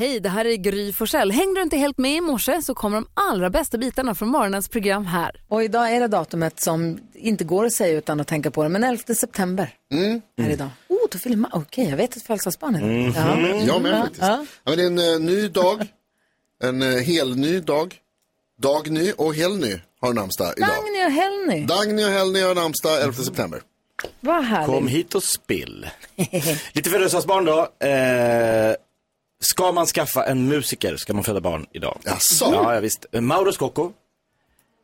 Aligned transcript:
Hej, 0.00 0.20
det 0.20 0.28
här 0.28 0.44
är 0.44 0.56
Gry 0.56 0.92
Forssell. 0.92 1.30
Hängde 1.30 1.60
du 1.60 1.62
inte 1.62 1.76
helt 1.76 1.98
med 1.98 2.16
i 2.16 2.20
morse 2.20 2.62
så 2.62 2.74
kommer 2.74 2.96
de 2.96 3.06
allra 3.14 3.50
bästa 3.50 3.78
bitarna 3.78 4.14
från 4.14 4.28
morgonens 4.28 4.68
program 4.68 5.06
här. 5.06 5.42
Och 5.48 5.64
idag 5.64 5.92
är 5.92 6.00
det 6.00 6.08
datumet 6.08 6.60
som 6.60 6.98
inte 7.14 7.44
går 7.44 7.64
att 7.66 7.72
säga 7.72 7.98
utan 7.98 8.20
att 8.20 8.26
tänka 8.26 8.50
på 8.50 8.62
det, 8.62 8.68
men 8.68 8.84
11 8.84 9.14
september 9.14 9.74
Mm. 9.92 10.20
är 10.38 10.44
det 10.44 10.52
idag. 10.52 10.68
Oh, 10.88 10.98
då 11.10 11.18
fyller 11.18 11.36
man, 11.36 11.50
okej, 11.54 11.88
jag 11.90 11.96
vet 11.96 12.16
ett 12.16 12.22
födelsedagsbarn 12.22 12.76
idag. 12.76 12.88
Mm. 12.90 13.12
Ja. 13.16 13.64
Jag 13.66 13.82
med 13.82 13.92
Ja, 13.92 14.00
faktiskt. 14.02 14.22
ja. 14.22 14.44
Ja, 14.64 14.70
men 14.76 14.76
det 14.76 14.82
är 14.84 15.14
en 15.14 15.14
eh, 15.14 15.20
ny 15.20 15.48
dag, 15.48 15.86
en 16.62 16.82
uh, 16.82 16.98
helny 16.98 17.60
dag, 17.60 17.94
dagny 18.60 19.12
och 19.16 19.34
helny 19.34 19.76
har 20.00 20.12
namnsdag 20.12 20.54
idag. 20.56 20.68
Dagny 20.68 21.04
och 21.06 21.10
Helny, 21.12 21.66
Dagny 21.66 22.04
och 22.04 22.10
helny 22.10 22.40
har 22.40 22.54
namnsdag 22.54 23.00
11 23.02 23.12
september. 23.22 23.62
vad 24.20 24.44
härligt. 24.44 24.66
Kom 24.74 24.88
hit 24.88 25.14
och 25.14 25.22
spill. 25.22 25.86
Lite 26.72 26.90
födelsedagsbarn 26.90 27.44
då. 27.44 27.86
Eh, 27.86 28.74
ska 29.40 29.72
man 29.72 29.86
skaffa 29.86 30.24
en 30.24 30.48
musiker 30.48 30.96
ska 30.96 31.14
man 31.14 31.24
föda 31.24 31.40
barn 31.40 31.66
idag. 31.72 31.98
Jaså? 32.04 32.50
Ja, 32.52 32.74
ja 32.74 32.80
visst. 32.80 33.06
Mauro 33.12 33.52
Scocco, 33.52 33.92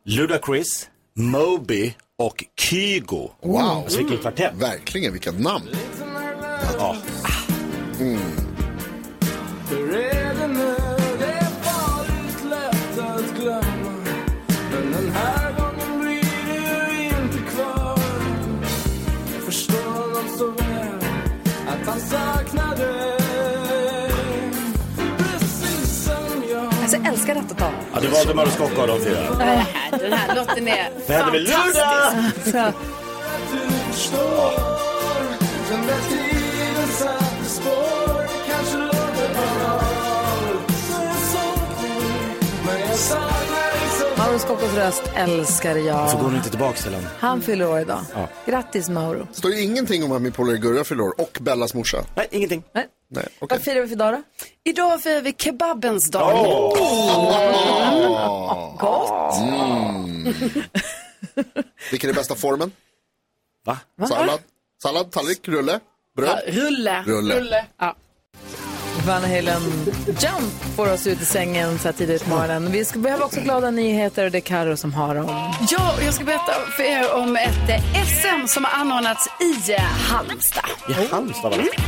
Ludacris, 0.05 0.89
Moby 1.15 1.93
och 2.17 2.43
Kygo. 2.59 3.31
Wow. 3.41 3.59
Alltså 3.61 3.97
vilken 3.97 4.17
kvartett. 4.17 4.53
Verkligen, 4.53 5.11
vilka 5.11 5.31
namn. 5.31 5.69
Ja. 6.77 6.95
Ja, 27.97 28.01
det 28.01 28.07
valde 28.15 28.33
Mauro 28.33 28.49
Scocco 28.49 28.81
av 28.81 28.87
de 28.87 28.99
fyra. 28.99 29.19
Den 29.91 30.13
här 30.13 30.35
låten 30.35 30.67
är 30.67 30.89
Det 31.07 31.13
hade 31.13 31.31
vi 31.31 31.39
Luda! 31.39 32.13
Så, 33.95 34.51
Mauro 44.17 44.39
Scoccos 44.39 44.75
röst 44.75 45.03
älskar 45.15 45.75
jag. 45.75 46.09
Så 46.09 46.17
går 46.17 46.35
inte 46.35 46.49
tillbaka 46.49 46.77
till 46.77 46.93
honom. 46.93 47.09
Han 47.19 47.41
fyller 47.41 47.69
år 47.69 47.79
idag. 47.79 47.99
Ja. 48.13 48.27
Grattis 48.45 48.89
Mauro. 48.89 49.27
Står 49.31 49.49
det 49.49 49.61
ingenting 49.61 50.03
om 50.03 50.11
att 50.11 50.21
min 50.21 50.31
polare 50.31 50.57
Gurra 50.57 50.83
fyller 50.83 51.03
år 51.03 51.21
och 51.21 51.37
Bellas 51.41 51.73
morsa? 51.73 51.97
Nej, 52.15 52.27
ingenting. 52.31 52.63
Nej. 52.73 52.85
Nej, 53.09 53.23
okej. 53.39 53.57
Vad 53.57 53.65
firar 53.65 53.81
vi 53.81 53.87
för 53.87 53.95
dag 53.95 54.13
då? 54.13 54.21
Idag 54.63 55.01
firar 55.01 55.21
vi 55.21 55.33
kebabens 55.37 56.11
dag. 56.11 56.31
Gott. 58.79 59.39
Mm. 59.41 60.33
Vilken 61.91 62.09
är 62.09 62.13
bästa 62.13 62.35
formen? 62.35 62.71
Va? 63.65 63.77
Sallad? 64.07 64.39
Sallad, 64.83 65.11
tallrik, 65.11 65.47
rulle, 65.47 65.71
Ja, 65.71 65.79
bröd? 66.15 66.39
rulle. 66.47 67.03
Rulle. 67.05 67.65
Ja. 67.79 67.95
Van 69.07 69.21
Halen 69.21 69.61
Jump 70.05 70.53
får 70.75 70.93
oss 70.93 71.07
ut 71.07 71.21
i 71.21 71.25
sängen 71.25 71.79
så 71.79 71.87
här 71.87 71.93
tidigt 71.93 72.23
på 72.23 72.29
morgonen. 72.29 72.71
Vi 72.71 72.85
ska 72.85 72.99
behöva 72.99 73.25
också 73.25 73.39
glada 73.41 73.71
nyheter 73.71 74.25
och 74.25 74.31
det 74.31 74.37
är 74.37 74.41
Karo 74.41 74.77
som 74.77 74.93
har 74.93 75.15
dem. 75.15 75.53
Ja, 75.69 75.93
och 75.97 76.03
jag 76.03 76.13
ska 76.13 76.23
berätta 76.23 76.51
för 76.77 76.83
er 76.83 77.13
om 77.13 77.35
ett 77.35 77.69
eh, 77.69 78.03
SM 78.05 78.47
som 78.47 78.63
har 78.65 78.79
anordnats 78.81 79.27
i 79.41 79.71
eh, 79.73 79.81
Halmstad. 79.81 80.65
I 80.89 80.93
Halmstad 80.93 81.51
va? 81.51 81.57
Ja, 81.57 81.83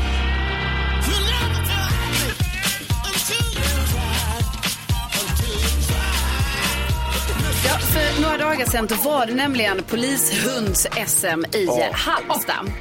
några 8.31 8.43
dagar 8.43 8.65
sedan 8.65 8.87
var 9.03 9.25
det 9.25 9.33
nämligen 9.33 9.83
polishunds-SM 9.83 11.55
i 11.55 11.65
eh, 11.65 11.93
Halmstad. 11.93 12.71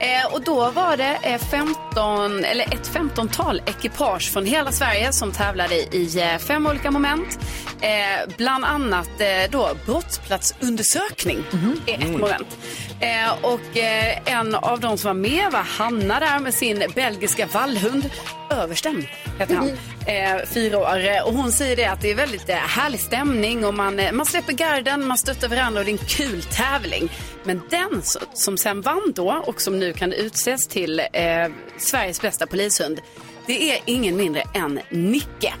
Eh, 0.00 0.34
och 0.34 0.42
då 0.42 0.70
var 0.70 0.96
det 0.96 1.18
eh, 1.22 1.40
15, 1.40 2.44
eller 2.44 2.64
ett 2.64 2.90
15-tal 2.94 3.62
ekipage 3.66 4.32
från 4.32 4.46
hela 4.46 4.72
Sverige 4.72 5.12
som 5.12 5.32
tävlade 5.32 5.74
i 5.74 6.20
eh, 6.20 6.38
fem 6.38 6.66
olika 6.66 6.90
moment. 6.90 7.38
Eh, 7.80 8.34
bland 8.36 8.64
annat 8.64 9.20
eh, 9.20 9.50
då 9.50 9.70
brottsplatsundersökning 9.86 11.38
är 11.86 11.94
ett 11.94 12.20
moment. 12.20 12.58
Eh, 13.00 13.44
och 13.44 13.76
eh, 13.76 14.18
en 14.24 14.54
av 14.54 14.80
de 14.80 14.98
som 14.98 15.08
var 15.08 15.14
med 15.14 15.52
var 15.52 15.62
Hanna 15.62 16.20
där 16.20 16.38
med 16.38 16.54
sin 16.54 16.84
belgiska 16.94 17.46
vallhund. 17.46 18.10
Översten 18.50 19.06
heter 19.38 19.54
han. 19.54 19.70
Eh, 20.06 20.46
fyra 20.54 20.78
år. 20.78 21.06
Eh, 21.06 21.22
Och 21.26 21.34
hon 21.34 21.52
säger 21.52 21.76
det 21.76 21.84
att 21.84 22.00
det 22.00 22.10
är 22.10 22.14
väldigt 22.14 22.48
eh, 22.48 22.56
härlig 22.56 23.00
stämning 23.00 23.64
och 23.64 23.74
man, 23.74 23.98
eh, 23.98 24.12
man 24.12 24.26
släpper 24.26 24.52
garden, 24.52 25.06
man 25.06 25.18
stöttar 25.18 25.48
varandra 25.48 25.80
och 25.80 25.84
det 25.86 25.90
är 25.90 25.92
en 25.92 26.06
kul 26.08 26.42
tävling. 26.42 27.08
Men 27.44 27.62
den 27.70 28.02
som, 28.02 28.22
som 28.34 28.56
sen 28.58 28.80
vann 28.80 29.12
då 29.14 29.42
och 29.46 29.60
som 29.60 29.78
nu 29.78 29.92
kan 29.92 30.12
utses 30.12 30.66
till 30.66 31.00
eh, 31.00 31.06
Sveriges 31.78 32.20
bästa 32.20 32.46
polishund, 32.46 33.00
det 33.46 33.70
är 33.72 33.78
ingen 33.84 34.16
mindre 34.16 34.42
än 34.54 34.80
Nicke. 34.90 35.54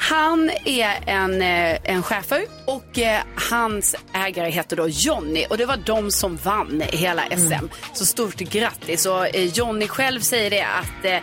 Han 0.00 0.50
är 0.64 0.98
en, 1.06 1.42
eh, 1.42 1.78
en 1.84 2.02
schäfer 2.02 2.44
och 2.66 2.98
eh, 2.98 3.22
hans 3.50 3.96
ägare 4.14 4.50
heter 4.50 4.76
då 4.76 4.88
Jonny 4.88 5.46
och 5.50 5.58
det 5.58 5.66
var 5.66 5.76
de 5.76 6.10
som 6.10 6.36
vann 6.36 6.82
hela 6.92 7.22
SM. 7.36 7.66
Så 7.94 8.06
stort 8.06 8.36
grattis 8.36 9.06
och 9.06 9.36
eh, 9.36 9.44
Jonny 9.44 9.88
själv 9.88 10.20
säger 10.20 10.50
det 10.50 10.62
att 10.62 11.22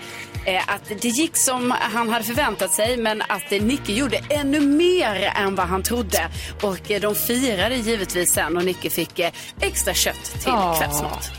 att 0.68 1.02
det 1.02 1.08
gick 1.08 1.38
som 1.38 1.74
han 1.80 2.10
hade 2.10 2.26
förväntat 2.26 2.72
sig 2.72 2.98
men 2.98 3.22
att 3.22 3.52
Nicke 3.52 3.94
gjorde 3.94 4.18
ännu 4.30 4.60
mer 4.60 5.34
än 5.36 5.56
vad 5.56 5.68
han 5.68 5.84
trodde. 5.84 6.30
Och 6.62 6.92
de 7.02 7.16
firade 7.16 7.76
givetvis 7.76 8.32
sen 8.34 8.58
och 8.58 8.66
Nicke 8.66 8.90
fick 8.90 9.20
extra 9.62 9.94
kött 9.94 10.24
till 10.42 10.52
Åh. 10.52 10.78
kvällsmat. 10.78 11.32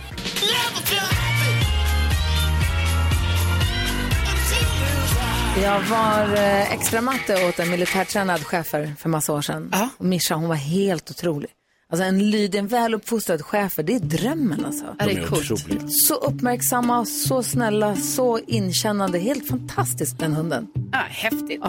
Jag 5.62 5.80
var 5.80 6.34
eh, 6.34 6.72
extra 6.72 7.00
matte 7.00 7.48
åt 7.48 7.58
en 7.58 7.70
militärtränad 7.70 8.40
chefer 8.44 8.94
för 8.98 9.08
massa 9.08 9.32
år 9.32 9.42
sedan. 9.42 9.68
Ja. 9.72 9.88
Och 9.98 10.04
Mischa, 10.04 10.34
hon 10.34 10.48
var 10.48 10.54
helt 10.54 11.10
otrolig. 11.10 11.50
Alltså 11.90 12.04
en 12.04 12.30
lydig, 12.30 12.58
en 12.58 12.66
väluppfostrad 12.66 13.42
chefer, 13.42 13.82
det 13.82 13.94
är 13.94 14.00
drömmen 14.00 14.64
alltså. 14.64 14.84
De 14.98 15.04
är 15.04 15.32
otroliga. 15.32 15.88
Så 15.88 16.14
uppmärksamma, 16.14 17.04
så 17.04 17.42
snälla, 17.42 17.96
så 17.96 18.38
inkännande. 18.38 19.18
Helt 19.18 19.48
fantastiskt 19.48 20.18
den 20.18 20.32
hunden. 20.32 20.66
Ja, 20.92 20.98
häftigt. 21.08 21.62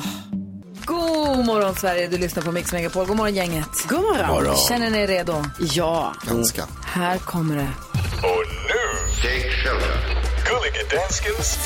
God 0.85 1.45
morgon 1.45 1.75
Sverige, 1.75 2.07
du 2.07 2.17
lyssnar 2.17 2.43
på 2.43 2.51
Mix 2.51 2.71
Megapol. 2.73 3.05
God 3.05 3.17
morgon 3.17 3.35
gänget. 3.35 3.69
God 3.89 4.01
morgon. 4.01 4.55
Känner 4.69 4.89
ni 4.89 4.97
er 4.97 5.07
redo? 5.07 5.43
Ja. 5.59 6.13
Ganska. 6.27 6.63
Här 6.85 7.17
kommer 7.17 7.55
det. 7.55 7.69
Och 8.23 8.43
nu, 8.67 9.11
Take 9.21 9.49
Shelter. 9.51 10.18
Gullige 10.45 10.83
Danskens 10.91 11.59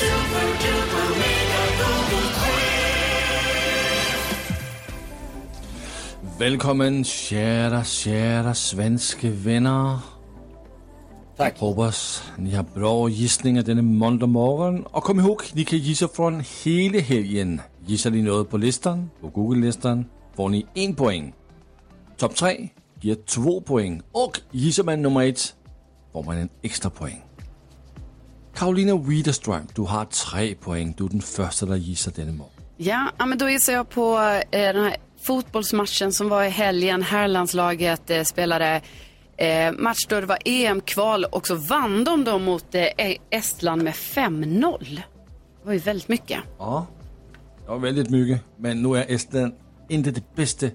Velkommen, 6.38 7.04
kära, 7.04 7.84
kära 7.84 8.54
svenska 8.54 9.28
vänner. 9.30 9.98
Tack. 11.36 11.58
Hoppas 11.58 12.22
ni 12.38 12.54
har 12.54 12.64
bra 12.74 13.08
gissningar 13.08 13.62
denna 13.62 13.82
måndag 13.82 14.26
morgon. 14.26 14.86
Och 14.86 15.04
kom 15.04 15.20
ihåg, 15.20 15.42
ni 15.52 15.64
kan 15.64 15.78
gissa 15.78 16.08
från 16.08 16.42
hela 16.64 16.98
helgen. 16.98 17.60
Gissar 17.86 18.10
ni 18.10 18.22
något 18.22 18.50
på 18.50 18.56
listan, 18.56 19.10
på 19.20 19.28
Google-listan, 19.28 20.04
får 20.36 20.48
ni 20.48 20.66
en 20.74 20.94
poäng. 20.94 21.34
Topp 22.16 22.34
tre 22.34 22.68
ger 23.00 23.14
två 23.14 23.60
poäng. 23.60 24.02
Och 24.12 24.40
gissar 24.50 24.84
man 24.84 25.02
nummer 25.02 25.28
ett 25.28 25.54
får 26.12 26.22
man 26.22 26.36
en 26.36 26.48
extra 26.62 26.90
poäng. 26.90 27.24
Karolina 28.54 28.96
Widerström, 28.96 29.66
du 29.74 29.82
har 29.82 30.04
tre 30.04 30.54
poäng. 30.54 30.94
Du 30.98 31.04
är 31.04 31.08
den 31.08 31.20
första, 31.20 31.66
der 31.66 31.76
gissar 31.76 32.12
denna 32.16 32.32
morgon. 32.32 32.50
Ja, 32.76 33.10
men 33.18 33.38
då 33.38 33.48
gissar 33.50 33.72
jag 33.72 33.90
på 33.90 34.18
eh, 34.50 34.60
den 34.74 34.84
här 34.84 34.96
fotbollsmatchen 35.22 36.12
som 36.12 36.28
var 36.28 36.44
i 36.44 36.48
helgen. 36.48 37.02
Herrlandslaget 37.02 38.10
eh, 38.10 38.22
spelade 38.22 38.80
eh, 39.36 39.72
match 39.72 40.06
då 40.08 40.20
det 40.20 40.26
var 40.26 40.38
EM-kval 40.44 41.24
och 41.24 41.46
så 41.46 41.54
vann 41.54 42.04
de 42.04 42.24
då 42.24 42.38
mot 42.38 42.74
eh, 42.74 42.86
Estland 43.30 43.82
med 43.82 43.92
5-0. 43.94 44.78
Det 45.60 45.66
var 45.66 45.72
ju 45.72 45.78
väldigt 45.78 46.08
mycket. 46.08 46.38
Ja, 46.58 46.86
det 47.64 47.68
var 47.70 47.78
väldigt 47.78 48.10
mycket. 48.10 48.40
Men 48.58 48.82
nu 48.82 48.96
är 48.98 49.04
Estland 49.14 49.54
inte 49.88 50.10
det 50.10 50.34
bästa 50.36 50.66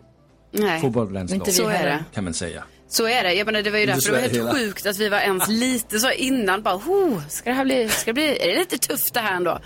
Nej, 0.52 0.82
fotbollslandslaget, 0.82 1.48
Inte 1.48 1.62
vi 1.62 1.78
heller. 1.78 2.04
kan 2.14 2.24
man 2.24 2.34
säga. 2.34 2.64
Så 2.90 3.08
är 3.08 3.24
det. 3.24 3.34
Jag 3.34 3.46
menar, 3.46 3.62
det 3.62 3.72
var 3.72 3.80
ju 3.80 3.86
därför 3.86 4.06
det 4.06 4.12
var 4.12 4.22
helt 4.22 4.34
hela. 4.34 4.54
sjukt 4.54 4.86
att 4.86 4.98
vi 4.98 5.10
var 5.10 5.18
ens 5.18 5.48
lite 5.48 6.00
så 6.00 6.12
innan 6.12 6.62
bara, 6.62 6.76
oh, 6.76 7.28
ska 7.28 7.50
det 7.50 7.56
här 7.56 7.66
bli, 7.66 7.90
ska 7.90 8.10
det 8.10 8.14
bli, 8.14 8.38
är 8.42 8.48
det 8.48 8.60
lite 8.60 8.78
tufft 8.78 9.14
det 9.14 9.20
här 9.20 9.36
ändå? 9.36 9.60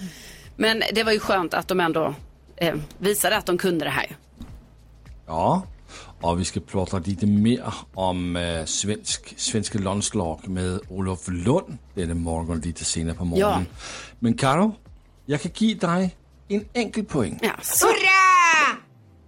Men 0.56 0.84
det 0.94 1.04
var 1.04 1.12
ju 1.12 1.20
skönt 1.20 1.54
att 1.54 1.68
de 1.68 1.80
ändå 1.80 2.16
eh, 2.56 2.76
visade 2.98 3.38
att 3.38 3.46
de 3.46 3.58
kunde 3.58 3.86
det 3.86 3.92
här. 3.92 4.18
Ja, 5.28 5.68
och 6.22 6.40
vi 6.40 6.46
ska 6.46 6.60
prata 6.60 7.00
lite 7.00 7.26
mer 7.26 7.74
om 7.94 8.36
äh, 8.36 8.66
svensk, 8.66 9.34
svenska 9.38 9.80
landslag 9.80 10.48
med 10.48 10.80
Olof 10.90 11.28
Lund 11.28 11.78
denna 11.94 12.16
morgon 12.16 12.60
lite 12.60 12.86
senare 12.86 13.16
på 13.16 13.26
morgonen. 13.26 13.66
Men 14.20 14.34
Karo, 14.34 14.76
jag 15.26 15.42
kan 15.42 15.52
ge 15.56 15.74
dig 15.76 16.16
en 16.48 16.66
enkel 16.74 17.06
poäng. 17.06 17.40
Ja, 17.42 17.52
så. 17.62 17.88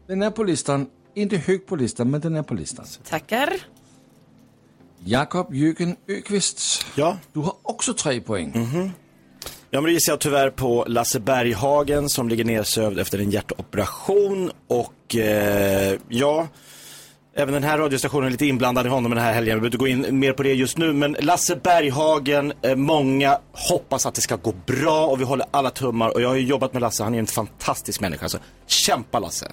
Den 0.07 0.23
är 0.23 0.31
på 0.31 0.43
listan, 0.43 0.87
inte 1.15 1.37
högt 1.37 1.67
på 1.67 1.75
listan, 1.75 2.11
men 2.11 2.21
den 2.21 2.35
är 2.35 2.43
på 2.43 2.53
listan. 2.53 2.85
Tackar. 3.09 3.53
Jakob 5.07 5.53
Jürgen 5.53 5.95
Öqvist, 6.07 6.85
Ja. 6.95 7.17
du 7.33 7.39
har 7.39 7.53
också 7.61 7.93
tre 7.93 8.21
poäng. 8.21 8.51
Ja, 9.69 9.81
men 9.81 9.83
det 9.83 9.91
gissar 9.91 10.11
jag 10.13 10.19
tyvärr 10.19 10.49
på 10.49 10.85
Lasse 10.87 11.19
Berghagen 11.19 12.09
som 12.09 12.29
ligger 12.29 12.45
nedsövd 12.45 12.99
efter 12.99 13.19
en 13.19 13.31
hjärtoperation. 13.31 14.51
Och 14.67 15.15
eh, 15.15 15.99
ja, 16.09 16.47
även 17.35 17.53
den 17.53 17.63
här 17.63 17.77
radiostationen 17.77 18.27
är 18.27 18.31
lite 18.31 18.45
inblandad 18.45 18.85
i 18.85 18.89
honom 18.89 19.11
den 19.11 19.23
här 19.23 19.33
helgen. 19.33 19.55
Vi 19.55 19.59
behöver 19.61 19.67
inte 19.67 19.77
gå 19.77 19.87
in 20.09 20.19
mer 20.19 20.33
på 20.33 20.43
det 20.43 20.53
just 20.53 20.77
nu. 20.77 20.93
Men 20.93 21.15
Lasse 21.19 21.55
Berghagen, 21.55 22.53
eh, 22.61 22.75
många 22.75 23.39
hoppas 23.51 24.05
att 24.05 24.15
det 24.15 24.21
ska 24.21 24.35
gå 24.35 24.53
bra 24.65 25.07
och 25.07 25.19
vi 25.19 25.23
håller 25.23 25.45
alla 25.51 25.69
tummar. 25.69 26.09
Och 26.09 26.21
jag 26.21 26.29
har 26.29 26.35
ju 26.35 26.45
jobbat 26.45 26.73
med 26.73 26.81
Lasse, 26.81 27.03
han 27.03 27.15
är 27.15 27.19
en 27.19 27.27
fantastisk 27.27 28.01
människa. 28.01 28.29
Så 28.29 28.37
kämpa 28.67 29.19
Lasse. 29.19 29.51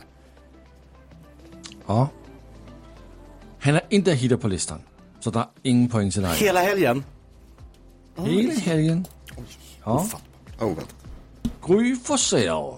Ja. 1.86 2.08
Han 3.60 3.74
är 3.74 3.82
inte 3.88 4.12
hittat 4.12 4.40
på 4.40 4.48
listan, 4.48 4.78
så 5.22 5.30
det 5.30 5.38
är 5.38 5.46
ingen 5.62 5.88
poäng 5.88 6.10
till 6.10 6.22
dig. 6.22 6.36
Hela 6.36 6.60
helgen. 6.60 7.04
Hela 8.16 8.52
helgen. 8.52 9.06
Ja. 9.84 10.06
Vänta. 10.58 10.86
Gry 11.66 11.96
Forssell. 11.96 12.74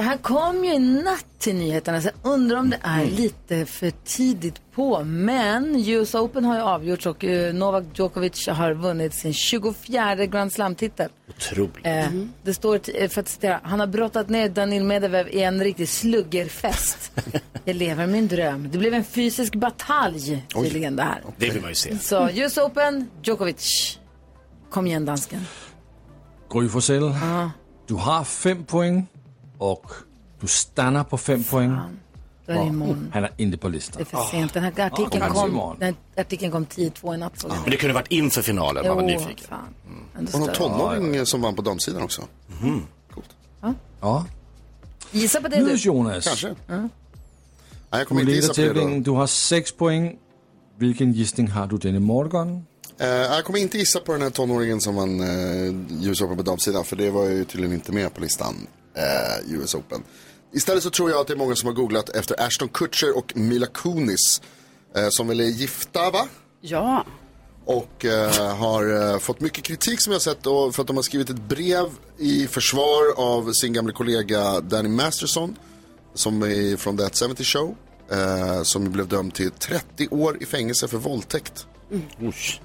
Det 0.00 0.04
här 0.04 0.16
kom 0.16 0.64
ju 0.64 0.74
i 0.74 0.78
natt 0.78 1.24
till 1.38 1.54
nyheterna, 1.54 2.00
så 2.00 2.08
jag 2.22 2.32
undrar 2.32 2.56
om 2.58 2.70
det 2.70 2.78
är 2.82 3.02
Mm. 3.02 3.14
lite 3.14 3.66
för 3.66 3.92
tidigt 4.04 4.60
på. 4.74 5.04
Men 5.04 5.76
US 5.88 6.14
Open 6.14 6.44
har 6.44 6.54
ju 6.56 6.60
avgjorts 6.62 7.06
och 7.06 7.24
eh, 7.24 7.54
Novak 7.54 7.84
Djokovic 7.94 8.48
har 8.48 8.72
vunnit 8.72 9.14
sin 9.14 9.32
24 9.32 10.26
Grand 10.26 10.52
Slam-titel. 10.52 11.08
Otroligt. 11.28 11.86
Eh, 11.86 12.06
Det 12.42 12.54
står, 12.54 12.80
eh, 12.94 13.08
för 13.08 13.20
att 13.20 13.28
citera, 13.28 13.60
han 13.62 13.80
har 13.80 13.86
brottat 13.86 14.28
ner 14.28 14.48
Daniil 14.48 14.84
Medvedev 14.84 15.28
i 15.28 15.42
en 15.42 15.64
riktig 15.64 15.88
sluggerfest. 15.88 17.12
jag 17.64 17.76
lever 17.76 18.06
min 18.06 18.28
dröm. 18.28 18.68
Det 18.72 18.78
blev 18.78 18.94
en 18.94 19.04
fysisk 19.04 19.54
batalj 19.54 20.46
tydligen 20.54 20.96
det 20.96 21.02
här. 21.02 21.22
Det 21.36 21.50
vill 21.50 21.60
man 21.60 21.70
ju 21.70 21.74
se. 21.74 21.98
Så 21.98 22.28
US 22.30 22.58
Open, 22.58 23.08
Djokovic. 23.22 23.98
Kom 24.70 24.86
igen 24.86 25.04
dansken. 25.04 25.40
Gry 26.52 26.68
Forssell. 26.68 27.12
Du 27.86 27.94
har 27.94 28.24
fem 28.24 28.64
poäng 28.64 29.06
och 29.60 29.86
du 30.40 30.46
stannar 30.46 31.04
på 31.04 31.18
fem 31.18 31.44
poäng. 31.44 31.76
Då 32.46 32.52
är 32.52 32.58
det 32.58 32.66
imorgon. 32.66 33.10
Han 33.14 33.24
är 33.24 33.32
inte 33.36 33.58
på 33.58 33.68
listan. 33.68 33.94
Det 33.96 34.02
är 34.02 34.04
för 34.22 34.30
sent. 34.30 34.54
Den 34.54 34.62
här 34.62 34.70
artikeln, 34.86 35.10
kanske 35.10 35.38
kom, 35.40 35.50
imorgon. 35.50 35.76
den 35.78 35.94
här 36.16 36.22
artikeln 36.24 36.52
kom 36.52 36.66
10-2 36.66 37.14
i 37.14 37.18
natt. 37.18 37.40
såg 37.40 37.50
jag. 37.50 37.56
Men 37.62 37.70
det 37.70 37.76
kunde 37.76 37.94
varit 37.94 38.08
inför 38.12 38.42
finalen, 38.42 38.86
man 38.86 38.96
var 38.96 39.02
nyfiken. 39.02 39.46
fan. 39.48 39.58
Ändå 40.18 40.32
Och 40.32 40.40
någon 40.40 40.54
större. 40.54 40.68
tonåring 40.68 41.26
som 41.26 41.40
vann 41.42 41.54
på 41.56 41.62
damsidan 41.62 42.02
också. 42.02 42.22
Coolt. 43.14 43.30
Ja. 44.00 44.24
Gissa 45.12 45.40
på 45.40 45.48
det 45.48 45.60
Nu 45.62 45.68
du. 45.68 45.74
Jonas. 45.76 46.24
Kanske. 46.24 46.54
Nej, 46.66 46.88
jag 47.90 48.00
Du 48.00 48.04
kommer 48.04 48.20
inte 48.20 48.32
leder 48.32 48.42
gissa 48.42 48.54
på 48.54 48.60
det 48.60 48.68
då. 48.68 48.74
tävlingen. 48.74 49.02
Du 49.02 49.10
har 49.10 49.26
sex 49.26 49.72
poäng. 49.72 50.16
Vilken 50.78 51.12
gissning 51.12 51.48
har 51.48 51.66
du 51.66 51.76
denna 51.78 52.00
morgon? 52.00 52.66
Eh, 52.98 53.06
jag 53.08 53.44
kommer 53.44 53.58
inte 53.58 53.78
gissa 53.78 54.00
på 54.00 54.12
den 54.12 54.22
här 54.22 54.30
tonåringen 54.30 54.80
som 54.80 54.94
vann 54.96 55.20
uh, 55.20 56.08
US 56.08 56.20
Open 56.20 56.36
på 56.36 56.42
damsidan. 56.42 56.84
För 56.84 56.96
det 56.96 57.10
var 57.10 57.24
ju 57.24 57.44
tydligen 57.44 57.74
inte 57.74 57.92
med 57.92 58.14
på 58.14 58.20
listan, 58.20 58.54
eh, 58.94 59.54
US 59.54 59.74
Open. 59.74 60.02
Istället 60.52 60.82
så 60.82 60.90
tror 60.90 61.10
jag 61.10 61.20
att 61.20 61.26
det 61.26 61.32
är 61.32 61.36
många 61.36 61.54
som 61.54 61.66
har 61.66 61.74
googlat 61.74 62.08
efter 62.08 62.42
Ashton 62.46 62.68
Kutcher 62.68 63.16
och 63.16 63.36
Mila 63.36 63.66
Kunis. 63.66 64.42
eh, 64.96 65.06
som 65.10 65.28
väl 65.28 65.40
är 65.40 65.44
gifta 65.44 66.10
va? 66.10 66.28
Ja. 66.60 67.04
Och 67.64 68.04
eh, 68.04 68.56
har 68.56 69.12
eh, 69.12 69.18
fått 69.18 69.40
mycket 69.40 69.64
kritik 69.64 70.00
som 70.00 70.12
jag 70.12 70.14
har 70.18 70.20
sett 70.20 70.46
och 70.46 70.74
för 70.74 70.82
att 70.82 70.86
de 70.86 70.96
har 70.96 71.02
skrivit 71.02 71.30
ett 71.30 71.40
brev 71.48 71.86
i 72.18 72.46
försvar 72.46 73.02
av 73.16 73.52
sin 73.52 73.72
gamla 73.72 73.92
kollega 73.92 74.60
Danny 74.60 74.88
Masterson. 74.88 75.56
Som 76.14 76.42
är 76.42 76.76
från 76.76 76.96
That 76.96 77.18
70 77.28 77.44
Show. 77.44 77.76
Eh, 78.10 78.62
som 78.62 78.92
blev 78.92 79.08
dömd 79.08 79.34
till 79.34 79.50
30 79.50 80.08
år 80.10 80.42
i 80.42 80.46
fängelse 80.46 80.88
för 80.88 80.98
våldtäkt. 80.98 81.66
Usch. 82.22 82.60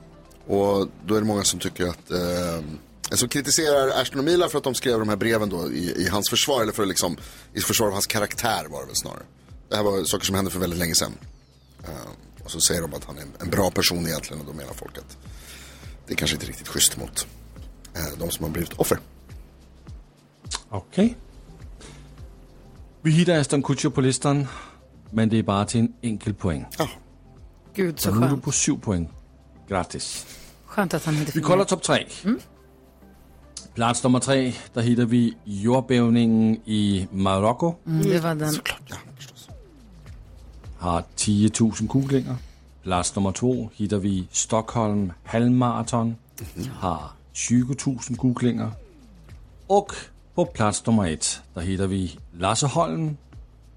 Och 0.48 0.88
då 1.06 1.16
är 1.16 1.19
det 1.19 1.25
många 1.25 1.44
som 1.44 1.60
tycker 1.60 1.88
att, 1.88 2.12
eh, 2.12 2.63
som 3.11 3.29
kritiserar 3.29 4.01
Ashton 4.01 4.19
och 4.19 4.25
Mila 4.25 4.49
för 4.49 4.57
att 4.57 4.63
de 4.63 4.75
skrev 4.75 4.99
de 4.99 5.09
här 5.09 5.15
breven 5.15 5.49
då 5.49 5.71
i, 5.71 5.93
i 6.03 6.07
hans 6.07 6.29
försvar, 6.29 6.61
eller 6.61 6.71
för 6.73 6.85
liksom, 6.85 7.17
i 7.53 7.61
försvar 7.61 7.87
av 7.87 7.93
hans 7.93 8.07
karaktär 8.07 8.65
var 8.69 8.79
det 8.81 8.85
väl 8.87 8.95
snarare. 8.95 9.23
Det 9.69 9.75
här 9.75 9.83
var 9.83 10.03
saker 10.03 10.25
som 10.25 10.35
hände 10.35 10.51
för 10.51 10.59
väldigt 10.59 10.79
länge 10.79 10.95
sedan. 10.95 11.11
Eh, 11.83 12.43
och 12.43 12.51
så 12.51 12.59
säger 12.59 12.81
de 12.81 12.93
att 12.93 13.03
han 13.03 13.17
är 13.17 13.21
en, 13.21 13.33
en 13.39 13.49
bra 13.49 13.71
person 13.71 14.07
egentligen 14.07 14.39
och 14.41 14.47
då 14.47 14.53
menar 14.53 14.73
folk 14.73 14.97
att 14.97 15.17
det 16.07 16.15
kanske 16.15 16.35
inte 16.35 16.45
är 16.45 16.47
riktigt 16.47 16.67
schysst 16.67 16.97
mot 16.97 17.27
eh, 17.95 18.19
de 18.19 18.31
som 18.31 18.43
har 18.45 18.51
blivit 18.51 18.73
offer. 18.73 18.99
Okej. 20.69 21.17
Vi 23.01 23.11
hittar 23.11 23.39
Aston 23.39 23.63
Kutcher 23.63 23.89
på 23.89 24.01
listan, 24.01 24.47
men 25.11 25.29
det 25.29 25.39
är 25.39 25.43
bara 25.43 25.65
till 25.65 25.79
en 25.79 25.93
enkel 26.01 26.33
poäng. 26.33 26.65
Ja, 26.77 26.89
Gud 27.75 27.99
så 27.99 28.09
Så 28.09 28.15
nu 28.15 28.17
är 28.17 28.21
du 28.21 28.29
skönt. 28.29 28.43
på 28.43 28.51
sju 28.51 28.77
poäng. 28.77 29.09
Grattis. 29.69 30.25
Skönt 30.65 30.93
att 30.93 31.05
han 31.05 31.15
inte 31.17 31.31
Vi 31.35 31.41
kollar 31.41 31.65
topp 31.65 31.83
tre. 31.83 32.07
Plats 33.75 34.04
nummer 34.04 34.19
tre, 34.19 34.54
där 34.74 34.81
hittar 34.81 35.06
vi 35.06 35.33
jordbävningen 35.44 36.57
i 36.66 37.07
Marocko. 37.12 37.74
Mm, 37.86 38.01
det 38.01 38.19
var 38.19 38.36
den. 38.36 38.54
ja 38.88 38.95
förstås. 39.16 39.50
Har 40.77 41.04
10 41.16 41.51
000 41.60 41.72
googlingar. 41.80 42.36
Plats 42.83 43.16
nummer 43.16 43.31
två 43.31 43.69
hittar 43.74 43.98
vi 43.98 44.27
Stockholm 44.31 45.13
halvmaraton. 45.24 46.16
Har 46.74 47.01
20 47.33 47.75
000 47.86 47.98
googlingar. 48.10 48.72
Och 49.68 49.92
på 50.36 50.45
plats 50.45 50.86
nummer 50.86 51.07
ett, 51.07 51.42
där 51.54 51.62
hittar 51.62 51.88
vi 51.88 52.18
Lasse 52.33 52.68
Holm 52.68 53.18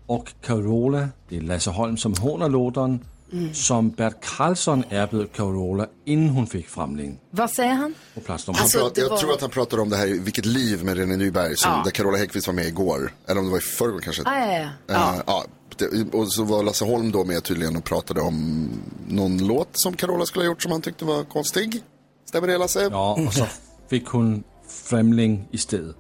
och 0.07 0.33
Carola. 0.41 1.09
Det 1.29 1.37
är 1.37 1.41
Lasse 1.41 1.71
Holm 1.71 1.97
som 1.97 2.15
hånar 2.21 2.49
låten 2.49 3.05
som 3.53 3.91
Bert 3.91 4.17
Karlsson 4.25 4.85
erbjöd 4.91 5.33
Carola 5.33 5.87
innan 6.05 6.29
hon 6.29 6.47
fick 6.47 6.69
framling. 6.69 7.19
Vad 7.31 7.51
säger 7.51 7.75
han? 7.75 7.95
Han 8.27 8.37
Alltså, 8.49 8.91
det 8.95 9.01
jag 9.01 9.09
var- 9.09 9.17
tror 9.17 9.33
att 9.33 9.41
han 9.41 9.51
pratar 9.51 9.81
om 9.81 9.89
det 9.89 9.97
här 9.97 10.07
i 10.07 10.19
Vilket 10.19 10.47
liv 10.47 10.85
med 10.85 10.97
René 10.97 11.17
Nyberg, 11.17 11.57
som, 11.57 11.71
Ja. 11.73 11.81
där 11.85 11.91
Carola 11.91 12.19
Häggkvist 12.19 12.47
var 12.47 12.55
med 12.55 12.67
igår. 12.67 13.15
Eller 13.27 13.39
om 13.41 13.47
det 13.47 13.51
var 13.53 13.59
i 13.59 13.61
förrgår 13.61 14.01
kanske. 14.01 14.23
Ah, 14.27 14.39
ja, 14.47 14.59
ja. 14.63 14.69
Ja. 14.87 15.23
ja, 15.27 15.45
det- 15.77 16.15
och 16.15 16.33
så 16.33 16.45
var 16.45 16.63
Lasse 16.63 16.85
Holm 16.85 17.13
då 17.13 17.25
med 17.25 17.45
tydligen 17.45 17.77
och 17.77 17.85
pratade 17.85 18.21
om 18.21 18.69
någon 19.09 19.47
låt 19.47 19.69
som 19.73 19.97
Carola 19.97 20.27
skulle 20.27 20.45
ha 20.45 20.51
gjort 20.51 20.63
som 20.63 20.73
han 20.73 20.83
tyckte 20.83 21.05
var 21.05 21.25
konstig. 21.25 21.83
Stämmer 22.29 22.49
det 22.49 22.59
Lasse? 22.59 22.89
Ja, 22.93 23.19
och 23.27 23.35
så 23.35 23.47
fick 23.91 24.07
hon 24.07 24.45
främling 24.69 25.49
istället. 25.53 25.97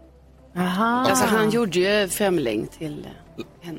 Aha. 0.56 1.06
Alltså 1.08 1.25
han 1.25 1.50
gjorde 1.50 1.78
ju 1.78 2.08
Främling 2.08 2.66
till 2.78 3.06
henne. 3.61 3.78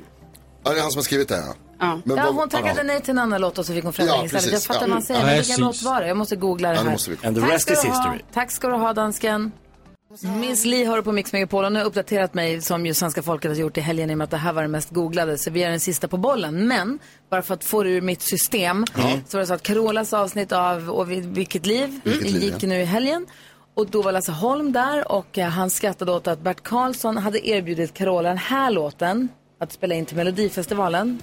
Ja, 0.63 0.71
det 0.71 0.77
är 0.77 0.81
han 0.81 0.91
som 0.91 0.97
har 0.99 1.03
skrivit 1.03 1.27
det. 1.27 1.37
Ja. 1.37 1.53
Ja. 1.79 2.01
Men 2.05 2.17
Ja, 2.17 2.23
vad- 2.23 2.35
hon 2.35 2.49
tackade 2.49 2.83
nej 2.83 3.01
till 3.01 3.09
en 3.11 3.19
annan 3.19 3.41
låt 3.41 3.57
och 3.57 3.65
så 3.65 3.73
fick 3.73 3.83
hon 3.83 3.93
främling 3.93 4.15
Ja, 4.15 4.25
istället. 4.25 4.43
precis. 4.45 4.53
Jag 4.69 4.75
fattar 4.75 4.81
Ja. 4.81 4.87
vad 4.87 4.93
han 4.93 5.01
säger. 5.01 5.19
Ja, 5.19 5.25
Men 5.25 5.35
vilken 5.35 5.55
precis. 5.65 5.83
låt 5.83 5.91
var 5.93 6.01
det? 6.01 6.07
Jag 6.07 6.17
måste 6.17 6.35
googla 6.35 6.67
det 6.69 6.73
Ja, 6.75 6.79
här. 6.79 6.85
det 6.85 6.91
måste 6.91 7.11
vi. 7.11 7.27
And 7.27 7.35
the 7.35 7.41
Tack 7.41 7.51
rest 7.53 7.61
ska, 7.63 7.73
is 7.73 7.81
du 7.81 7.87
ha. 7.87 7.95
history. 7.95 8.19
Tack 8.33 8.51
ska 8.51 8.67
du 8.67 8.73
ha, 8.73 8.93
dansken. 8.93 9.51
Miss 10.39 10.65
Li 10.65 10.83
har 10.85 10.97
du 10.97 11.03
på 11.03 11.11
Mix 11.11 11.33
Megapol 11.33 11.65
och 11.65 11.71
nu 11.71 11.79
har 11.79 11.85
uppdaterat 11.85 12.33
mig 12.33 12.61
som 12.61 12.85
ju 12.85 12.93
svenska 12.93 13.23
folket 13.23 13.51
har 13.51 13.55
gjort 13.57 13.77
i 13.77 13.81
helgen 13.81 14.09
i 14.09 14.13
och 14.13 14.17
med 14.17 14.25
att 14.25 14.31
det 14.31 14.37
här 14.37 14.53
var 14.53 14.61
det 14.61 14.67
mest 14.67 14.89
googlade. 14.89 15.37
Så 15.37 15.51
vi 15.51 15.63
är 15.63 15.69
den 15.69 15.79
sista 15.79 16.07
på 16.07 16.17
bollen. 16.17 16.67
Men 16.67 16.99
bara 17.29 17.41
för 17.41 17.53
att 17.53 17.63
få 17.63 17.83
det 17.83 17.89
ur 17.89 18.01
mitt 18.01 18.21
system 18.21 18.85
så 19.27 19.37
var 19.37 19.39
det 19.39 19.47
så 19.47 19.53
att 19.53 19.63
Carolas 19.63 20.13
avsnitt 20.13 20.51
av 20.51 20.89
och 20.89 21.11
vi- 21.11 21.19
Vilket 21.21 21.65
liv 21.65 21.99
Vilket 22.03 22.31
liv, 22.31 22.43
gick 22.43 22.63
ja. 22.63 22.67
nu 22.67 22.81
i 22.81 22.85
helgen. 22.85 23.25
Och 23.73 23.87
då 23.89 24.01
var 24.01 24.11
Lasse 24.11 24.31
Holm 24.31 24.71
där 24.71 25.11
och 25.11 25.37
eh, 25.37 25.47
han 25.49 25.69
skrattade 25.69 26.11
åt 26.11 26.27
att 26.27 26.41
Bert 26.41 26.63
Karlsson 26.63 27.17
hade 27.17 27.47
erbjudit 27.49 27.93
Carola 27.93 28.29
den 28.29 28.37
här 28.37 28.71
låten 28.71 29.29
att 29.61 29.71
spela 29.71 29.95
in 29.95 30.05
till 30.05 30.17
Melodifestivalen. 30.17 31.19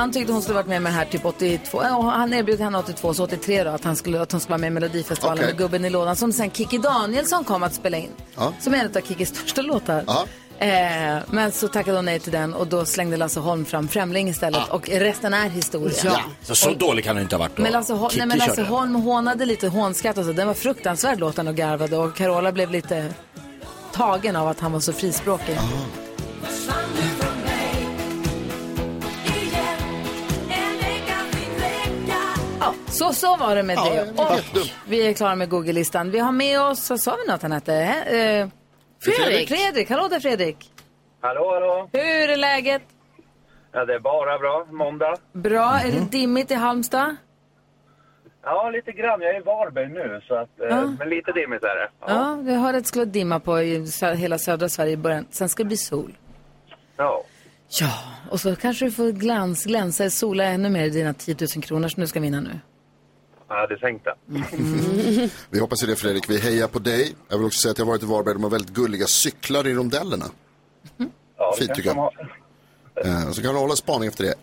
Han 0.00 0.12
tyckte 0.12 0.32
hon 0.32 0.42
skulle 0.42 0.54
varit 0.54 0.66
med 0.66 0.82
med 0.82 0.92
här 0.92 1.04
typ 1.04 1.24
82, 1.24 1.82
ja, 1.82 1.96
och 1.96 2.04
han 2.04 2.32
erbjöd 2.32 2.60
henne 2.60 2.78
82, 2.78 3.14
så 3.14 3.24
83 3.24 3.64
då 3.64 3.70
att, 3.70 3.84
han 3.84 3.96
skulle, 3.96 4.20
att 4.20 4.32
hon 4.32 4.40
skulle 4.40 4.52
vara 4.52 4.60
med 4.60 4.66
i 4.66 4.70
Melodifestivalen 4.70 5.38
Okej. 5.38 5.46
med 5.46 5.58
Gubben 5.58 5.84
i 5.84 5.90
lådan 5.90 6.16
som 6.16 6.32
sen 6.32 6.50
Kikki 6.50 6.78
Danielsson 6.78 7.44
kom 7.44 7.62
att 7.62 7.74
spela 7.74 7.96
in. 7.96 8.10
Ja. 8.36 8.52
Som 8.60 8.74
är 8.74 8.78
en 8.78 8.96
av 8.96 9.00
Kikkis 9.00 9.28
största 9.28 9.62
låtar. 9.62 10.04
Ja. 10.06 10.26
Eh, 10.60 11.18
men 11.30 11.52
så 11.52 11.68
tackade 11.68 11.98
hon 11.98 12.04
nej 12.04 12.20
till 12.20 12.32
den 12.32 12.54
och 12.54 12.66
då 12.66 12.84
slängde 12.84 13.16
Lasse 13.16 13.40
Holm 13.40 13.64
fram 13.64 13.88
Främling 13.88 14.28
istället 14.28 14.68
och 14.68 14.88
resten 14.88 15.34
är 15.34 15.48
historia. 15.48 15.94
Ja. 16.04 16.20
Så, 16.42 16.54
så 16.54 16.70
dålig 16.70 17.04
kan 17.04 17.16
det 17.16 17.22
inte 17.22 17.36
ha 17.36 17.40
varit 17.40 17.56
då. 17.56 17.62
Men 17.62 17.72
Lasse, 17.72 17.92
Hol- 17.92 18.10
nej, 18.16 18.26
men 18.26 18.38
Lasse. 18.38 18.62
Holm 18.62 18.94
hånade 18.94 19.44
lite 19.44 19.68
hånskratt 19.68 20.18
och 20.18 20.24
så. 20.24 20.32
Den 20.32 20.46
var 20.46 20.54
fruktansvärd 20.54 21.18
låten 21.20 21.48
och 21.48 21.54
garvade 21.54 21.96
och 21.96 22.14
Carola 22.16 22.52
blev 22.52 22.70
lite 22.70 23.06
tagen 23.92 24.36
av 24.36 24.48
att 24.48 24.60
han 24.60 24.72
var 24.72 24.80
så 24.80 24.92
frispråkig. 24.92 25.58
Ja, 32.60 32.74
så, 32.88 33.12
så 33.12 33.36
var 33.36 33.56
det 33.56 33.62
med 33.62 33.76
Ja, 33.76 33.90
det. 34.14 34.22
Och 34.22 34.66
vi 34.88 35.06
är 35.06 35.12
klara 35.12 35.34
med 35.34 35.48
Google-listan. 35.48 36.10
Vi 36.10 36.18
har 36.18 36.32
med 36.32 36.60
oss, 36.60 36.90
vad 36.90 37.00
sa 37.00 37.16
vi 37.26 37.32
något 37.32 37.42
han 37.42 37.52
hette? 37.52 37.74
Eh, 37.74 38.59
Fredrik. 39.02 39.48
Fredrik, 39.48 39.90
hallå 39.90 40.08
där 40.08 40.20
Fredrik. 40.20 40.72
Hallå, 41.20 41.54
hallå. 41.54 41.88
Hur 41.92 42.30
är 42.30 42.36
läget? 42.36 42.82
Ja, 43.72 43.84
det 43.84 43.94
är 43.94 43.98
bara 44.00 44.38
bra. 44.38 44.66
Måndag. 44.70 45.16
Bra, 45.32 45.78
är 45.84 45.92
det 45.92 46.10
dimmigt 46.10 46.50
i 46.50 46.54
Halmstad? 46.54 47.16
Ja, 48.42 48.70
lite 48.70 48.92
grann. 48.92 49.20
Jag 49.20 49.30
är 49.34 49.40
i 49.40 49.42
Varberg 49.42 49.88
nu, 49.88 50.20
så 50.28 50.34
att, 50.34 50.60
eh, 50.60 50.66
Ja. 50.68 50.84
men 50.98 51.08
lite 51.08 51.32
dimmigt 51.32 51.62
är 51.62 51.76
det. 51.76 51.88
Ja, 52.00 52.38
vi 52.42 52.54
hörde 52.54 52.78
att 52.78 52.84
det 52.84 52.88
skulle 52.88 53.04
dimma 53.04 53.40
på 53.40 53.60
i 53.60 53.78
sö- 53.78 54.14
hela 54.14 54.38
södra 54.38 54.68
Sverige 54.68 54.92
i 54.92 54.96
början. 54.96 55.26
Sen 55.30 55.48
ska 55.48 55.62
det 55.62 55.66
bli 55.66 55.76
sol. 55.76 56.12
Ja. 56.96 57.22
Ja, 57.80 57.92
och 58.30 58.40
så 58.40 58.56
kanske 58.56 58.84
du 58.84 58.90
får 58.90 59.10
glans, 59.12 59.64
glänsa, 59.64 60.10
sola 60.10 60.44
ännu 60.44 60.68
mer 60.70 60.84
i 60.84 60.90
dina 60.90 61.14
10 61.14 61.36
000 61.56 61.62
kronor 61.62 61.88
som 61.88 62.00
du 62.00 62.06
ska 62.06 62.20
vinna 62.20 62.40
nu. 62.40 62.60
Jag 63.50 63.56
hade 63.56 63.78
tänkt 63.78 64.04
det. 64.04 64.14
Vi 65.50 65.58
hoppas 65.58 65.82
ju 65.82 65.86
det 65.86 65.96
Fredrik, 65.96 66.30
vi 66.30 66.38
hejar 66.38 66.68
på 66.68 66.78
dig. 66.78 67.14
Jag 67.28 67.38
vill 67.38 67.46
också 67.46 67.60
säga 67.60 67.72
att 67.72 67.78
jag 67.78 67.84
har 67.84 67.92
varit 67.92 68.02
i 68.02 68.06
Varberg, 68.06 68.34
de 68.34 68.42
har 68.42 68.50
väldigt 68.50 68.70
gulliga 68.70 69.06
cyklar 69.06 69.66
i 69.66 69.74
rondellerna. 69.74 70.24
Ja, 71.38 71.54
Fint 71.58 71.74
tycker 71.74 71.94
jag. 71.94 72.12
Eh, 73.04 73.30
så 73.30 73.42
kan 73.42 73.54
du 73.54 73.60
hålla 73.60 73.76
spaning 73.76 74.08
efter 74.08 74.24
det. 74.24 74.34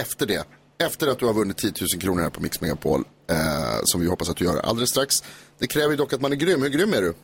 Efter 0.00 0.26
det. 0.26 0.44
Efter 0.78 1.06
att 1.06 1.18
du 1.18 1.26
har 1.26 1.32
vunnit 1.32 1.56
10 1.56 1.72
000 1.94 2.00
kronor 2.02 2.22
här 2.22 2.30
på 2.30 2.42
Mix 2.42 2.60
Megapol. 2.60 3.04
Eh, 3.30 3.36
som 3.84 4.00
vi 4.00 4.06
hoppas 4.08 4.30
att 4.30 4.36
du 4.36 4.44
gör 4.44 4.58
alldeles 4.58 4.90
strax. 4.90 5.24
Det 5.58 5.66
kräver 5.66 5.90
ju 5.90 5.96
dock 5.96 6.12
att 6.12 6.20
man 6.20 6.32
är 6.32 6.36
grym. 6.36 6.62
Hur 6.62 6.68
grym 6.68 6.92
är 6.92 7.02
du? 7.02 7.14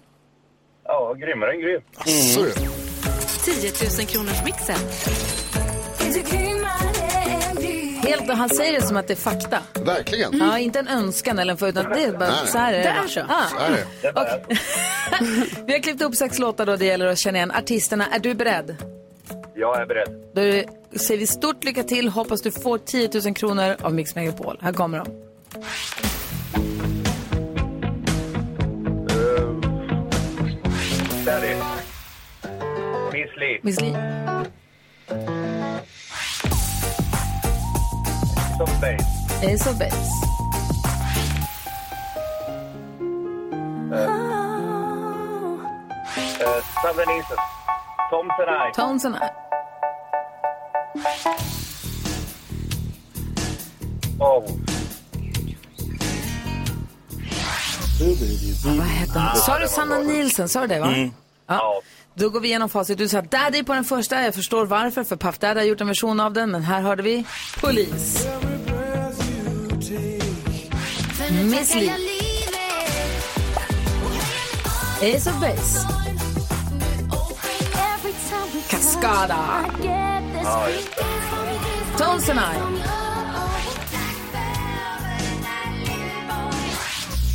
Ja, 0.84 1.14
grymmare 1.14 1.52
än 1.52 1.60
grym. 1.60 1.80
Asså 1.96 2.42
du. 2.42 2.52
10 2.52 3.72
000 3.98 4.06
kronors 4.06 4.44
mixen. 4.44 4.78
Helt, 8.18 8.38
han 8.38 8.48
säger 8.48 8.72
det 8.72 8.86
som 8.86 8.96
att 8.96 9.06
det 9.06 9.14
är 9.14 9.16
fakta. 9.16 9.58
Verkligen. 9.84 10.38
Ja, 10.38 10.58
inte 10.58 10.78
en 10.78 10.88
önskan 10.88 11.38
eller 11.38 11.52
en 11.52 11.56
för, 11.56 11.68
utan 11.68 11.90
det 11.90 12.04
är 12.04 12.12
bara 12.12 12.28
Nej, 12.28 12.46
så 12.46 12.58
här 12.58 12.72
är 12.72 12.78
det. 12.78 12.82
Det 12.82 12.88
är 12.88 13.06
så. 13.06 13.20
Ja. 13.28 13.46
Så 13.50 13.56
är 13.56 13.70
det. 14.02 14.10
Och, 14.20 15.66
vi 15.66 15.72
har 15.72 15.80
klippt 15.80 16.02
upp 16.02 16.14
sex 16.14 16.38
låtar 16.38 16.66
då, 16.66 16.76
det 16.76 16.84
gäller 16.84 17.06
att 17.06 17.18
känna 17.18 17.38
igen 17.38 17.50
artisterna. 17.50 18.06
Är 18.06 18.18
du 18.18 18.34
beredd? 18.34 18.76
Jag 19.54 19.80
är 19.80 19.86
beredd. 19.86 20.08
Då 20.34 20.98
säger 20.98 21.20
vi 21.20 21.26
stort 21.26 21.64
lycka 21.64 21.82
till, 21.82 22.08
hoppas 22.08 22.42
du 22.42 22.50
får 22.50 22.78
10 22.78 23.10
000 23.24 23.34
kronor 23.34 23.76
av 23.82 23.94
Mix 23.94 24.14
Megapol. 24.14 24.58
Här 24.62 24.72
kommer 24.72 24.98
de. 24.98 25.06
Daddy. 31.24 31.54
Miss 33.12 33.36
Li. 33.36 33.60
Miss 33.62 33.80
Li. 33.80 33.94
Som 38.66 38.80
Base. 38.80 39.04
Ace 39.42 39.70
of 39.70 39.78
Base. 39.78 39.96
Uh, 46.40 46.60
Southern 46.82 47.10
Eastern. 47.10 47.38
Thompson 48.10 48.48
Eye. 48.48 48.70
Tones 48.74 49.04
and 49.04 49.16
I. 49.16 49.28
Oh. 54.20 54.44
Vad 58.64 58.86
heter 58.86 59.20
hon? 59.20 59.36
Sa 59.36 59.58
du 59.58 59.68
Sanna 59.68 59.98
Nielsen? 59.98 60.48
Sa 60.48 60.60
du 60.60 60.66
det 60.66 60.80
va? 60.80 60.90
Ja. 60.96 61.10
Ja. 61.46 61.80
Då 62.14 62.28
går 62.28 62.40
vi 62.40 62.48
igenom 62.48 62.68
facit. 62.68 62.98
Du 62.98 63.08
sa 63.08 63.20
Daddy 63.20 63.62
på 63.62 63.74
den 63.74 63.84
första. 63.84 64.22
Jag 64.22 64.34
förstår 64.34 64.66
varför, 64.66 65.04
för 65.04 65.16
Puff 65.16 65.38
Daddy 65.38 65.60
har 65.60 65.66
gjort 65.66 65.80
en 65.80 65.86
version 65.86 66.20
av 66.20 66.32
den. 66.32 66.50
Men 66.50 66.62
här 66.62 66.80
hörde 66.80 67.02
vi 67.02 67.24
Polis. 67.60 68.26
Miss 71.44 71.74
Li. 71.74 71.90
Ace 75.02 75.26
of 75.26 75.38
Base. 75.40 75.84
Cascada. 78.70 79.68
Tones 81.98 82.28
and 82.30 82.40
I. 82.40 82.56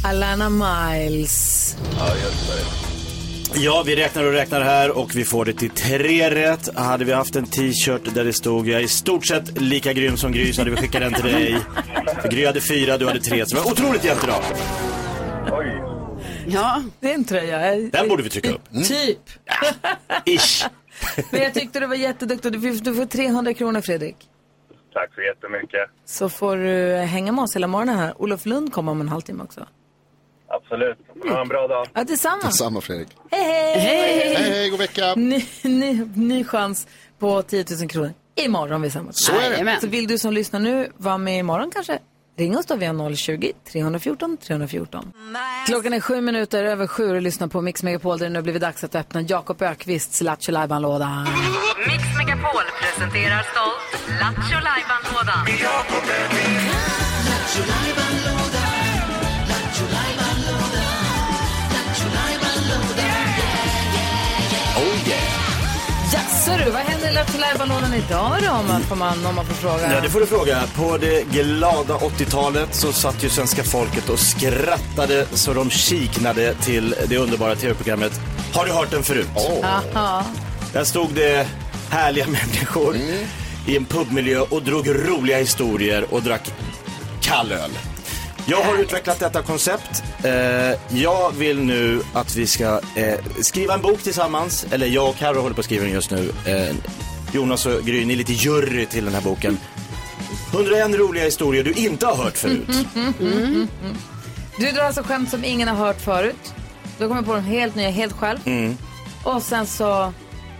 Alana 0.03 0.49
Miles. 0.49 1.75
Ja. 1.97 2.88
Ja, 3.61 3.83
vi 3.85 3.95
räknar 3.95 4.23
och 4.23 4.31
räknar 4.31 4.61
här 4.61 4.97
och 4.97 5.15
vi 5.15 5.25
får 5.25 5.45
det 5.45 5.53
till 5.53 5.69
tre 5.69 6.29
rätt. 6.35 6.75
Hade 6.77 7.05
vi 7.05 7.13
haft 7.13 7.35
en 7.35 7.45
t-shirt 7.45 8.13
där 8.15 8.23
det 8.25 8.33
stod 8.33 8.67
jag 8.67 8.79
är 8.79 8.83
i 8.83 8.87
stort 8.87 9.25
sett 9.25 9.61
lika 9.61 9.93
grym 9.93 10.17
som 10.17 10.31
Gry 10.31 10.53
så 10.53 10.61
hade 10.61 10.71
vi 10.71 10.77
skickat 10.77 11.01
den 11.01 11.13
till 11.13 11.23
dig. 11.25 11.57
För 12.21 12.29
Gry 12.29 12.45
hade 12.45 12.61
fyra, 12.61 12.97
du 12.97 13.07
hade 13.07 13.19
tre. 13.19 13.45
Så 13.45 13.55
det 13.55 13.61
var 13.61 13.71
otroligt 13.71 14.03
jämnt 14.05 14.23
idag. 14.23 14.43
Oj. 15.51 15.81
Ja, 16.47 16.83
Det 16.99 17.09
är 17.11 17.15
en 17.15 17.23
tröja. 17.25 17.75
Den 17.91 18.07
borde 18.09 18.23
vi 18.23 18.29
trycka 18.29 18.49
upp. 18.49 18.61
Typ. 18.87 19.19
Ish. 20.25 20.65
Men 21.31 21.41
jag 21.41 21.53
tyckte 21.53 21.79
du 21.79 21.87
var 21.87 21.95
jätteduktig. 21.95 22.51
Du 22.51 22.61
får- 22.61 22.83
Du 22.83 22.95
får 22.95 23.05
300 23.05 23.53
kronor 23.53 23.81
Fredrik. 23.81 24.15
Tack 24.93 25.13
så 25.15 25.21
jättemycket. 25.21 25.89
Så 26.05 26.29
får 26.29 26.57
du 26.57 26.95
hänga 26.95 27.31
med 27.31 27.43
oss 27.43 27.55
hela 27.55 27.67
morgonen 27.67 27.97
här. 27.99 28.21
Olof 28.21 28.45
Lund 28.45 28.73
kommer 28.73 28.91
om 28.91 29.01
en 29.01 29.09
halvtimme 29.09 29.43
också. 29.43 29.67
Absolut. 30.49 30.97
Ha 31.29 31.41
en 31.41 31.47
bra 31.47 31.67
dag. 31.67 31.87
Ja, 31.93 32.03
detsamma. 32.03 32.51
Samma 32.51 32.81
Fredrik. 32.81 33.07
Hej, 33.31 33.43
hej! 33.43 33.79
Hej, 33.79 34.51
hej, 34.51 34.69
god 34.69 34.79
vecka. 34.79 35.15
Ny, 35.15 35.45
ny, 35.63 36.05
ny 36.15 36.43
chans 36.43 36.87
på 37.19 37.41
10 37.41 37.65
000 37.79 37.89
kronor 37.89 38.13
imorgon 38.45 38.81
vid 38.81 38.93
samma 38.93 39.11
tid. 39.11 39.15
Så 39.15 39.31
är 39.31 39.65
det. 39.65 39.77
Så 39.81 39.87
vill 39.87 40.07
du 40.07 40.17
som 40.17 40.33
lyssnar 40.33 40.59
nu 40.59 40.91
vara 40.97 41.17
med 41.17 41.39
imorgon 41.39 41.71
kanske? 41.71 41.99
Ring 42.37 42.57
oss 42.57 42.65
då 42.65 42.75
via 42.75 42.93
020-314 42.93 44.37
314. 44.37 45.13
Klockan 45.65 45.93
är 45.93 45.99
sju 45.99 46.21
minuter 46.21 46.63
över 46.63 46.87
sju 46.87 47.15
och 47.15 47.21
lyssnar 47.21 47.47
på 47.47 47.61
Mix 47.61 47.83
Megapol 47.83 48.17
där 48.17 48.25
det 48.25 48.33
nu 48.33 48.41
blivit 48.41 48.61
dags 48.61 48.83
att 48.83 48.95
öppna 48.95 49.21
Jakob 49.21 49.61
Ökvists 49.61 50.21
Lattjo 50.21 50.51
Lajban-låda. 50.51 51.27
Mix 51.87 52.03
Megapol 52.17 52.63
presenterar 52.81 53.43
stolt 53.43 54.19
Lattjo 54.21 54.59
Lajban-lådan. 54.63 55.45
Du, 66.57 66.71
vad 66.71 66.81
händer 66.81 67.09
i 67.09 67.13
Lattjo 67.13 67.39
idag 68.07 68.37
då 68.41 68.51
om 68.51 68.67
man, 68.67 68.81
får 68.81 68.95
man, 68.95 69.25
om 69.25 69.35
man 69.35 69.45
får 69.45 69.53
fråga? 69.53 69.93
Ja, 69.93 70.01
det 70.01 70.09
får 70.09 70.19
du 70.19 70.25
fråga. 70.25 70.63
På 70.75 70.97
det 70.97 71.23
glada 71.31 71.97
80-talet 71.97 72.75
så 72.75 72.93
satt 72.93 73.23
ju 73.23 73.29
svenska 73.29 73.63
folket 73.63 74.09
och 74.09 74.19
skrattade 74.19 75.25
så 75.33 75.53
de 75.53 75.69
kiknade 75.69 76.53
till 76.53 76.95
det 77.07 77.17
underbara 77.17 77.55
tv-programmet 77.55 78.11
Har 78.53 78.65
du 78.65 78.71
hört 78.71 78.91
den 78.91 79.03
förut? 79.03 79.27
Aha. 79.63 80.23
Där 80.73 80.83
stod 80.83 81.09
det 81.13 81.47
härliga 81.89 82.27
människor 82.27 82.95
i 83.67 83.77
en 83.77 83.85
pubmiljö 83.85 84.39
och 84.39 84.61
drog 84.61 84.89
roliga 84.89 85.37
historier 85.37 86.13
och 86.13 86.21
drack 86.21 86.51
kall 87.21 87.51
öl. 87.51 87.71
Jag 88.45 88.61
har 88.61 88.77
utvecklat 88.77 89.19
detta 89.19 89.41
koncept. 89.41 90.03
Eh, 90.23 90.31
jag 90.99 91.31
vill 91.37 91.59
nu 91.63 92.01
att 92.13 92.35
vi 92.35 92.47
ska 92.47 92.81
eh, 92.95 93.19
skriva 93.41 93.73
en 93.73 93.81
bok 93.81 94.03
tillsammans. 94.03 94.65
Eller 94.71 94.87
jag 94.87 95.09
och 95.09 95.15
Carro 95.15 95.41
håller 95.41 95.55
på 95.55 95.59
att 95.59 95.65
skriva 95.65 95.83
den 95.83 95.93
just 95.93 96.11
nu. 96.11 96.31
Eh, 96.45 96.75
Jonas 97.33 97.65
och 97.65 97.81
Gry, 97.81 98.05
ni 98.05 98.13
är 98.13 98.17
lite 98.17 98.33
jury 98.33 98.85
till 98.85 99.05
den 99.05 99.13
här 99.13 99.21
boken. 99.21 99.59
101 100.53 100.95
roliga 100.99 101.23
historier 101.23 101.63
du 101.63 101.71
inte 101.71 102.05
har 102.05 102.15
hört 102.15 102.37
förut. 102.37 102.85
Du 104.57 104.71
drar 104.71 104.83
alltså 104.83 105.03
skämt 105.03 105.29
som 105.29 105.43
ingen 105.43 105.67
har 105.67 105.75
hört 105.75 106.01
förut. 106.01 106.53
Du 106.97 107.07
kommer 107.07 107.21
på 107.21 107.35
dem 107.35 107.43
helt 107.43 107.75
nya, 107.75 107.89
helt 107.89 108.13
själv. 108.13 108.39
Mm. 108.45 108.77
Och 109.23 109.41
sen 109.41 109.65
så 109.65 110.13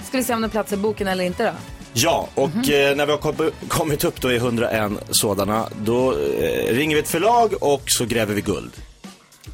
ska 0.08 0.18
vi 0.18 0.24
se 0.24 0.34
om 0.34 0.42
det 0.42 0.50
platsar 0.50 0.78
i 0.78 0.80
boken 0.80 1.08
eller 1.08 1.24
inte 1.24 1.46
då. 1.46 1.52
Ja, 1.94 2.28
och 2.36 2.70
eh, 2.70 2.96
när 2.96 3.06
vi 3.06 3.12
har 3.12 3.18
kom- 3.20 3.52
kommit 3.68 4.04
upp 4.04 4.22
då 4.22 4.32
i 4.32 4.36
101 4.36 4.92
sådana, 5.10 5.68
då 5.82 6.12
eh, 6.12 6.74
ringer 6.74 6.96
vi 6.96 7.02
ett 7.02 7.10
förlag 7.10 7.54
och 7.62 7.82
så 7.86 8.06
gräver 8.06 8.34
vi 8.34 8.42
guld. 8.42 8.72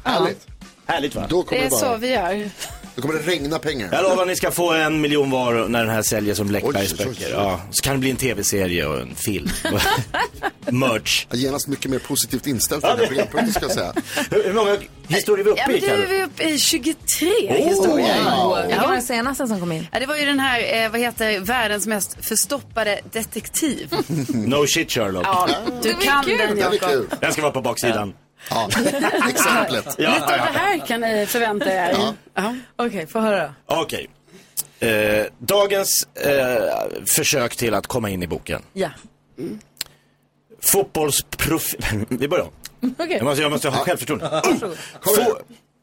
Härligt. 0.04 0.46
Härligt 0.86 1.14
va? 1.14 1.26
Då 1.28 1.44
det 1.50 1.64
är 1.64 1.70
bara, 1.70 1.80
så 1.80 1.96
vi 1.96 2.10
gör. 2.12 2.50
Då 2.96 3.02
kommer 3.02 3.14
det 3.14 3.20
regna 3.30 3.58
pengar. 3.58 3.88
Jag 3.92 4.02
lovar 4.02 4.26
ni 4.26 4.36
ska 4.36 4.50
få 4.50 4.72
en 4.72 5.00
miljon 5.00 5.30
var 5.30 5.68
när 5.68 5.80
den 5.84 5.94
här 5.94 6.02
säljer 6.02 6.34
som 6.34 6.50
Läckbergs 6.50 6.98
böcker. 6.98 7.30
Ja, 7.32 7.60
så 7.70 7.82
kan 7.82 7.92
det 7.92 7.98
bli 7.98 8.10
en 8.10 8.16
tv-serie 8.16 8.86
och 8.86 9.00
en 9.00 9.14
film. 9.14 9.48
Merch. 10.70 11.26
Genast 11.32 11.68
mycket 11.68 11.90
mer 11.90 11.98
positivt 11.98 12.46
inställd 12.46 12.82
till 12.82 12.88
den 12.90 12.98
här 12.98 13.06
programpunkten 13.06 13.52
ska 13.52 13.62
jag 13.62 13.72
säga. 13.72 13.92
Hur, 14.30 14.44
hur 14.44 14.52
många 14.52 14.76
historier 15.08 15.46
är 15.46 15.50
vi 15.54 15.58
Ja, 15.60 15.64
uppe 15.64 15.76
i 15.76 15.80
nu 15.80 16.02
är 16.04 16.06
vi 16.06 16.24
uppe 16.24 16.44
i 16.44 16.58
23 16.58 16.96
Oh, 17.48 17.52
historier. 17.68 18.24
wow. 18.24 18.58
Vilken 18.66 18.82
var 18.82 18.92
den 18.92 19.02
senaste 19.02 19.46
som 19.46 19.60
kom 19.60 19.72
in? 19.72 19.86
Ja, 19.92 20.00
det 20.00 20.06
var 20.06 20.16
ju 20.16 20.24
den 20.26 20.40
här, 20.40 20.84
eh, 20.84 20.90
vad 20.90 21.00
heter 21.00 21.40
världens 21.40 21.86
mest 21.86 22.16
förstoppade 22.20 23.00
detektiv. 23.12 23.94
No 24.28 24.66
shit 24.66 24.90
Sherlock. 24.92 25.26
Ja, 25.26 25.48
du 25.82 25.94
kan 25.94 26.24
den 26.24 26.58
Jakob. 26.58 27.14
Den 27.20 27.32
ska 27.32 27.42
vara 27.42 27.52
på 27.52 27.60
baksidan. 27.60 28.12
Ja, 28.50 28.68
exemplet. 29.28 29.94
Ja, 29.98 30.14
Lite 30.14 30.24
av 30.24 30.30
det 30.52 30.58
här 30.58 30.86
kan 30.86 31.00
ni 31.00 31.26
förvänta 31.26 31.72
er. 31.72 31.96
Ja. 32.34 32.54
Okej, 32.76 33.06
få 33.06 33.20
höra. 33.20 33.54
Okej. 33.66 34.08
Eh, 34.80 35.26
dagens 35.38 36.08
eh, 36.14 37.04
försök 37.06 37.56
till 37.56 37.74
att 37.74 37.86
komma 37.86 38.10
in 38.10 38.22
i 38.22 38.26
boken. 38.26 38.62
Ja. 38.72 38.90
Fotbollsprofil... 40.62 42.04
Vi 42.08 42.28
börjar. 42.28 42.46
Okej. 42.98 43.16
Jag 43.16 43.24
måste, 43.24 43.42
jag 43.42 43.50
måste 43.50 43.68
ha 43.68 43.84
självförtroende. 43.84 44.26
Fo- 45.02 45.36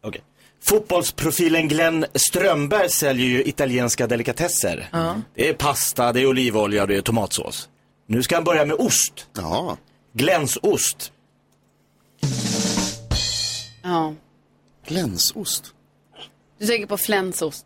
Okej. 0.03 0.21
Fotbollsprofilen 0.63 1.67
Glenn 1.67 2.05
Strömberg 2.13 2.89
säljer 2.89 3.27
ju 3.27 3.43
italienska 3.43 4.07
delikatesser. 4.07 4.89
Ja. 4.91 5.15
Det 5.35 5.49
är 5.49 5.53
pasta, 5.53 6.13
det 6.13 6.21
är 6.21 6.25
olivolja 6.25 6.81
och 6.81 6.87
det 6.87 6.95
är 6.95 7.01
tomatsås. 7.01 7.69
Nu 8.07 8.23
ska 8.23 8.35
han 8.35 8.43
börja 8.43 8.65
med 8.65 8.75
ost. 8.79 9.27
Ja. 9.37 9.77
Glänsost. 10.13 11.11
Ja. 13.83 14.13
Glänsost. 14.85 15.73
Du 16.59 16.67
tänker 16.67 16.87
på 16.87 16.97
flänsost? 16.97 17.65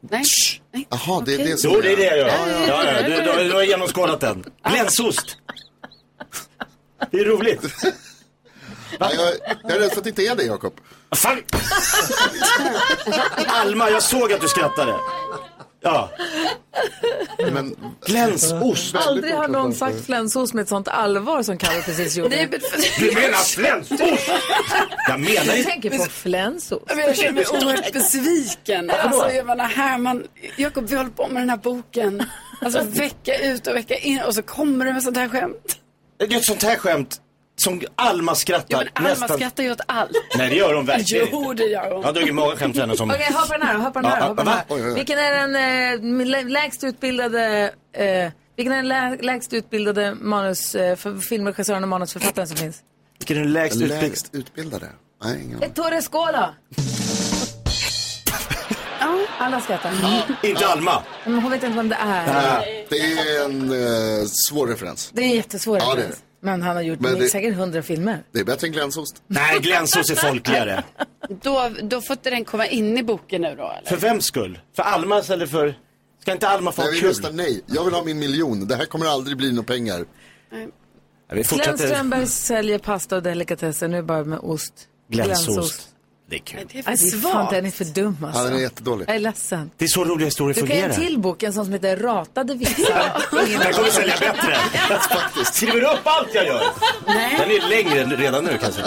Nej? 0.00 0.24
Nej. 0.72 0.86
Jaha, 0.90 1.22
det 1.26 1.34
är 1.34 1.38
det 1.38 1.56
som 1.56 1.70
Jo, 1.74 1.80
det 1.80 1.92
är 1.92 1.96
det 1.96 2.04
jag 2.04 2.18
gör. 2.18 2.26
Ja, 2.26 2.48
Ja, 2.48 2.66
ja. 2.84 3.00
ja, 3.00 3.02
du, 3.02 3.32
du, 3.38 3.48
du 3.48 3.54
har 3.54 3.62
genomskådat 3.62 4.20
den. 4.20 4.44
Glänsost. 4.70 5.36
Det 7.10 7.18
är 7.18 7.24
roligt. 7.24 7.62
Ja, 8.98 9.12
jag, 9.12 9.32
jag 9.62 9.72
är 9.72 9.78
rädd 9.80 9.90
för 9.90 9.98
att 9.98 10.04
det 10.04 10.10
inte 10.10 10.22
är 10.22 10.36
det, 10.36 10.44
Jakob. 10.44 10.74
Fan! 11.14 11.42
Alma, 13.46 13.90
jag 13.90 14.02
såg 14.02 14.32
att 14.32 14.40
du 14.40 14.48
skrattade. 14.48 14.94
Ja. 15.86 16.10
Men 17.52 17.76
glänsost. 18.06 18.94
Aldrig 18.96 19.34
har 19.34 19.48
någon 19.48 19.74
sagt 19.74 20.06
flänsost 20.06 20.54
med 20.54 20.62
ett 20.62 20.68
sånt 20.68 20.88
allvar 20.88 21.42
som 21.42 21.58
Carro 21.58 21.82
precis 21.82 22.16
gjorde. 22.16 22.36
Nej, 22.36 22.48
men 22.50 22.60
Du 22.98 23.14
menar 23.14 23.32
flänsost? 23.32 24.02
Jag 25.08 25.20
menar 25.20 25.34
Jag 25.34 25.58
inte... 25.58 25.70
tänker 25.70 25.98
på 25.98 26.04
flänsost. 26.04 26.84
Jag 26.88 27.16
känner 27.16 27.32
mig 27.32 27.44
oerhört 27.52 27.92
besviken. 27.92 28.90
Alltså, 28.90 29.30
jag 29.30 29.46
menar, 29.46 29.64
Herman, 29.64 30.24
Jakob, 30.56 30.86
vi 30.88 30.96
håller 30.96 31.10
på 31.10 31.28
med 31.28 31.42
den 31.42 31.50
här 31.50 31.56
boken. 31.56 32.22
Alltså 32.60 32.82
vecka 32.82 33.38
ut 33.38 33.66
och 33.66 33.74
vecka 33.74 33.96
in 33.96 34.20
och 34.20 34.34
så 34.34 34.42
kommer 34.42 34.84
du 34.84 34.92
med 34.92 35.02
sånt 35.02 35.16
här 35.16 35.28
skämt. 35.28 35.78
Det 36.18 36.24
är 36.24 36.36
ett 36.38 36.44
sånt 36.44 36.62
här 36.62 36.76
skämt 36.76 37.20
som 37.56 37.80
Alma 37.94 38.34
skrattar 38.34 38.66
Ja, 38.68 38.78
men 38.78 38.88
Alma 38.94 39.08
nästan... 39.08 39.38
skrattar 39.38 39.62
ju 39.62 39.72
åt 39.72 39.80
allt. 39.86 40.10
Nej, 40.38 40.48
det 40.50 40.56
gör 40.56 40.74
hon 40.74 40.86
verkligen 40.86 41.28
Jo, 41.32 41.52
det 41.54 41.64
gör 41.64 41.80
hon. 41.90 41.90
Jag 42.00 42.02
har 42.02 42.12
dragit 42.12 42.34
många 42.34 42.56
skämt 42.56 42.76
henne 42.76 42.96
som... 42.96 43.10
Okej, 43.10 43.28
hör 43.34 43.46
på 43.46 43.52
den 43.52 43.62
här, 43.62 43.90
på 43.90 44.00
den 44.00 44.10
här. 44.10 44.20
Ja, 44.20 44.28
på 44.28 44.34
den 44.34 44.48
här. 44.48 44.64
Oj, 44.68 44.82
oj, 44.82 44.88
oj. 44.88 44.94
Vilken 44.94 45.18
är 45.18 45.30
den 45.32 45.56
eh, 46.20 46.26
lä- 46.26 46.42
lägst 46.42 46.84
utbildade, 46.84 47.70
eh, 47.92 48.30
vilken 48.56 48.72
är 48.72 48.76
den 48.76 48.88
lä- 48.88 49.18
lägst 49.20 49.52
utbildade 49.52 50.14
manus, 50.14 50.74
eh, 50.74 50.96
för 50.96 51.18
filmregissören 51.18 51.82
och 51.82 51.88
manusförfattaren 51.88 52.48
som 52.48 52.56
finns? 52.56 52.76
Vilken 53.18 53.36
är 53.36 53.40
den 53.40 53.52
lägst 53.52 53.76
utbildade? 53.76 54.00
Lägst 54.02 54.34
utbildade? 54.34 54.86
Nej, 55.24 55.40
ingen 55.44 55.56
aning. 55.56 55.70
Ettore 55.70 56.02
Scola. 56.02 56.54
Ja, 59.00 59.18
alla 59.38 59.60
skrattar. 59.60 59.92
Inte 60.42 60.66
Alma. 60.66 61.02
Men 61.24 61.34
hon 61.34 61.50
vet 61.50 61.62
inte 61.62 61.76
vem 61.76 61.88
det 61.88 61.96
är. 62.00 62.32
Nej, 62.32 62.86
Det 62.90 62.96
är 62.98 63.44
en 63.44 63.70
eh, 64.20 64.24
svår 64.48 64.66
referens. 64.66 65.10
Det 65.14 65.22
är 65.22 65.34
jättesvårt. 65.36 65.82
Ja, 65.82 65.94
det 65.94 66.02
är 66.02 66.08
det. 66.08 66.14
Men 66.46 66.62
han 66.62 66.76
har 66.76 66.82
gjort 66.82 67.00
Men 67.00 67.18
det- 67.18 67.28
säkert 67.28 67.54
hundra 67.54 67.82
filmer. 67.82 68.22
Det 68.32 68.40
är 68.40 68.44
bättre 68.44 68.66
än 68.66 68.72
glänsost. 68.72 69.22
Nej, 69.26 69.60
glänsost 69.60 70.10
är 70.10 70.14
folkligare. 70.14 70.84
Då, 71.42 71.70
då 71.82 72.00
får 72.00 72.14
inte 72.16 72.30
den 72.30 72.44
komma 72.44 72.66
in 72.66 72.98
i 72.98 73.02
boken 73.02 73.42
nu 73.42 73.54
då, 73.56 73.72
eller? 73.78 73.88
För 73.88 73.96
vems 73.96 74.24
skull? 74.24 74.58
För 74.76 74.82
Almas 74.82 75.30
eller 75.30 75.46
för... 75.46 75.74
Ska 76.22 76.32
inte 76.32 76.48
Alma 76.48 76.72
få 76.72 76.90
vill 76.90 77.00
kul? 77.00 77.08
rösta 77.08 77.30
nej. 77.30 77.62
Jag 77.66 77.84
vill 77.84 77.94
ha 77.94 78.04
min 78.04 78.18
miljon. 78.18 78.66
Det 78.68 78.76
här 78.76 78.84
kommer 78.84 79.06
aldrig 79.06 79.36
bli 79.36 79.52
några 79.52 79.66
pengar. 79.66 80.04
Vi 81.32 81.42
Glenn. 81.42 81.78
Strömberg 81.78 82.26
säljer 82.26 82.78
pasta 82.78 83.16
och 83.16 83.22
delikatesser, 83.22 83.88
nu 83.88 84.02
bara 84.02 84.24
med 84.24 84.38
ost. 84.38 84.72
Glänsost. 85.08 85.88
Det 86.28 86.36
är 86.36 86.40
kul. 86.40 86.60
Det 86.72 86.78
är 86.78 86.82
det 86.82 86.90
är 86.90 87.20
fan, 87.32 87.52
den 87.54 87.66
är 87.66 87.70
för 87.70 87.84
dum 87.84 88.16
alltså. 88.24 88.40
Ja, 88.40 88.44
den 88.48 88.56
är 88.56 88.60
jättedålig. 88.60 89.08
Jag 89.08 89.16
är 89.16 89.20
ledsen. 89.20 89.70
Det 89.76 89.84
är 89.84 89.88
så 89.88 90.04
roliga 90.04 90.24
historier 90.24 90.54
Du 90.54 90.60
kan 90.66 90.76
ge 90.76 90.82
en 90.82 90.92
fungerar. 90.92 91.08
till 91.08 91.18
bok, 91.18 91.42
en 91.42 91.52
sån 91.52 91.64
som 91.64 91.72
heter 91.72 91.96
Ratade 91.96 92.54
vitsar. 92.54 93.12
Den 93.64 93.72
kommer 93.72 93.88
sälja 93.88 94.14
bättre. 94.20 94.54
Faktiskt. 95.10 95.54
Skriver 95.54 95.80
du 95.80 95.86
upp 95.86 96.00
allt 96.04 96.28
jag 96.34 96.46
gör? 96.46 96.62
Den 97.06 97.50
är 97.50 97.68
längre 97.68 98.00
än 98.00 98.10
redan 98.16 98.44
nu 98.44 98.58
kanske. 98.60 98.82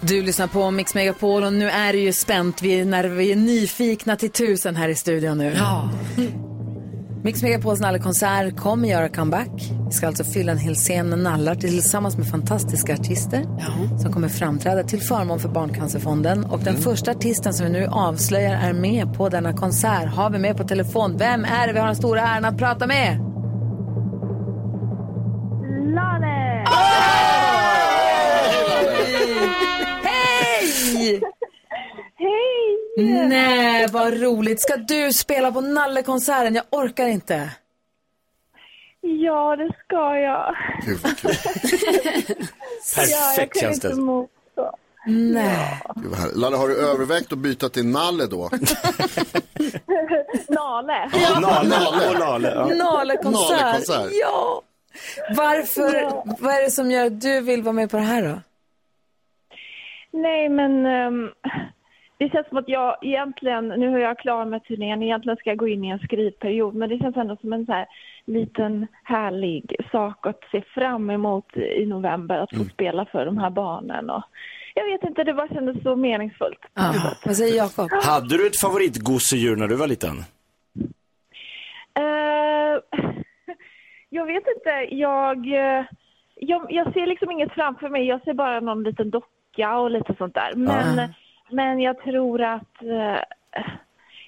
Du 0.00 0.22
lyssnar 0.22 0.46
på 0.46 0.70
Mix 0.70 0.94
Megapol 0.94 1.44
och 1.44 1.52
nu 1.52 1.70
är 1.70 1.92
det 1.92 1.98
ju 1.98 2.12
spänt. 2.12 2.62
Vi 2.62 2.80
är, 2.80 2.84
när 2.84 3.04
vi 3.04 3.32
är 3.32 3.36
nyfikna 3.36 4.16
till 4.16 4.30
tusen 4.30 4.76
här 4.76 4.88
i 4.88 4.94
studion 4.94 5.38
nu. 5.38 5.54
Ja. 5.58 5.90
Mix 7.22 7.42
Megapols 7.42 7.80
nallekonsert 7.80 8.56
kommer 8.56 8.88
göra 8.88 9.08
comeback. 9.08 9.70
Vi 9.86 9.92
ska 9.92 10.06
alltså 10.06 10.24
fylla 10.24 10.52
en 10.52 10.58
hel 10.58 10.74
scen 10.74 11.08
med 11.08 11.18
nallar 11.18 11.54
tillsammans 11.54 12.16
med 12.16 12.26
fantastiska 12.26 12.94
artister 12.94 13.42
som 13.98 14.12
kommer 14.12 14.28
framträda 14.28 14.82
till 14.82 15.00
förmån 15.00 15.40
för 15.40 15.48
Barncancerfonden. 15.48 16.44
Och 16.44 16.60
den 16.60 16.76
första 16.76 17.10
artisten 17.10 17.54
som 17.54 17.66
vi 17.66 17.72
nu 17.72 17.86
avslöjar 17.86 18.54
är 18.54 18.72
med 18.72 19.14
på 19.14 19.28
denna 19.28 19.52
konsert 19.52 20.08
har 20.14 20.30
vi 20.30 20.38
med 20.38 20.56
på 20.56 20.64
telefon. 20.64 21.16
Vem 21.18 21.44
är 21.44 21.66
det 21.66 21.72
vi 21.72 21.78
har 21.78 21.86
den 21.86 21.96
stora 21.96 22.20
äran 22.20 22.44
att 22.44 22.58
prata 22.58 22.86
med? 22.86 23.18
Lale! 25.94 26.64
Hej! 30.02 31.20
Hej! 32.18 32.67
Nej, 33.02 33.86
vad 33.92 34.20
roligt. 34.20 34.62
Ska 34.62 34.76
du 34.76 35.12
spela 35.12 35.52
på 35.52 35.60
Nallekonserten? 35.60 36.54
Jag 36.54 36.64
orkar 36.70 37.06
inte. 37.06 37.50
Ja, 39.00 39.56
det 39.56 39.72
ska 39.84 40.18
jag. 40.18 40.56
Gud 40.86 40.98
vad 41.02 41.18
kul. 41.18 41.30
ja, 42.96 43.04
Perfekt 43.36 43.60
känns 43.60 43.80
det. 43.80 43.94
Nej. 45.06 45.82
Gud, 45.94 46.10
vad 46.10 46.18
härligt. 46.18 46.36
Lalle, 46.36 46.56
har 46.56 46.68
du 46.68 46.76
övervägt 46.76 47.32
att 47.32 47.38
byta 47.38 47.68
till 47.68 47.86
Nalle 47.86 48.26
då? 48.26 48.50
Nale. 50.48 51.10
Nale 51.40 52.08
och 52.08 52.18
Lale. 52.18 52.48
Ja. 52.54 52.66
Nalekonsert. 52.66 53.60
Nalekonsert. 53.60 54.10
Ja. 54.12 54.62
Varför, 55.36 56.22
vad 56.42 56.54
är 56.54 56.62
det 56.62 56.70
som 56.70 56.90
gör 56.90 57.06
att 57.06 57.20
du 57.20 57.40
vill 57.40 57.62
vara 57.62 57.72
med 57.72 57.90
på 57.90 57.96
det 57.96 58.02
här 58.02 58.22
då? 58.22 58.40
Nej, 60.12 60.48
men 60.48 60.86
ehm, 60.86 61.30
det 62.18 62.28
känns 62.28 62.48
som 62.48 62.58
att 62.58 62.68
jag 62.68 62.96
egentligen, 63.02 63.68
nu 63.68 63.94
är 63.94 63.98
jag 63.98 64.18
klar 64.18 64.44
med 64.44 64.64
turnén, 64.64 65.02
egentligen 65.02 65.36
ska 65.36 65.50
jag 65.50 65.58
gå 65.58 65.68
in 65.68 65.84
i 65.84 65.88
en 65.88 65.98
skrivperiod, 65.98 66.74
men 66.74 66.88
det 66.88 66.98
känns 66.98 67.16
ändå 67.16 67.36
som 67.40 67.52
en 67.52 67.66
så 67.66 67.72
här 67.72 67.86
liten 68.24 68.86
härlig 69.04 69.76
sak 69.92 70.26
att 70.26 70.40
se 70.50 70.62
fram 70.74 71.10
emot 71.10 71.56
i 71.56 71.86
november, 71.86 72.38
att 72.38 72.56
få 72.56 72.64
spela 72.64 73.04
för 73.04 73.26
de 73.26 73.38
här 73.38 73.50
barnen. 73.50 74.10
Och 74.10 74.22
jag 74.74 74.84
vet 74.84 75.02
inte, 75.04 75.24
det 75.24 75.34
bara 75.34 75.48
kändes 75.48 75.82
så 75.82 75.96
meningsfullt. 75.96 76.60
Vad 77.24 77.36
säger 77.36 77.56
Jakob? 77.56 77.88
Hade 78.04 78.36
du 78.36 78.46
ett 78.46 78.60
favoritgosedjur 78.60 79.56
när 79.56 79.68
du 79.68 79.76
var 79.76 79.86
liten? 79.86 80.18
Eh, 81.98 82.74
jag 84.10 84.26
vet 84.26 84.44
inte. 84.56 84.94
Jag, 84.94 85.36
eh, 85.46 85.84
jag, 86.34 86.72
jag 86.72 86.92
ser 86.92 87.06
liksom 87.06 87.30
inget 87.30 87.52
framför 87.52 87.88
mig. 87.88 88.06
Jag 88.06 88.22
ser 88.22 88.34
bara 88.34 88.60
någon 88.60 88.82
liten 88.82 89.10
docka 89.10 89.78
och 89.78 89.90
lite 89.90 90.14
sånt 90.18 90.34
där. 90.34 90.52
Men, 90.54 90.98
Ah. 90.98 91.08
Men 91.50 91.80
jag 91.80 91.98
tror 91.98 92.42
att... 92.42 92.82
eh, 92.82 93.20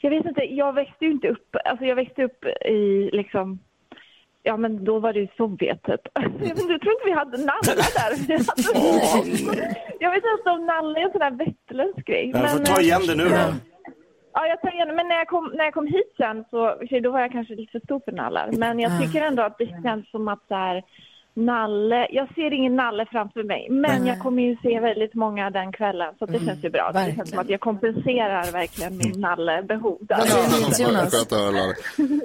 jag 0.03 0.11
vet 0.11 0.27
inte. 0.27 0.45
Jag 0.45 0.73
växte 0.73 1.05
ju 1.05 1.11
inte 1.11 1.29
upp... 1.29 1.57
Alltså 1.65 1.85
jag 1.85 1.97
växte 1.97 2.25
upp 2.25 2.45
i 2.65 3.11
liksom... 3.13 3.59
Ja, 4.43 4.57
men 4.57 4.85
då 4.85 4.99
var 4.99 5.13
det 5.13 5.21
ju 5.21 5.29
Sovjet, 5.37 5.83
typ. 5.83 6.01
Jag, 6.15 6.31
vet 6.31 6.59
inte, 6.59 6.73
jag 6.73 6.81
tror 6.81 6.93
inte 6.93 7.05
vi 7.05 7.13
hade 7.13 7.37
Nalle 7.37 7.75
där. 7.75 8.13
Jag 10.01 10.11
vet 10.11 10.25
inte 10.39 10.51
om 10.51 10.67
Nalle 10.67 11.01
är 11.01 11.05
en 11.05 11.11
sån 11.11 11.21
där 11.21 11.31
västerländsk 11.31 12.07
grej. 12.07 12.31
Jag 12.31 12.51
får 12.51 12.59
men, 12.59 12.67
ta 12.67 12.81
eh, 12.81 12.85
igen 12.87 13.03
det 13.07 13.15
nu 13.15 13.25
då. 13.25 13.55
Ja, 14.33 14.47
jag 14.47 14.61
tar 14.61 14.75
igen 14.75 14.97
Men 14.97 15.09
när 15.09 15.17
jag 15.17 15.29
kom, 15.29 15.53
när 15.55 15.65
jag 15.65 15.75
kom 15.75 15.87
hit 15.87 16.15
sen 16.17 16.45
så, 16.51 16.77
då 17.03 17.11
var 17.11 17.21
jag 17.21 17.33
kanske 17.33 17.55
lite 17.55 17.73
för 17.73 17.81
stor 17.81 18.01
för 18.05 18.13
nallar. 18.13 18.51
Men 18.53 18.79
jag 18.79 19.01
tycker 19.01 19.23
ändå 19.23 19.43
att 19.43 19.59
det 19.59 19.83
känns 19.83 20.11
som 20.11 20.29
att 20.29 20.43
så 20.49 20.55
här, 20.55 20.83
Nalle, 21.45 22.07
jag 22.11 22.35
ser 22.35 22.53
ingen 22.53 22.77
Nalle 22.77 23.07
framför 23.07 23.43
mig. 23.43 23.67
Men 23.71 24.07
jag 24.07 24.19
kommer 24.19 24.43
ju 24.43 24.57
se 24.63 24.81
väldigt 24.81 25.15
många 25.15 25.51
den 25.51 25.73
kvällen 25.73 26.15
så 26.19 26.27
det 26.27 26.39
känns 26.47 26.65
ju 26.65 26.71
bra. 26.71 26.87
Det 26.87 26.99
verkligen. 26.99 27.17
känns 27.17 27.31
som 27.31 27.39
att 27.39 27.49
jag 27.49 27.61
kompenserar 27.61 28.53
verkligen 28.53 28.97
min 28.97 29.21
Nalle-behov. 29.21 29.99
säger 30.09 30.79
ni, 30.79 30.85
Jonas? 30.85 31.15
Skönt 31.15 31.33
att 31.33 31.39
höra. 31.39 31.75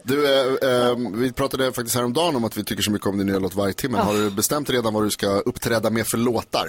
Du, 0.03 0.17
eh, 0.25 0.89
eh, 0.89 0.95
vi 1.21 1.33
pratade 1.33 1.63
faktiskt 1.63 1.95
häromdagen 1.95 2.35
om 2.35 2.45
att 2.45 2.57
vi 2.57 2.63
tycker 2.63 2.83
så 2.83 2.91
mycket 2.91 3.07
om 3.07 3.17
din 3.17 3.27
nya 3.27 3.39
låt 3.39 3.55
Vargtimmen. 3.55 3.99
Har 4.01 4.13
du 4.13 4.35
bestämt 4.35 4.69
redan 4.69 4.93
vad 4.93 5.03
du 5.03 5.09
ska 5.09 5.27
uppträda 5.27 5.89
med 5.89 6.05
för 6.07 6.17
låtar? 6.17 6.67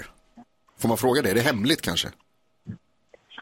Får 0.79 0.87
man 0.87 0.97
fråga 0.97 1.21
det? 1.21 1.29
Är 1.29 1.35
det 1.35 1.41
hemligt 1.41 1.81
kanske? 1.81 2.07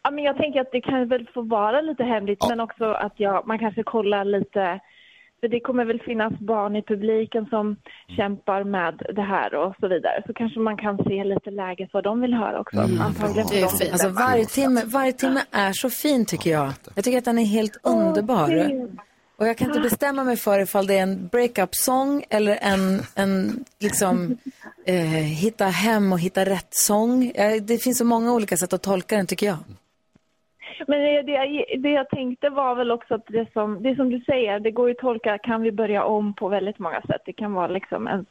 Ja, 0.03 0.11
men 0.11 0.23
jag 0.23 0.37
tänker 0.37 0.61
att 0.61 0.71
det 0.71 0.81
kan 0.81 1.07
väl 1.07 1.27
få 1.33 1.41
vara 1.41 1.81
lite 1.81 2.03
hemligt 2.03 2.45
men 2.49 2.59
också 2.59 2.85
att 2.85 3.13
jag, 3.17 3.47
man 3.47 3.59
kanske 3.59 3.83
kollar 3.83 4.25
lite 4.25 4.79
för 5.45 5.49
det 5.49 5.59
kommer 5.59 5.85
väl 5.85 5.99
finnas 5.99 6.33
barn 6.39 6.75
i 6.75 6.81
publiken 6.81 7.45
som 7.45 7.75
kämpar 8.17 8.63
med 8.63 9.01
det 9.15 9.21
här 9.21 9.55
och 9.55 9.75
så 9.79 9.87
vidare. 9.87 10.23
Så 10.27 10.33
kanske 10.33 10.59
man 10.59 10.77
kan 10.77 10.97
se 10.97 11.23
lite 11.23 11.51
läget 11.51 11.89
vad 11.93 12.03
de 12.03 12.21
vill 12.21 12.33
höra 12.33 12.59
också. 12.59 12.79
Antagligen 12.79 13.47
Det 13.49 13.61
är 13.61 13.67
fint. 13.67 13.91
Alltså 13.91 14.09
varje 14.09 14.45
timme, 14.45 14.81
varje 14.85 15.13
timme 15.13 15.41
är 15.51 15.73
så 15.73 15.89
fin 15.89 16.25
tycker 16.25 16.51
jag. 16.51 16.71
Jag 16.95 17.03
tycker 17.03 17.17
att 17.17 17.25
den 17.25 17.39
är 17.39 17.45
helt 17.45 17.77
underbar. 17.83 18.71
Och 19.37 19.47
jag 19.47 19.57
kan 19.57 19.67
inte 19.67 19.79
bestämma 19.79 20.23
mig 20.23 20.37
för 20.37 20.59
ifall 20.59 20.87
det 20.87 20.97
är 20.97 21.03
en 21.03 21.27
breakup-sång 21.27 22.23
eller 22.29 22.57
en, 22.61 23.01
en 23.15 23.65
liksom 23.79 24.37
eh, 24.85 24.95
hitta 25.43 25.65
hem 25.65 26.13
och 26.13 26.19
hitta 26.19 26.45
rätt-sång. 26.45 27.31
Eh, 27.35 27.61
det 27.61 27.77
finns 27.77 27.97
så 27.97 28.05
många 28.05 28.33
olika 28.33 28.57
sätt 28.57 28.73
att 28.73 28.83
tolka 28.83 29.15
den 29.15 29.27
tycker 29.27 29.45
jag. 29.45 29.57
Men 30.87 30.99
det, 31.01 31.21
det, 31.21 31.31
jag- 31.31 31.81
det 31.81 31.89
jag 31.89 32.09
tänkte 32.09 32.49
var 32.49 32.75
väl 32.75 32.91
också 32.91 33.15
att 33.15 33.25
det 33.27 33.51
som, 33.53 33.83
det 33.83 33.95
som 33.95 34.09
du 34.09 34.19
säger, 34.19 34.59
det 34.59 34.71
går 34.71 34.87
ju 34.87 34.91
att 34.91 34.97
tolka, 34.99 35.37
kan 35.37 35.61
vi 35.61 35.71
börja 35.71 36.03
om 36.03 36.33
på 36.33 36.47
väldigt 36.49 36.79
många 36.79 37.01
sätt. 37.01 37.21
Det 37.25 37.33
kan 37.33 37.53
vara 37.53 37.67
liksom 37.67 38.07
ens 38.07 38.27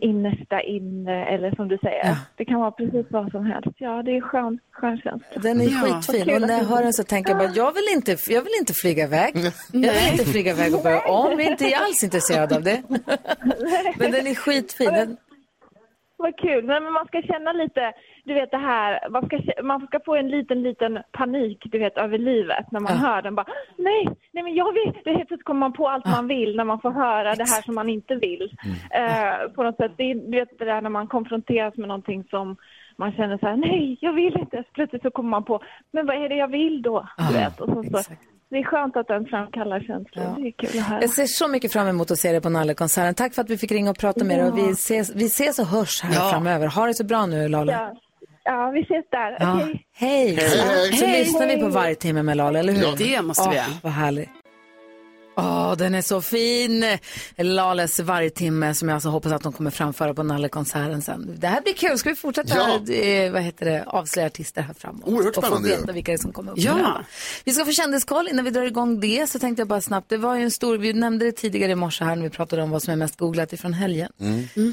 innersta 0.00 0.60
inne 0.60 1.24
eller 1.24 1.50
som 1.54 1.68
du 1.68 1.78
säger. 1.78 2.16
Det 2.36 2.44
kan 2.44 2.60
vara 2.60 2.70
precis 2.70 3.06
vad 3.10 3.30
som 3.30 3.46
helst. 3.46 3.68
Ja, 3.76 4.02
det 4.02 4.16
är 4.16 4.20
skön, 4.20 4.58
skön 4.72 4.98
känsla. 5.00 5.40
Den 5.42 5.60
är 5.60 5.64
Ja. 5.64 5.70
skitfin. 5.70 6.34
Och 6.34 6.40
när 6.40 6.58
jag 6.58 6.64
hör 6.64 6.82
den 6.82 6.92
så 6.92 7.02
tänker 7.04 7.30
jag 7.30 7.38
bara, 7.38 7.50
jag 7.54 7.72
vill 7.74 7.88
inte, 7.96 8.16
jag 8.28 8.42
vill 8.42 8.52
inte 8.60 8.72
flyga 8.82 9.04
iväg. 9.04 9.32
Jag 9.72 9.92
vill 9.92 10.12
inte 10.12 10.24
flyga 10.24 10.50
iväg 10.52 10.74
och 10.74 10.82
börja 10.82 11.00
om. 11.00 11.30
Jag 11.30 11.40
är 11.40 11.50
inte 11.50 11.76
alls 11.76 12.04
intresserad 12.04 12.52
av 12.52 12.62
det. 12.62 12.82
Men 13.98 14.10
den 14.12 14.26
är 14.26 14.34
skitfin. 14.34 14.90
Den, 14.92 15.16
Vad 16.16 16.36
kul. 16.38 16.64
Nej, 16.66 16.80
men 16.80 16.92
man 16.92 17.06
ska 17.06 17.22
känna 17.22 17.52
lite, 17.52 17.92
du 18.26 18.34
vet 18.34 18.50
det 18.50 18.56
här, 18.72 19.08
man 19.10 19.26
ska, 19.26 19.38
man 19.62 19.86
ska 19.86 20.00
få 20.04 20.14
en 20.16 20.28
liten, 20.28 20.62
liten 20.62 20.98
panik, 21.12 21.58
du 21.64 21.78
vet, 21.78 21.96
över 21.98 22.18
livet 22.18 22.66
när 22.72 22.80
man 22.80 22.92
Ja. 22.92 22.98
hör 22.98 23.22
den. 23.22 23.34
Bara, 23.34 23.46
nej, 23.76 24.08
nej 24.32 24.42
men 24.44 24.54
jag 24.54 24.72
vill. 24.72 24.92
Det 25.04 25.10
helt 25.10 25.28
plötsligt 25.28 25.44
kommer 25.44 25.60
man 25.60 25.72
på 25.72 25.88
allt 25.88 26.06
man 26.06 26.28
vill 26.28 26.56
när 26.56 26.64
man 26.64 26.80
får 26.80 26.90
höra 26.90 27.34
det 27.34 27.44
här 27.48 27.62
som 27.62 27.74
man 27.74 27.88
inte 27.88 28.14
vill. 28.14 28.56
Eh, 28.90 29.50
på 29.54 29.62
något 29.62 29.76
sätt, 29.76 29.92
det 29.96 30.14
du 30.14 30.30
vet 30.38 30.58
det 30.58 30.64
där 30.64 30.80
när 30.80 30.90
man 30.90 31.06
konfronteras 31.06 31.76
med 31.76 31.88
någonting 31.88 32.24
som 32.30 32.56
man 32.96 33.12
känner 33.12 33.38
så 33.38 33.46
här, 33.46 33.56
nej, 33.56 33.98
jag 34.00 34.12
vill 34.12 34.36
inte. 34.40 34.64
Plötsligt 34.74 35.02
så 35.02 35.10
kommer 35.10 35.30
man 35.30 35.44
på, 35.44 35.62
men 35.92 36.06
vad 36.06 36.16
är 36.24 36.28
det 36.28 36.36
jag 36.36 36.48
vill 36.48 36.82
då? 36.82 37.08
Du 37.30 37.34
vet, 37.38 37.60
och 37.60 37.68
så, 37.68 38.02
så. 38.02 38.12
Det 38.50 38.56
är 38.56 38.64
skönt 38.64 38.96
att 38.96 39.08
den 39.08 39.26
framkallar 39.26 39.80
känslor. 39.80 40.24
Det 40.36 40.48
är 40.48 40.50
kul 40.50 40.80
att 40.80 40.86
höra. 40.86 41.00
jag 41.00 41.10
ser 41.10 41.24
så 41.26 41.48
mycket 41.48 41.72
fram 41.72 41.88
emot 41.88 42.10
att 42.10 42.18
se 42.18 42.32
dig 42.32 42.40
på 42.40 42.48
Nallekonserten. 42.48 43.14
Tack 43.14 43.34
för 43.34 43.42
att 43.42 43.50
vi 43.50 43.58
fick 43.58 43.72
ringa 43.72 43.90
och 43.90 43.98
prata 43.98 44.24
med 44.24 44.38
dig. 44.38 44.48
Och 44.50 44.58
vi, 44.58 44.70
ses, 44.70 45.14
vi 45.14 45.26
ses 45.26 45.58
och 45.58 45.66
hörs 45.66 46.02
här 46.02 46.14
Ja. 46.14 46.30
framöver. 46.32 46.66
Ha 46.66 46.86
det 46.86 46.94
så 46.94 47.04
bra 47.04 47.26
nu, 47.26 47.48
Lale. 47.48 47.72
Ja. 47.72 47.94
Ja, 48.46 48.70
vi 48.74 48.80
ses 48.82 49.04
där. 49.10 49.36
Ja. 49.40 49.54
Okej. 49.54 49.86
Hej! 49.96 50.34
Hej, 50.34 50.48
hej. 50.58 50.92
Så 50.92 51.06
lyssnar 51.06 51.46
vi 51.46 51.56
på 51.60 51.68
varje 51.68 51.94
timme 51.94 52.22
med 52.22 52.36
Lale, 52.36 52.58
eller 52.58 52.72
hur? 52.72 52.82
Ja, 52.82 52.94
det 52.98 53.22
måste 53.22 53.48
vi 53.50 53.56
göra. 53.56 53.66
Vad 53.82 53.92
härligt. 53.92 54.28
Åh, 55.36 55.76
den 55.76 55.94
är 55.94 56.02
så 56.02 56.20
fin. 56.22 56.84
Lales 57.36 58.00
vargtimme 58.00 58.74
som 58.74 58.88
jag 58.88 58.94
alltså 58.94 59.08
hoppas 59.08 59.32
att 59.32 59.42
de 59.42 59.52
kommer 59.52 59.70
framföra 59.70 60.14
på 60.14 60.22
Nallekonserten 60.22 61.02
sen. 61.02 61.34
Det 61.38 61.46
här 61.46 61.60
blir 61.62 61.74
kul. 61.74 61.98
Ska 61.98 62.10
vi 62.10 62.16
fortsätta 62.16 62.54
Ja. 62.56 62.92
eh, 62.94 63.32
vad 63.32 63.42
heter 63.42 63.66
det, 63.66 63.84
avslöja 63.86 64.26
artister 64.26 64.62
här 64.62 64.74
framåt? 64.74 65.08
Oerhört 65.08 65.36
Och 65.36 65.44
få 65.44 65.50
spännande 65.50 65.68
veta 65.68 65.92
vilka 65.92 66.12
det 66.12 66.16
är 66.16 66.22
som 66.22 66.32
kommer 66.32 66.52
upp. 66.52 66.58
Ja. 66.58 67.00
Vi 67.44 67.52
ska 67.52 67.64
få 67.64 67.72
kändiskoll. 67.72 68.28
Innan 68.28 68.44
vi 68.44 68.50
drar 68.50 68.62
igång 68.62 69.00
det 69.00 69.26
så 69.30 69.38
tänkte 69.38 69.60
jag 69.60 69.68
bara 69.68 69.80
snabbt. 69.80 70.08
Det 70.08 70.16
var 70.16 70.34
ju 70.36 70.42
en 70.42 70.50
stor, 70.50 70.78
vi 70.78 70.92
nämnde 70.92 71.24
det 71.24 71.32
tidigare 71.32 71.72
i 71.72 71.74
morse 71.74 72.04
här 72.04 72.16
när 72.16 72.22
vi 72.22 72.30
pratade 72.30 72.62
om 72.62 72.70
vad 72.70 72.82
som 72.82 72.92
är 72.92 72.96
mest 72.96 73.16
googlat 73.16 73.52
ifrån 73.52 73.72
helgen. 73.72 74.12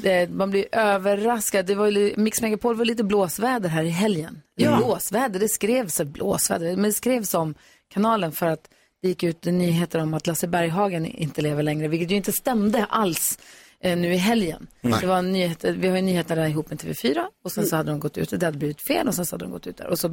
Det, 0.02 0.30
man 0.30 0.50
blir 0.50 0.66
överraskad. 0.72 1.66
Det 1.66 1.74
var 1.74 1.86
ju, 1.86 2.14
Mix 2.16 2.42
Megapol 2.42 2.76
var 2.76 2.84
lite 2.84 3.04
blåsväder 3.04 3.68
här 3.68 3.82
i 3.84 3.88
helgen. 3.90 4.40
Ja. 4.56 4.76
Blåsväder, 4.76 5.40
det 5.40 5.48
skrevs 5.48 6.00
blåsväder, 6.00 6.70
men 6.76 6.82
det 6.82 6.92
skrevs 6.92 7.34
om 7.34 7.54
kanalen 7.94 8.32
för 8.32 8.46
att 8.46 8.68
det 9.04 9.08
gick 9.08 9.22
ut 9.22 9.44
nyheter 9.44 9.98
om 10.02 10.14
att 10.14 10.26
Lasse 10.26 10.46
Berghagen 10.46 11.06
inte 11.06 11.42
lever 11.42 11.62
längre, 11.62 11.88
vilket 11.88 12.10
ju 12.10 12.16
inte 12.16 12.32
stämde 12.32 12.84
alls 12.84 13.38
eh, 13.80 13.98
nu 13.98 14.14
i 14.14 14.16
helgen. 14.16 14.66
Nej. 14.80 15.00
Det 15.00 15.06
var 15.06 15.22
nyheter, 15.22 15.72
vi 15.72 15.88
har 15.88 15.96
ju 15.96 16.02
nyheter 16.02 16.36
där 16.36 16.46
ihop 16.46 16.70
med 16.70 16.78
TV4 16.78 17.24
och 17.44 17.52
sen 17.52 17.66
så 17.66 17.76
hade 17.76 17.90
de 17.90 18.00
gått 18.00 18.18
ut, 18.18 18.30
det 18.30 18.46
hade 18.46 18.58
blivit 18.58 18.86
fel 18.86 19.08
och 19.08 19.14
sen 19.14 19.26
så 19.26 19.34
hade 19.34 19.44
de 19.44 19.50
gått 19.50 19.66
ut 19.66 19.76
där. 19.76 19.86
Och, 19.86 19.98
så, 19.98 20.08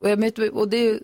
och, 0.00 0.10
jag, 0.10 0.38
och 0.52 0.68
det 0.68 0.76
är 0.76 0.82
ju, 0.82 1.00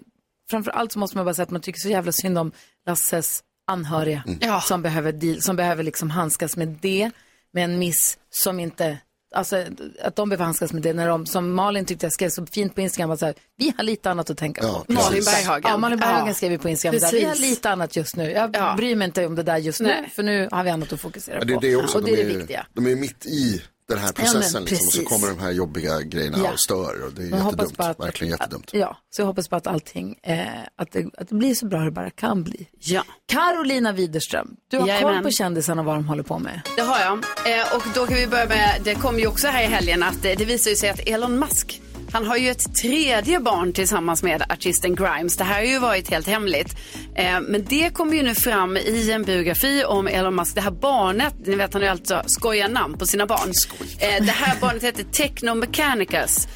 framför 0.50 0.70
allt 0.70 0.92
så 0.92 0.98
måste 0.98 1.16
man 1.16 1.24
bara 1.24 1.34
säga 1.34 1.42
att 1.42 1.50
man 1.50 1.60
tycker 1.60 1.78
så 1.80 1.88
jävla 1.88 2.12
synd 2.12 2.38
om 2.38 2.52
Lasses 2.86 3.42
anhöriga 3.66 4.22
som 4.62 4.82
behöver, 4.82 5.12
deal, 5.12 5.42
som 5.42 5.56
behöver 5.56 5.82
liksom 5.82 6.10
handskas 6.10 6.56
med 6.56 6.68
det, 6.68 7.10
med 7.52 7.64
en 7.64 7.78
miss 7.78 8.18
som 8.30 8.60
inte, 8.60 8.98
alltså 9.36 9.64
att 10.02 10.16
de 10.16 10.28
behöver 10.28 10.44
handskas 10.44 10.72
med 10.72 10.82
det 10.82 10.92
när 10.92 11.08
de, 11.08 11.26
som 11.26 11.52
Malin 11.54 11.84
tyckte 11.84 12.06
jag 12.06 12.12
skrev 12.12 12.28
så 12.30 12.46
fint 12.46 12.74
på 12.74 12.80
Instagram, 12.80 13.08
var 13.08 13.16
så 13.16 13.26
här, 13.26 13.34
vi 13.56 13.72
har 13.76 13.84
lite 13.84 14.10
annat 14.10 14.30
att 14.30 14.38
tänka 14.38 14.62
på. 14.62 14.84
precis. 14.88 15.04
Malin 15.04 15.24
Berghagen. 15.24 15.70
Ja, 15.70 15.76
Malin 15.78 15.98
Berghagen 15.98 16.26
Ja. 16.26 16.34
skrev 16.34 16.52
ju 16.52 16.58
på 16.58 16.68
Instagram, 16.68 17.00
här, 17.02 17.12
vi 17.12 17.24
har 17.24 17.34
lite 17.36 17.70
annat 17.70 17.96
just 17.96 18.16
nu. 18.16 18.30
Jag 18.30 18.76
bryr 18.76 18.96
mig 18.96 19.04
inte 19.06 19.26
om 19.26 19.34
det 19.34 19.42
där 19.42 19.56
just 19.56 19.80
nu, 19.80 19.86
Nej. 19.88 20.10
för 20.14 20.22
nu 20.22 20.48
har 20.52 20.64
vi 20.64 20.70
annat 20.70 20.92
att 20.92 21.00
fokusera 21.00 21.38
Ja, 21.38 21.44
det 21.44 21.52
är 21.52 21.54
på. 21.54 21.60
det 21.60 21.76
också. 21.76 21.98
och 21.98 22.04
det 22.04 22.10
är 22.12 22.16
de, 22.16 22.22
det 22.32 22.38
viktiga. 22.38 22.66
de 22.74 22.86
är 22.86 22.96
mitt 22.96 23.26
i 23.26 23.62
den 23.88 23.98
här 23.98 24.06
Ja, 24.06 24.12
processen 24.12 24.64
liksom, 24.64 24.86
och 24.86 24.92
så 24.92 25.02
kommer 25.02 25.28
de 25.28 25.38
här 25.38 25.50
jobbiga 25.50 26.00
grejerna 26.00 26.38
Ja. 26.44 26.52
och 26.52 26.60
stör. 26.60 27.04
Och 27.06 27.12
det 27.12 27.22
är 27.22 27.30
jag 27.30 27.44
jättedumt. 27.44 27.76
bara 27.76 27.88
att- 27.88 28.00
Verkligen 28.00 28.30
jättedumt. 28.30 28.70
Ja, 28.72 28.96
så 29.10 29.22
jag 29.22 29.26
hoppas 29.26 29.48
på 29.48 29.56
att 29.56 29.66
allting, 29.66 30.18
eh, 30.22 30.46
att, 30.76 30.92
det, 30.92 31.04
att 31.18 31.28
det 31.28 31.34
blir 31.34 31.54
så 31.54 31.66
bra 31.66 31.80
det 31.80 31.90
bara 31.90 32.10
kan 32.10 32.42
bli. 32.44 32.68
Ja. 32.80 33.04
Carolina 33.28 33.92
Widerström, 33.92 34.56
du 34.70 34.78
har 34.78 34.86
Jajamän. 34.88 35.14
koll 35.14 35.22
på 35.22 35.30
kändisarna 35.30 35.80
och 35.82 35.86
vad 35.86 35.94
de 35.96 36.08
håller 36.08 36.22
på 36.22 36.38
med. 36.38 36.60
Det 36.76 36.82
har 36.82 36.98
jag. 37.00 37.12
Eh, 37.12 37.74
och 37.76 37.82
då 37.94 38.06
kan 38.06 38.14
vi 38.16 38.26
börja 38.26 38.46
med, 38.46 38.80
det 38.84 38.94
kom 38.94 39.18
ju 39.18 39.26
också 39.26 39.46
här 39.48 39.62
i 39.62 39.66
helgen 39.66 40.02
att 40.02 40.24
eh, 40.24 40.32
det 40.38 40.44
visar 40.44 40.70
ju 40.70 40.76
sig 40.76 40.88
att 40.90 41.00
Elon 41.00 41.38
Musk 41.38 41.80
han 42.16 42.26
har 42.26 42.36
ju 42.36 42.50
ett 42.50 42.74
tredje 42.82 43.40
barn 43.40 43.72
tillsammans 43.72 44.22
med 44.22 44.42
artisten 44.48 44.94
Grimes. 44.94 45.36
Det 45.36 45.44
här 45.44 45.54
har 45.54 45.62
ju 45.62 45.78
varit 45.78 46.10
helt 46.10 46.26
hemligt. 46.26 46.76
Eh, 47.14 47.40
men 47.40 47.64
det 47.64 47.90
kommer 47.94 48.14
ju 48.14 48.22
nu 48.22 48.34
fram 48.34 48.76
i 48.76 49.10
en 49.12 49.22
biografi 49.22 49.84
om 49.84 50.08
Elon 50.08 50.34
Musk. 50.34 50.54
Det 50.54 50.60
här 50.60 50.70
barnet, 50.70 51.34
ni 51.46 51.54
vet 51.56 51.72
han 51.72 51.82
har 51.82 51.86
ju 51.86 51.92
alltså 51.92 52.22
skoja 52.26 52.68
namn 52.68 52.98
på 52.98 53.06
sina 53.06 53.26
barn. 53.26 53.52
Eh, 54.00 54.24
det 54.24 54.32
här 54.32 54.56
barnet 54.60 54.82
heter 54.82 55.04
Techno 55.04 55.54
Mechanicus. 55.54 56.48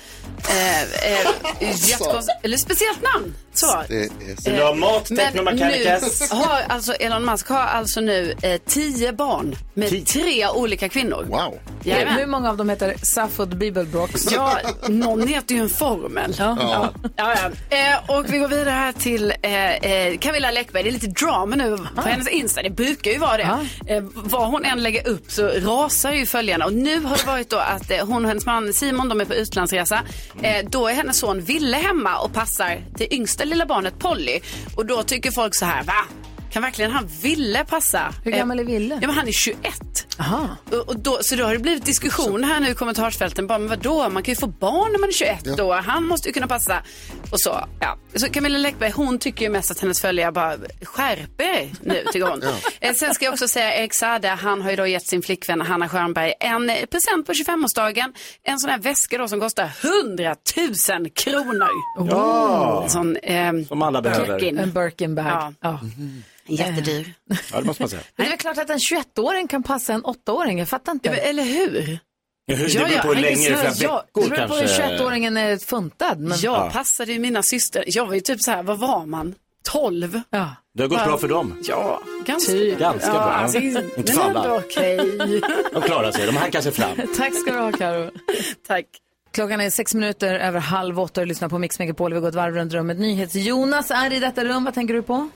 Eh, 0.49 0.83
eh, 0.83 1.29
jättekonst- 1.61 2.29
eller 2.42 2.57
speciellt 2.57 3.03
namn. 3.14 3.35
Så. 3.55 3.83
Vill 3.89 4.09
du 4.45 4.63
ha 4.63 4.75
mat, 4.75 5.11
Men 5.11 5.19
Technomechanicus? 5.19 6.31
nu 6.33 6.37
har 6.37 6.61
alltså 6.69 6.93
Elon 6.93 7.25
Musk 7.25 7.49
har 7.49 7.59
alltså 7.59 8.01
nu 8.01 8.35
eh, 8.43 8.61
tio 8.67 9.13
barn 9.13 9.57
med 9.75 10.07
tre 10.07 10.49
olika 10.49 10.89
kvinnor. 10.89 11.27
Wow. 11.29 11.59
Jajamän. 11.85 12.15
Hur 12.15 12.27
många 12.27 12.51
av 12.51 12.57
dem 12.57 12.69
heter 12.69 12.95
Safford 13.03 13.57
Bibelbrooks? 13.57 14.33
Ja, 14.33 14.59
någon 14.89 15.29
heter 15.29 15.55
ju 15.55 15.61
en 15.61 15.69
formel. 15.69 16.35
Ja. 16.39 16.57
Ja. 16.61 16.91
Ja, 17.17 17.35
ja. 17.71 17.77
Eh, 17.77 18.19
och 18.19 18.33
vi 18.33 18.39
går 18.39 18.49
vidare 18.49 18.71
här 18.71 18.93
till 18.93 19.33
eh, 19.43 19.75
eh, 19.75 20.19
Camilla 20.19 20.51
Läckberg. 20.51 20.83
Det 20.83 20.89
är 20.91 20.93
lite 20.93 21.07
drama 21.07 21.57
nu 21.57 21.79
på 21.97 22.03
hennes 22.03 22.29
Insta. 22.29 22.63
Det 22.63 22.71
brukar 22.71 23.11
ju 23.11 23.19
vara 23.19 23.37
det. 23.37 23.67
Eh, 23.87 24.03
vad 24.15 24.47
hon 24.51 24.65
än 24.65 24.83
lägger 24.83 25.09
upp 25.09 25.31
så 25.33 25.49
rasar 25.49 26.13
ju 26.13 26.27
följarna. 26.27 26.65
Och 26.65 26.73
nu 26.73 27.01
har 27.01 27.17
det 27.17 27.27
varit 27.27 27.51
då 27.51 27.57
att 27.57 27.91
eh, 27.91 28.07
hon 28.07 28.25
och 28.25 28.29
hennes 28.29 28.47
man 28.47 28.73
Simon, 28.73 29.09
de 29.09 29.21
är 29.21 29.25
på 29.25 29.35
utlandsresa. 29.35 30.01
Eh, 30.43 30.65
då 30.71 30.89
är 30.89 30.95
hennes 30.95 31.19
son 31.19 31.41
Ville 31.41 31.77
hemma 31.77 32.19
och 32.19 32.33
passar 32.33 32.81
det 32.97 33.15
yngsta 33.15 33.39
lilla 33.44 33.66
barnet 33.66 33.98
Polly. 33.98 34.40
Och 34.76 34.87
då 34.87 35.03
tycker 35.03 35.31
folk 35.31 35.55
så 35.55 35.64
här, 35.64 35.83
va? 35.83 36.20
Kan 36.51 36.63
verkligen 36.63 36.91
han 36.91 37.07
Ville 37.23 37.65
passa? 37.65 38.15
Hur 38.25 38.31
gammal 38.33 38.61
är 38.61 38.65
Ville? 38.65 38.95
Ja, 38.95 39.07
men 39.07 39.17
han 39.17 39.29
är 39.29 39.33
21. 39.33 39.61
Aha. 40.19 40.49
Och, 40.71 40.89
och 40.89 40.99
då, 40.99 41.19
så 41.23 41.37
då 41.37 41.45
har 41.45 41.53
det 41.53 41.59
blivit 41.59 41.85
diskussion 41.85 42.45
här 42.45 42.61
nu 42.61 42.69
i 42.69 42.75
kommentarsfälten. 42.75 43.47
Bara, 43.47 43.59
men 43.59 43.69
vadå, 43.69 44.09
man 44.09 44.23
kan 44.23 44.33
ju 44.33 44.37
få 44.41 44.47
barn 44.47 44.93
när 44.93 44.99
man 44.99 45.09
är 45.09 45.13
21 45.13 45.57
då. 45.57 45.73
Han 45.73 46.05
måste 46.05 46.29
ju 46.29 46.33
kunna 46.33 46.47
passa. 46.47 46.83
Och 47.31 47.41
så, 47.41 47.65
ja. 47.81 47.99
Så 48.15 48.29
Camilla 48.29 48.59
Läckberg, 48.59 48.91
hon 48.91 49.19
tycker 49.19 49.45
ju 49.45 49.51
mest 49.51 49.71
att 49.71 49.81
hennes 49.81 50.01
följare 50.01 50.33
bara 50.33 50.57
skärper 50.83 51.45
er 51.45 51.71
nu, 51.81 52.05
tycker 52.13 52.27
hon. 52.27 52.43
eh, 52.81 52.95
sen 52.95 53.15
ska 53.15 53.25
jag 53.25 53.33
också 53.33 53.49
säga 53.49 53.77
Erik 53.77 53.95
Saade, 53.95 54.29
han 54.29 54.63
har 54.63 54.71
ju 54.71 54.77
då 54.77 54.87
gett 54.87 55.07
sin 55.07 55.23
flickvän 55.23 55.61
Hanna 55.61 55.89
Stjernberg 55.89 56.33
en 56.41 56.71
eh, 56.71 56.77
present 56.87 57.27
på 57.27 57.33
25-årsdagen. 57.33 58.13
En 58.43 58.59
sån 58.59 58.71
här 58.71 58.79
väska 58.79 59.19
då 59.19 59.29
som 59.29 59.41
kostar 59.41 59.71
100 60.05 60.37
000 60.99 61.11
kronor. 61.11 61.69
Ja. 62.11 62.83
En 62.85 62.91
sån, 62.91 63.17
eh, 63.17 63.53
Som 63.69 63.83
alla 63.83 64.03
behöver. 64.03 64.27
Birkin. 64.39 64.59
En 64.59 64.73
Birkin 64.73 65.15
bag. 65.15 65.27
Ja. 65.27 65.53
Ja. 65.61 65.81
Jättedyr. 66.51 67.15
Ja, 67.53 67.61
det 67.61 67.65
måste 67.65 67.83
man 67.83 67.91
säga. 67.91 68.03
Men 68.17 68.25
det 68.25 68.29
är 68.29 68.31
väl 68.31 68.39
klart 68.39 68.59
att 68.59 68.71
en 68.71 68.79
21-åring 68.79 69.49
kan 69.49 69.63
passa 69.63 69.93
en 69.93 70.05
8-åring, 70.05 70.59
jag 70.59 70.69
fattar 70.69 70.93
inte. 70.93 71.09
Ja, 71.09 71.15
eller 71.15 71.43
hur? 71.43 71.99
Ja, 72.47 72.57
hur, 72.57 72.65
det 72.67 72.73
Ja, 72.73 72.81
beror 72.81 72.97
ja, 72.97 73.03
på 73.03 73.15
hur 73.15 73.23
länge, 73.23 73.37
flera 73.37 73.59
ja, 73.79 74.05
Det 74.15 74.21
veckor 74.21 74.31
beror 74.31 74.49
på 74.49 74.55
hur 74.55 74.61
kanske. 74.67 74.83
21-åringen 74.83 75.39
är 75.39 75.57
funtad. 75.59 76.21
Men... 76.21 76.39
Jag 76.41 76.73
passade 76.73 77.13
ju 77.13 77.19
mina 77.19 77.43
syster. 77.43 77.85
Jag 77.87 78.07
var 78.07 78.15
ju 78.15 78.21
typ 78.21 78.43
så 78.43 78.51
här, 78.51 78.63
vad 78.63 78.79
var 78.79 79.07
man? 79.07 79.35
12? 79.69 80.21
Ja. 80.31 80.57
Det 80.75 80.83
har 80.83 80.89
gått 80.89 81.05
bra 81.05 81.19
för 81.19 81.29
dem. 81.29 81.55
Ja, 81.63 82.03
ganska, 82.27 82.53
Ganska 82.55 83.07
ja, 83.07 83.13
bra. 83.13 83.21
Alltså, 83.21 83.59
Inte 83.59 83.83
men 83.97 84.07
för 84.07 84.21
alla. 84.23 84.45
ändå 84.45 84.57
okej. 84.57 84.97
De 85.73 85.83
klarar 85.83 86.13
sig, 86.13 86.27
de 86.27 86.37
hankar 86.37 86.61
sig 86.61 86.73
fram. 86.73 86.97
Tack 87.17 87.35
ska 87.35 87.53
du 87.53 87.59
ha, 87.59 87.73
Karo. 87.73 88.11
Tack. 88.67 88.87
Klockan 89.33 89.61
är 89.61 89.71
sex 89.71 89.95
minuter 89.95 90.35
över 90.35 90.61
halv 90.61 91.01
åtta 91.01 91.21
och 91.21 91.27
lyssnar 91.27 91.49
på 91.49 91.59
Mix 91.59 91.79
Megapol. 91.79 92.15
Vi 92.15 92.21
går 92.21 92.29
ett 92.29 92.35
varv 92.35 92.55
runt 92.55 92.73
rummet. 92.73 92.99
NyhetsJonas 92.99 93.91
är 93.91 94.13
i 94.13 94.21
detta 94.21 94.45
rum. 94.45 94.65
Vad 94.65 94.75
tänker 94.75 94.95
du 94.95 95.03
på? 95.03 95.29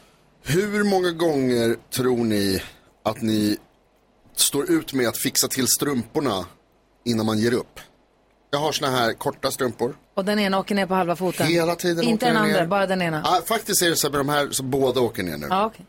Hur 0.46 0.85
många 0.85 1.11
gånger 1.11 1.76
tror 1.94 2.24
ni 2.24 2.62
att 3.02 3.22
ni 3.22 3.57
står 4.37 4.70
ut 4.70 4.92
med 4.92 5.09
att 5.09 5.18
fixa 5.18 5.48
till 5.48 5.66
strumporna 5.68 6.46
innan 7.04 7.26
man 7.26 7.38
ger 7.38 7.52
upp? 7.54 7.80
Jag 8.50 8.59
har 8.59 8.72
såna 8.72 8.90
här 8.90 9.12
korta 9.12 9.50
strumpor. 9.50 9.96
Och 10.14 10.24
den 10.24 10.38
ena 10.38 10.59
åker 10.59 10.74
ner 10.74 10.87
på 10.87 10.94
halva 10.94 11.16
foten. 11.16 11.46
Hela 11.46 11.76
tiden 11.76 12.04
Inte 12.04 12.26
den 12.26 12.37
andra, 12.37 12.61
ner. 12.61 12.66
bara 12.66 12.87
den 12.87 13.02
ena. 13.02 13.22
Ah, 13.24 13.40
faktiskt 13.46 13.83
är 13.83 13.90
det 13.90 13.96
så 13.96 14.07
här 14.07 14.12
med 14.12 14.20
de 14.20 14.28
här 14.28 14.50
som 14.50 14.70
båda 14.70 15.00
åker 15.00 15.22
ner 15.22 15.37
nu. 15.37 15.46
Ja, 15.50 15.66
okej. 15.66 15.87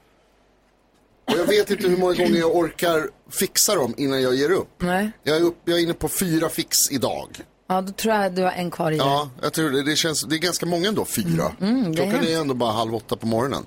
Och 1.25 1.39
jag 1.39 1.45
vet 1.45 1.71
inte 1.71 1.87
hur 1.87 1.97
många 1.97 2.13
gånger 2.13 2.39
jag 2.39 2.55
orkar 2.55 3.09
fixa 3.29 3.75
dem 3.75 3.93
innan 3.97 4.21
jag 4.21 4.35
ger 4.35 4.51
upp. 4.51 4.69
Nej. 4.77 5.11
Jag 5.23 5.37
är, 5.37 5.41
upp, 5.41 5.57
jag 5.65 5.77
är 5.79 5.83
inne 5.83 5.93
på 5.93 6.07
fyra 6.09 6.49
fix 6.49 6.77
idag. 6.91 7.29
Ja, 7.67 7.81
då 7.81 7.91
tror 7.93 8.13
jag 8.13 8.25
att 8.25 8.35
du 8.35 8.41
har 8.43 8.51
en 8.51 8.71
kvar 8.71 8.91
i 8.91 8.97
dig. 8.97 9.07
Ja, 9.07 9.29
jag 9.41 9.53
tror 9.53 9.69
det, 9.69 9.83
det 9.83 9.95
känns, 9.95 10.23
det 10.23 10.35
är 10.35 10.39
ganska 10.39 10.65
många 10.65 10.87
ändå, 10.87 11.05
fyra. 11.05 11.51
Mm, 11.61 11.79
är 11.91 11.93
Klockan 11.95 12.11
hemskt. 12.11 12.29
är 12.29 12.39
ändå 12.41 12.53
bara 12.53 12.71
halv 12.71 12.95
åtta 12.95 13.15
på 13.15 13.27
morgonen. 13.27 13.65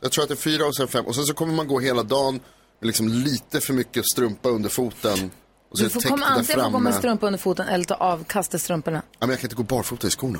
Jag 0.00 0.12
tror 0.12 0.22
att 0.22 0.28
det 0.28 0.34
är 0.34 0.36
fyra 0.36 0.66
och 0.66 0.76
sen 0.76 0.88
fem. 0.88 1.06
Och 1.06 1.14
sen 1.14 1.24
så 1.24 1.34
kommer 1.34 1.54
man 1.54 1.68
gå 1.68 1.80
hela 1.80 2.02
dagen 2.02 2.34
med 2.80 2.86
liksom 2.86 3.08
lite 3.08 3.60
för 3.60 3.72
mycket 3.72 4.04
strumpa 4.06 4.48
under 4.48 4.68
foten. 4.68 5.30
Och 5.70 5.78
så 5.78 5.84
Du 5.84 5.90
får 5.90 6.00
komma, 6.00 6.26
antingen 6.26 6.64
få 6.64 6.70
gå 6.70 6.78
med 6.78 6.94
strumpa 6.94 7.26
under 7.26 7.38
foten 7.38 7.68
eller 7.68 7.84
ta 7.84 7.94
av 7.94 8.24
kastastrumporna. 8.24 9.02
Ja, 9.12 9.18
men 9.20 9.30
jag 9.30 9.38
kan 9.38 9.46
inte 9.46 9.56
gå 9.56 9.62
barfota 9.62 10.06
i 10.06 10.10
skorna. 10.10 10.38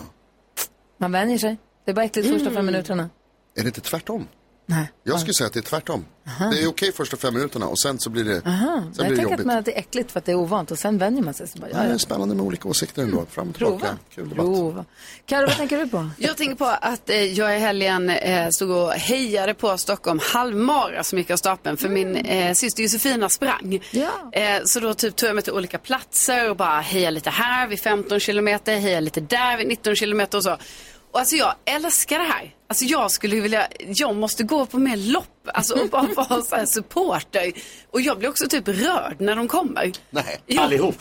Man 0.98 1.12
vänjer 1.12 1.38
sig. 1.38 1.56
Det 1.84 1.90
är 1.90 1.94
bara 1.94 2.04
äckligt 2.04 2.28
första 2.28 2.50
fem 2.50 2.66
minuterna. 2.66 3.10
Är 3.56 3.62
det 3.62 3.66
inte 3.66 3.80
tvärtom? 3.80 4.26
Nej. 4.70 4.90
Jag 5.04 5.20
skulle 5.20 5.34
säga 5.34 5.46
att 5.46 5.52
det 5.52 5.60
är 5.60 5.62
tvärtom. 5.62 6.04
Det 6.52 6.62
är 6.62 6.68
okej 6.68 6.92
första 6.92 7.16
fem 7.16 7.34
minuterna 7.34 7.66
och 7.66 7.78
sen 7.78 7.98
så 7.98 8.10
blir 8.10 8.24
det, 8.24 8.42
Aha. 8.46 8.66
sen 8.66 8.84
Jag 8.84 8.92
blir 8.92 9.04
det 9.04 9.08
tänker 9.08 9.24
att, 9.24 9.30
jobbigt. 9.30 9.46
man, 9.46 9.56
att 9.58 9.64
det 9.64 9.74
är 9.74 9.78
äckligt 9.78 10.12
för 10.12 10.18
att 10.18 10.24
det 10.24 10.32
är 10.32 10.36
ovant 10.36 10.70
och 10.70 10.78
sen 10.78 10.98
vänjer 10.98 11.22
man 11.22 11.34
sig. 11.34 11.48
Så 11.48 11.58
bara, 11.58 11.70
Ja, 11.70 11.76
ja, 11.76 11.82
det 11.82 11.88
ja. 11.88 11.94
är 11.94 11.98
spännande 11.98 12.34
med 12.34 12.44
olika 12.46 12.68
åsikter 12.68 13.02
ändå. 13.02 13.26
Fram 13.30 13.48
och 13.48 13.54
Prova. 13.54 13.76
tillbaka. 13.78 13.98
Kul 14.14 14.28
debatt. 14.28 14.44
Prova. 14.46 14.84
Karo, 15.26 15.46
vad 15.46 15.56
tänker 15.56 15.78
du 15.78 15.88
på? 15.88 16.10
Jag 16.18 16.36
tänker 16.36 16.54
på 16.54 16.64
att 16.64 17.10
eh, 17.10 17.16
jag 17.24 17.56
i 17.56 17.58
helgen 17.58 18.10
eh, 18.10 18.48
stod 18.50 18.70
och 18.70 18.92
hejade 18.92 19.54
på 19.54 19.78
Stockholm 19.78 20.20
halvmara 20.22 21.02
som 21.04 21.18
gick 21.18 21.30
av 21.30 21.36
stapeln 21.36 21.76
för 21.76 21.88
min 21.88 22.16
eh, 22.16 22.54
syster 22.54 22.82
Josefina 22.82 23.28
sprang. 23.28 23.80
Eh, 24.32 24.42
så 24.64 24.80
då 24.80 24.94
typ 24.94 25.16
tog 25.16 25.28
jag 25.28 25.34
mig 25.34 25.44
till 25.44 25.52
olika 25.52 25.78
platser 25.78 26.50
och 26.50 26.56
bara 26.56 26.80
heja 26.80 27.10
lite 27.10 27.30
här 27.30 27.66
vid 27.66 27.80
15 27.80 28.20
kilometer, 28.20 28.76
heja 28.78 29.00
lite 29.00 29.20
där 29.20 29.56
vid 29.56 29.68
19 29.68 29.96
kilometer 29.96 30.38
och 30.38 30.44
så. 30.44 30.56
Och 31.12 31.18
alltså 31.18 31.36
jag 31.36 31.54
älskar 31.64 32.18
det 32.18 32.24
här. 32.24 32.54
Alltså 32.70 32.84
jag 32.84 33.10
skulle 33.10 33.40
vilja, 33.40 33.66
jag 33.78 34.16
måste 34.16 34.42
gå 34.42 34.66
på 34.66 34.78
mer 34.78 34.96
lopp, 34.96 35.26
alltså 35.54 35.74
och 35.74 35.88
bara 35.88 36.06
vara 36.16 36.42
så 36.42 36.56
här 36.56 36.66
supporter. 36.66 37.52
Och 37.90 38.00
jag 38.00 38.18
blir 38.18 38.28
också 38.28 38.48
typ 38.48 38.68
rörd 38.68 39.16
när 39.18 39.36
de 39.36 39.48
kommer. 39.48 39.92
Nej, 40.10 40.40
Ja. 40.46 40.62
allihop. 40.62 40.94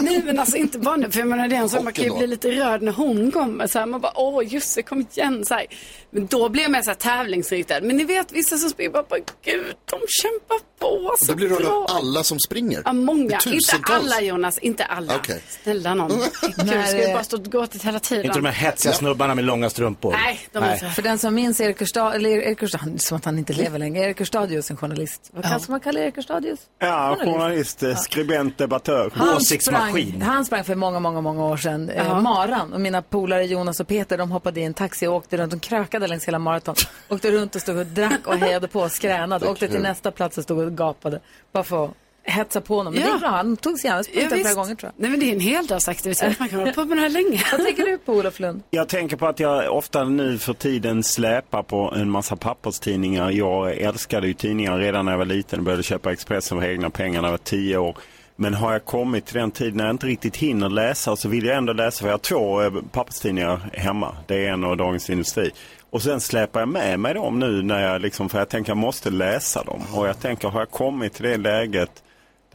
Nej 0.00 0.22
men 0.24 0.38
alltså 0.38 0.56
inte 0.56 0.78
bara 0.78 0.96
nu, 0.96 1.10
för 1.10 1.18
jag 1.18 1.28
menar 1.28 1.48
det 1.48 1.56
är 1.56 1.60
en 1.60 1.68
sak, 1.68 1.82
man 1.84 1.92
kan 1.92 2.04
ju 2.04 2.10
bli 2.10 2.20
då? 2.20 2.26
lite 2.26 2.50
rörd 2.50 2.82
när 2.82 2.92
hon 2.92 3.30
kommer. 3.32 3.66
Så 3.66 3.78
här, 3.78 3.86
man 3.86 4.00
bara, 4.00 4.12
åh 4.14 4.42
Jussi 4.46 4.82
kom 4.82 5.00
igen. 5.14 5.44
Så 5.44 5.54
här. 5.54 5.66
Men 6.10 6.26
då 6.26 6.48
blir 6.48 6.62
jag 6.62 6.70
mer 6.70 6.82
så 6.82 6.90
här 6.90 6.94
tävlingsriktad. 6.96 7.80
Men 7.80 7.96
ni 7.96 8.04
vet 8.04 8.32
vissa 8.32 8.58
som 8.58 8.70
springer 8.70 8.90
bara, 8.90 9.02
bara 9.02 9.20
gud 9.44 9.74
de 9.84 10.00
kämpar 10.22 10.58
på 10.78 11.14
så 11.18 11.24
Det 11.32 11.34
blir 11.36 11.48
rörd 11.48 11.62
bra. 11.62 11.86
av 11.88 11.96
alla 11.96 12.24
som 12.24 12.38
springer. 12.40 12.82
Ja, 12.84 12.92
många. 12.92 13.38
Inte 13.46 13.78
alla 13.82 14.20
Jonas, 14.20 14.58
inte 14.58 14.84
alla. 14.84 15.16
Okej. 15.16 15.42
Snälla 15.62 15.94
någon. 15.94 16.08
Gud, 16.42 16.86
ska 16.86 16.98
vi 16.98 17.12
bara 17.12 17.24
stå 17.24 17.36
och 17.36 17.44
gå 17.44 17.66
till 17.66 17.80
hela 17.80 17.98
tiden? 18.00 18.24
Inte 18.26 18.38
de 18.38 18.44
här 18.44 18.52
hetsiga 18.52 18.92
snubbarna 18.94 19.34
med 19.34 19.44
långa 19.44 19.70
strumpor. 19.70 20.12
Nej, 20.12 20.40
de 20.52 20.62
är 20.64 20.76
så... 20.76 20.85
För 20.94 21.02
den 21.02 21.18
som 21.18 21.34
minns 21.34 21.60
Erik 21.60 21.80
eller 21.82 22.78
han- 22.78 22.98
som 22.98 23.16
att 23.16 23.24
han 23.24 23.38
inte 23.38 23.52
lever 23.52 23.78
längre, 23.78 24.04
Erik 24.04 24.18
Hurstadius, 24.18 24.70
en 24.70 24.76
journalist. 24.76 25.30
Vad 25.32 25.44
kallas 25.44 25.68
man 25.68 25.80
kallar 25.80 26.00
Erik 26.00 26.16
Hurstadius? 26.16 26.60
Ja, 26.78 27.16
journalist, 27.24 27.82
eh, 27.82 27.96
skribent, 27.96 28.58
debattör. 28.58 29.10
Han 29.14 29.40
sprang, 29.40 30.20
han 30.22 30.44
sprang 30.44 30.64
för 30.64 30.74
många, 30.74 31.00
många, 31.00 31.20
många 31.20 31.44
år 31.44 31.56
sedan, 31.56 31.88
eh, 31.90 32.06
Ja. 32.06 32.20
maran. 32.20 32.72
Och 32.72 32.80
mina 32.80 33.02
polare 33.02 33.44
Jonas 33.44 33.80
och 33.80 33.88
Peter, 33.88 34.18
de 34.18 34.30
hoppade 34.30 34.60
i 34.60 34.64
en 34.64 34.74
taxi 34.74 35.06
och 35.06 35.14
åkte 35.14 35.36
runt. 35.36 35.50
De 35.50 35.60
krökade 35.60 36.06
längs 36.06 36.28
hela 36.28 36.38
maraton. 36.38 36.74
åkte 37.08 37.30
runt 37.30 37.54
och 37.54 37.60
stod 37.60 37.76
och 37.76 37.86
drack 37.86 38.26
och 38.26 38.34
hejade 38.36 38.68
på 38.68 38.80
och 38.80 38.92
skränade. 38.92 39.46
Åkte 39.48 39.68
till 39.68 39.80
nästa 39.80 40.10
plats 40.10 40.38
och 40.38 40.44
stod 40.44 40.58
och 40.58 40.76
gapade. 40.76 41.20
Bara 41.52 41.64
för 41.64 41.84
att 41.84 41.90
hetsa 42.26 42.60
på 42.60 42.76
honom. 42.76 42.94
Men 42.94 43.02
det 43.02 43.08
Ja. 43.08 43.14
är 43.14 43.18
bra, 43.18 43.28
han 43.28 43.56
tog 43.56 43.78
sig 43.78 43.90
an 43.90 44.04
sprungit 44.04 44.32
flera 44.32 44.54
gånger 44.54 44.74
tror 44.74 44.92
jag. 44.96 45.02
Nej 45.02 45.10
men 45.10 45.20
det 45.20 45.26
är 45.30 45.32
en 45.34 45.40
heldagsaktivitet, 45.40 46.38
man 46.38 46.48
kan 46.48 46.58
hålla 46.58 46.72
på 46.72 46.84
med 46.84 46.96
det 46.96 47.00
här 47.02 47.08
länge. 47.08 47.42
Vad 47.52 47.64
tänker 47.64 47.82
du 47.86 47.98
på 47.98 48.12
Olof 48.12 48.40
Lund? 48.40 48.62
Jag 48.70 48.88
tänker 48.88 49.16
på 49.16 49.26
att 49.26 49.40
jag 49.40 49.76
ofta 49.76 50.04
nu 50.04 50.38
för 50.38 50.52
tiden 50.54 51.02
släpar 51.02 51.62
på 51.62 51.92
en 51.96 52.10
massa 52.10 52.36
papperstidningar. 52.36 53.30
Jag 53.30 53.72
älskade 53.76 54.26
ju 54.26 54.34
tidningar 54.34 54.78
redan 54.78 55.04
när 55.04 55.12
jag 55.12 55.18
var 55.18 55.24
liten 55.24 55.58
och 55.58 55.64
började 55.64 55.82
köpa 55.82 56.12
Expressen 56.12 56.60
för 56.60 56.66
egna 56.68 56.90
pengar 56.90 57.20
när 57.22 57.28
jag 57.28 57.32
var 57.32 57.38
tio 57.38 57.76
år. 57.76 57.96
Men 58.38 58.54
har 58.54 58.72
jag 58.72 58.84
kommit 58.84 59.26
till 59.26 59.34
den 59.36 59.50
tiden 59.50 59.76
när 59.76 59.84
jag 59.84 59.94
inte 59.94 60.06
riktigt 60.06 60.36
hinner 60.36 60.68
läsa 60.68 61.16
så 61.16 61.28
vill 61.28 61.44
jag 61.44 61.56
ändå 61.56 61.72
läsa. 61.72 62.00
För 62.00 62.06
jag 62.08 62.12
har 62.12 62.18
två 62.18 62.62
eh, 62.62 62.72
papperstidningar 62.92 63.60
hemma. 63.72 64.16
Det 64.26 64.46
är 64.46 64.52
en 64.52 64.64
och 64.64 64.76
Dagens 64.76 65.10
Industri. 65.10 65.50
Och 65.90 66.02
sen 66.02 66.20
släpar 66.20 66.60
jag 66.60 66.68
med 66.68 67.00
mig 67.00 67.14
dem 67.14 67.38
nu 67.38 67.62
när 67.62 67.88
jag 67.92 68.00
liksom, 68.00 68.28
för 68.28 68.38
jag 68.38 68.48
tänker 68.48 68.70
jag 68.70 68.76
måste 68.76 69.10
läsa 69.10 69.64
dem. 69.64 69.82
Och 69.94 70.08
jag 70.08 70.20
tänker, 70.20 70.48
har 70.48 70.60
jag 70.60 70.70
kommit 70.70 71.14
till 71.14 71.24
det 71.24 71.36
läget 71.36 72.02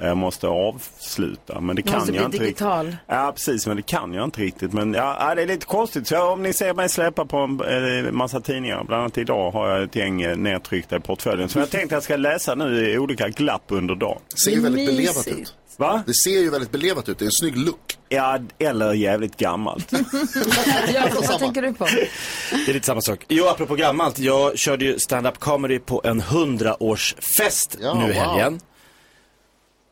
jag 0.08 0.18
måste 0.18 0.48
avsluta? 0.48 1.60
Men 1.60 1.76
det 1.76 1.82
kan 1.82 1.94
måste 1.94 2.12
jag 2.12 2.16
bli 2.16 2.26
inte 2.26 2.38
riktigt. 2.38 2.48
digital. 2.48 2.96
Ja, 3.08 3.32
precis, 3.36 3.68
men 3.68 3.76
det 3.76 3.84
kan 3.84 4.14
jag 4.14 4.24
inte 4.24 4.42
riktigt. 4.42 4.74
Men 4.74 4.94
ja, 4.94 5.18
ja, 5.20 5.36
det 5.36 5.42
är 5.42 5.48
lite 5.48 5.66
konstigt. 5.66 6.08
Så 6.08 6.32
om 6.32 6.44
ni 6.44 6.54
ser 6.54 6.74
mig 6.74 6.90
släppa 6.90 7.26
på 7.26 7.38
en 7.38 8.06
eh, 8.06 8.12
massa 8.12 8.42
tidningar, 8.42 8.84
bland 8.84 9.02
annat 9.02 9.18
idag 9.18 9.52
har 9.52 9.70
jag 9.70 9.84
ett 9.84 9.96
gäng 9.96 10.22
eh, 10.22 10.38
nedtryckta 10.38 10.98
i 10.98 11.00
portföljen. 11.00 11.50
Så 11.50 11.60
jag 11.60 11.70
tänkte 11.72 11.96
jag 11.96 12.04
ska 12.04 12.16
läsa 12.16 12.56
nu 12.56 12.90
i 12.90 12.98
olika 12.98 13.30
glapp 13.30 13.64
under 13.68 13.96
dagen. 13.96 14.22
Det 14.32 14.38
ser 14.40 14.52
ju 14.52 14.62
väldigt 14.62 14.88
belevat 14.88 15.28
ut. 15.28 15.56
Va? 15.78 16.04
Det 16.08 16.14
ser 16.14 16.40
ju 16.40 16.50
väldigt 16.50 16.72
belevat 16.72 17.10
ut. 17.10 17.20
Det 17.20 17.24
är 17.24 17.28
en 17.28 17.32
snygg 17.32 17.58
look. 17.58 17.98
Ja, 18.10 18.40
eller 18.60 18.94
jävligt 18.94 19.38
gammalt. 19.38 19.92
Jakob, 20.94 21.26
vad 21.28 21.40
tänker 21.40 21.62
du 21.62 21.74
på? 21.74 21.86
Det 21.86 22.72
är 22.72 22.74
lite 22.74 22.86
samma 22.86 23.02
sak. 23.02 23.26
Jo, 23.28 23.46
apropå 23.48 23.76
gammalt. 23.76 24.20
Jag 24.20 24.58
körde 24.58 24.86
ju 24.86 25.00
stand-up 25.00 25.40
comedy 25.40 25.80
på 25.80 26.02
en 26.04 26.22
hundraårsfest 26.22 27.78
Ja, 27.82 27.94
nu 27.94 28.14
i 28.14 28.20
wow. 28.20 28.60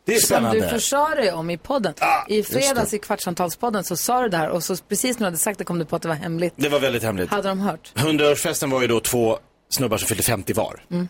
Det 0.10 0.16
är 0.16 0.20
Som 0.20 0.28
spännande. 0.28 0.62
du 0.62 0.70
försade 0.70 1.16
dig 1.16 1.32
om 1.32 1.50
i 1.50 1.58
podden. 1.58 1.94
I 2.28 2.44
fredags 2.44 2.94
i 2.94 3.00
Kvartsamtalspodden 3.00 3.84
så 3.84 3.98
sa 3.98 4.22
du 4.22 4.30
det 4.30 4.38
här 4.38 4.50
och 4.50 4.64
så 4.64 4.76
precis 4.76 5.20
när 5.20 5.20
du 5.20 5.26
hade 5.26 5.38
sagt 5.38 5.58
det 5.58 5.64
kom 5.64 5.80
du 5.80 5.86
på 5.86 5.96
att 5.96 6.02
det 6.02 6.08
var 6.08 6.16
hemligt. 6.16 6.54
Det 6.56 6.70
var 6.70 6.80
väldigt 6.80 7.04
hemligt. 7.04 7.30
Hade 7.30 7.48
de 7.50 7.60
hört? 7.60 7.92
Hundraårsfesten 7.96 8.70
var 8.70 8.82
ju 8.82 8.88
då 8.88 9.00
två 9.00 9.38
snubbar 9.70 9.98
som 9.98 10.08
fyllde 10.08 10.24
50 10.24 10.54
var. 10.54 10.84
Mm. 10.92 11.08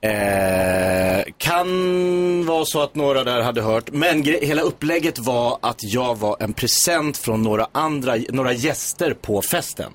Eh, 0.00 1.24
kan 1.38 2.46
vara 2.46 2.64
så 2.64 2.80
att 2.82 2.94
några 2.94 3.24
där 3.24 3.40
hade 3.40 3.62
hört. 3.62 3.90
Men 3.92 4.22
hela 4.22 4.62
upplägget 4.62 5.18
var 5.18 5.58
att 5.62 5.82
jag 5.82 6.18
var 6.18 6.36
en 6.40 6.52
present 6.52 7.16
från 7.18 7.42
några 7.42 7.66
andra, 7.72 8.16
några 8.28 8.52
gäster 8.52 9.14
på 9.14 9.42
festen. 9.42 9.92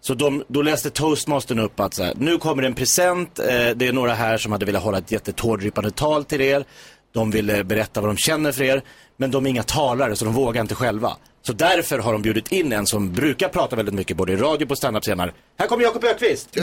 Så 0.00 0.14
de, 0.14 0.44
då 0.48 0.62
läste 0.62 0.90
toastmastern 0.90 1.58
upp 1.58 1.80
att 1.80 1.94
så 1.94 2.02
här, 2.02 2.14
nu 2.16 2.38
kommer 2.38 2.62
en 2.62 2.74
present, 2.74 3.38
eh, 3.38 3.44
det 3.74 3.86
är 3.86 3.92
några 3.92 4.14
här 4.14 4.38
som 4.38 4.52
hade 4.52 4.66
velat 4.66 4.82
hålla 4.82 4.98
ett 4.98 5.12
jättetårdrypande 5.12 5.90
tal 5.90 6.24
till 6.24 6.40
er. 6.40 6.64
De 7.12 7.30
ville 7.30 7.64
berätta 7.64 8.00
vad 8.00 8.10
de 8.10 8.16
känner 8.16 8.52
för 8.52 8.64
er, 8.64 8.82
men 9.16 9.30
de 9.30 9.46
är 9.46 9.50
inga 9.50 9.62
talare 9.62 10.16
så 10.16 10.24
de 10.24 10.34
vågar 10.34 10.60
inte 10.60 10.74
själva. 10.74 11.16
Så 11.46 11.52
därför 11.52 11.98
har 11.98 12.12
de 12.12 12.22
bjudit 12.22 12.52
in 12.52 12.72
en 12.72 12.86
som 12.86 13.12
brukar 13.12 13.48
prata 13.48 13.76
väldigt 13.76 13.94
mycket 13.94 14.16
både 14.16 14.32
i 14.32 14.36
radio 14.36 14.64
och 14.64 14.68
på 14.68 14.76
standup-scener. 14.76 15.32
Här 15.58 15.66
kommer 15.66 15.84
Jakob 15.84 16.04
Ökvist 16.04 16.56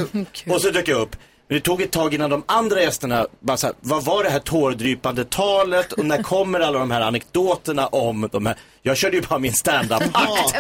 Och 0.48 0.62
så 0.62 0.72
dök 0.72 0.88
jag 0.88 1.02
upp. 1.02 1.16
Men 1.48 1.56
det 1.58 1.62
tog 1.62 1.82
ett 1.82 1.92
tag 1.92 2.14
innan 2.14 2.30
de 2.30 2.44
andra 2.46 2.82
gästerna 2.82 3.28
bara 3.40 3.58
så 3.58 3.68
här, 3.68 3.76
vad 3.80 4.04
var 4.04 4.24
det 4.24 4.30
här 4.30 4.40
tårdrypande 4.40 5.26
talet 5.26 5.94
och 5.94 6.06
när 6.06 6.24
kommer 6.24 6.60
alla 6.60 6.80
de 6.80 6.92
här 6.92 7.02
anekdoterna 7.02 7.88
om 7.88 8.30
de 8.32 8.46
här, 8.46 8.56
jag 8.82 8.98
körde 8.98 9.16
ju 9.16 9.22
bara 9.22 9.40
min 9.40 9.54
stand-up-akt. 9.54 10.56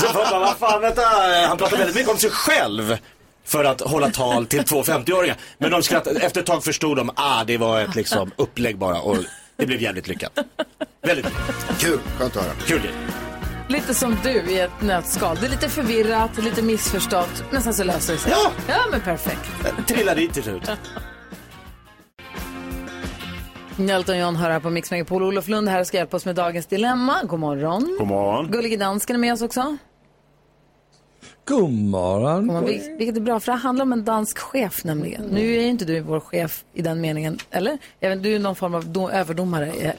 Så 0.00 0.06
jag 0.06 0.14
bara, 0.14 0.38
vad 0.38 0.56
fan 0.56 0.80
vänta, 0.80 1.02
han 1.48 1.58
pratar 1.58 1.76
väldigt 1.76 1.96
mycket 1.96 2.12
om 2.12 2.18
sig 2.18 2.30
själv 2.30 2.96
för 3.44 3.64
att 3.64 3.80
hålla 3.80 4.10
tal 4.10 4.46
till 4.46 4.64
två 4.64 4.82
50-åringar. 4.82 5.36
Men 5.58 5.70
de 5.70 5.82
skrattade, 5.82 6.20
efter 6.20 6.40
ett 6.40 6.46
tag 6.46 6.64
förstod 6.64 6.96
de, 6.96 7.10
ah 7.16 7.44
det 7.44 7.58
var 7.58 7.80
ett 7.80 7.94
liksom 7.94 8.30
upplägg 8.36 8.78
bara 8.78 9.00
och 9.00 9.16
det 9.56 9.66
blev 9.66 9.82
jävligt 9.82 10.08
lyckat. 10.08 10.38
Väldigt 11.02 11.26
Kul, 11.78 11.98
skönt 12.18 12.36
att 12.36 12.42
höra. 12.42 12.54
Kul. 12.66 12.80
Lite 13.68 13.94
som 13.94 14.16
du 14.22 14.30
i 14.30 14.60
ett 14.60 14.82
nötskal. 14.82 15.36
Det 15.40 15.46
är 15.46 15.50
lite 15.50 15.68
förvirrat, 15.68 16.38
lite 16.44 16.62
missförstått, 16.62 17.44
men 17.50 17.62
sen 17.62 17.74
så 17.74 17.84
löser 17.84 18.12
det 18.12 18.18
sig. 18.18 18.32
Ja! 18.32 18.50
Ja, 18.68 18.80
men 18.90 19.00
perfekt. 19.00 19.50
Trillade 19.88 20.20
dit 20.20 20.34
till 20.34 20.42
slut. 20.42 20.70
Elton 23.90 24.18
John 24.18 24.36
hör 24.36 24.50
här 24.50 24.60
på 24.60 24.70
Mix 24.70 24.90
Megapol. 24.90 25.22
Olof 25.22 25.48
Lund 25.48 25.68
här 25.68 25.84
ska 25.84 25.96
hjälpa 25.96 26.16
oss 26.16 26.24
med 26.24 26.34
dagens 26.34 26.66
dilemma. 26.66 27.22
God 27.24 27.40
morgon. 27.40 27.96
God 27.98 28.08
morgon. 28.08 28.50
Gullige 28.50 28.76
dansken 28.76 29.16
är 29.16 29.20
med 29.20 29.32
oss 29.32 29.42
också. 29.42 29.76
God 31.44 31.70
morgon. 31.72 32.34
God 32.36 32.46
morgon. 32.46 32.64
Vil- 32.68 32.96
Vilket 32.98 33.16
är 33.16 33.20
bra, 33.20 33.40
för 33.40 33.52
det 33.52 33.58
handlar 33.58 33.82
om 33.82 33.92
en 33.92 34.04
dansk 34.04 34.38
chef 34.38 34.84
nämligen. 34.84 35.22
Nu 35.22 35.54
är 35.56 35.60
ju 35.60 35.66
inte 35.68 35.84
du 35.84 36.00
vår 36.00 36.20
chef 36.20 36.64
i 36.74 36.82
den 36.82 37.00
meningen, 37.00 37.38
eller? 37.50 37.78
Vet, 38.00 38.22
du 38.22 38.34
är 38.34 38.38
någon 38.38 38.56
form 38.56 38.74
av 38.74 38.84
do- 38.84 39.10
överdomare 39.12 39.66
i, 39.66 39.92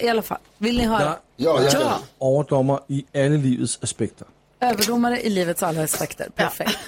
i, 0.00 0.06
i 0.06 0.08
alla 0.08 0.22
fall. 0.22 0.38
Vill 0.58 0.76
ni 0.78 0.84
höra? 0.84 1.16
Jag 1.36 1.64
är 1.64 1.86
overdommer 2.18 2.80
i 2.88 3.04
alle 3.14 3.28
livets 3.36 3.78
aspekter. 3.82 4.26
Överdomare 4.60 5.20
i 5.20 5.30
livets 5.30 5.62
alla 5.62 5.82
aspekter. 5.82 6.28
Perfekt. 6.34 6.78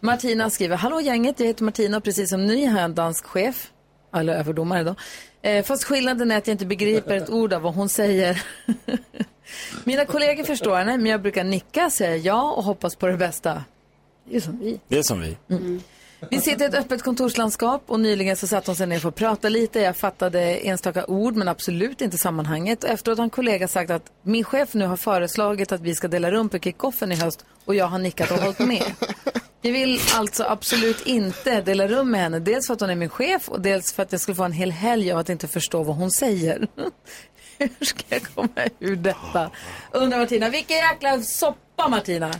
Martina 0.00 0.50
skriver, 0.50 0.76
hallå 0.76 1.00
gänget, 1.00 1.40
jag 1.40 1.46
heter 1.46 1.64
Martina 1.64 1.96
och 1.96 2.04
precis 2.04 2.30
som 2.30 2.46
ni 2.46 2.64
har 2.66 2.76
jag 2.78 2.84
en 2.84 2.94
dansk 2.94 3.24
chef. 3.26 3.70
Eller 4.14 4.34
överdomare 4.34 4.84
då. 4.84 4.94
Eh, 5.42 5.64
fast 5.64 5.84
skillnaden 5.84 6.30
är 6.30 6.36
att 6.38 6.46
jag 6.46 6.54
inte 6.54 6.66
begriper 6.66 7.16
ett 7.16 7.30
ord 7.30 7.52
av 7.52 7.62
vad 7.62 7.74
hon 7.74 7.88
säger. 7.88 8.42
Mina 9.84 10.04
kollegor 10.04 10.44
förstår 10.44 10.76
henne, 10.76 10.96
men 10.96 11.06
jag 11.06 11.22
brukar 11.22 11.44
nicka, 11.44 11.90
säga 11.90 12.16
ja 12.16 12.52
och 12.52 12.64
hoppas 12.64 12.96
på 12.96 13.06
det 13.06 13.16
bästa. 13.16 13.64
Det 14.24 14.36
är 14.36 14.40
som 14.40 14.58
vi. 14.58 14.80
Det 14.88 14.98
är 14.98 15.02
som 15.02 15.20
vi. 15.20 15.36
Vi 16.30 16.40
sitter 16.40 16.64
i 16.64 16.68
ett 16.68 16.74
öppet 16.74 17.02
kontorslandskap 17.02 17.82
och 17.86 18.00
nyligen 18.00 18.36
så 18.36 18.46
satt 18.46 18.66
hon 18.66 18.76
sig 18.76 18.86
ner 18.86 18.98
för 18.98 19.08
att 19.08 19.14
prata 19.14 19.48
lite. 19.48 19.80
Jag 19.80 19.96
fattade 19.96 20.40
enstaka 20.40 21.06
ord 21.06 21.36
men 21.36 21.48
absolut 21.48 22.00
inte 22.00 22.18
sammanhanget. 22.18 22.84
Och 22.84 22.90
efteråt 22.90 23.18
har 23.18 23.24
en 23.24 23.30
kollega 23.30 23.68
sagt 23.68 23.90
att 23.90 24.02
min 24.22 24.44
chef 24.44 24.74
nu 24.74 24.86
har 24.86 24.96
föreslagit 24.96 25.72
att 25.72 25.80
vi 25.80 25.94
ska 25.94 26.08
dela 26.08 26.30
rum 26.30 26.48
på 26.48 26.58
kickoffen 26.58 27.12
i 27.12 27.14
höst 27.14 27.44
och 27.64 27.74
jag 27.74 27.86
har 27.86 27.98
nickat 27.98 28.30
och 28.30 28.38
hållit 28.38 28.58
med. 28.58 28.82
Jag 29.62 29.72
vill 29.72 30.00
alltså 30.14 30.44
absolut 30.44 31.06
inte 31.06 31.60
dela 31.60 31.88
rum 31.88 32.10
med 32.10 32.20
henne. 32.20 32.38
Dels 32.38 32.66
för 32.66 32.74
att 32.74 32.80
hon 32.80 32.90
är 32.90 32.94
min 32.94 33.08
chef 33.08 33.48
och 33.48 33.60
dels 33.60 33.92
för 33.92 34.02
att 34.02 34.12
jag 34.12 34.20
skulle 34.20 34.34
få 34.34 34.44
en 34.44 34.52
hel 34.52 34.70
helg 34.70 35.12
av 35.12 35.18
att 35.18 35.28
inte 35.28 35.48
förstå 35.48 35.82
vad 35.82 35.96
hon 35.96 36.10
säger. 36.10 36.68
Hur 37.58 37.84
ska 37.86 38.02
jag 38.08 38.22
komma 38.34 38.48
ur 38.80 38.96
detta? 38.96 39.50
Undrar 39.92 40.18
Martina, 40.18 40.48
vilken 40.48 40.76
jäkla 40.76 41.20
soppa 41.22 41.88
Martina! 41.88 42.30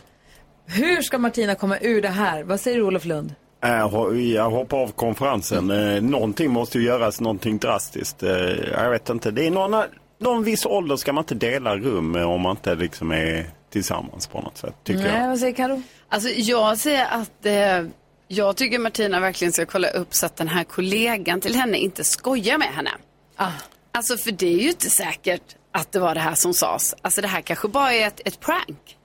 Hur 0.65 1.01
ska 1.01 1.17
Martina 1.17 1.55
komma 1.55 1.77
ur 1.81 2.01
det 2.01 2.07
här? 2.09 2.43
Vad 2.43 2.59
säger 2.59 2.77
du 2.77 2.83
Olof 2.83 3.05
Lund? 3.05 3.35
Jag 3.61 3.89
ho- 3.89 4.13
Jag 4.33 4.49
hoppar 4.49 4.77
av 4.77 4.91
konferensen. 4.91 5.71
Eh, 5.71 6.01
Någonting 6.01 6.51
måste 6.51 6.77
ju 6.79 6.85
göras, 6.85 7.21
någonting 7.21 7.57
drastiskt. 7.57 8.23
Eh, 8.23 8.31
Jag 8.73 8.89
vet 8.89 9.09
inte. 9.09 9.31
Det 9.31 9.47
är 9.47 9.51
någon, 9.51 9.83
någon 10.19 10.43
viss 10.43 10.65
ålder 10.65 10.95
ska 10.95 11.13
man 11.13 11.23
inte 11.23 11.35
dela 11.35 11.75
rum 11.77 12.15
om 12.15 12.41
man 12.41 12.51
inte 12.51 12.75
liksom 12.75 13.11
är 13.11 13.45
tillsammans 13.71 14.27
på 14.27 14.41
något 14.41 14.57
sätt, 14.57 14.75
tycker 14.83 15.03
Nej, 15.03 15.21
jag. 15.21 15.27
vad 15.29 15.39
säger 15.39 15.53
Karo? 15.53 15.81
Alltså 16.09 16.29
jag 16.29 16.77
säger 16.77 17.05
att 17.11 17.45
eh, 17.45 17.89
jag 18.27 18.55
tycker 18.57 18.79
Martina 18.79 19.19
verkligen 19.19 19.51
ska 19.51 19.65
kolla 19.65 19.89
upp 19.89 20.13
så 20.13 20.25
att 20.25 20.35
den 20.35 20.47
här 20.47 20.63
kollegan 20.63 21.41
till 21.41 21.55
henne 21.55 21.77
inte 21.77 22.03
skojar 22.03 22.57
med 22.57 22.67
henne. 22.67 22.91
Ah. 23.35 23.51
Alltså 23.99 24.17
för 24.17 24.31
det 24.31 24.47
är 24.53 24.59
ju 24.61 24.69
inte 24.69 24.89
säkert 24.89 25.41
att 25.73 25.91
det 25.91 25.99
var 25.99 26.13
det 26.15 26.19
här 26.21 26.35
som 26.35 26.53
sades. 26.53 26.95
Alltså 27.01 27.21
det 27.21 27.27
här 27.27 27.41
kanske 27.41 27.67
bara 27.67 27.93
är 27.93 28.07
ett, 28.07 28.21
ett 28.25 28.39
prank. 28.39 28.95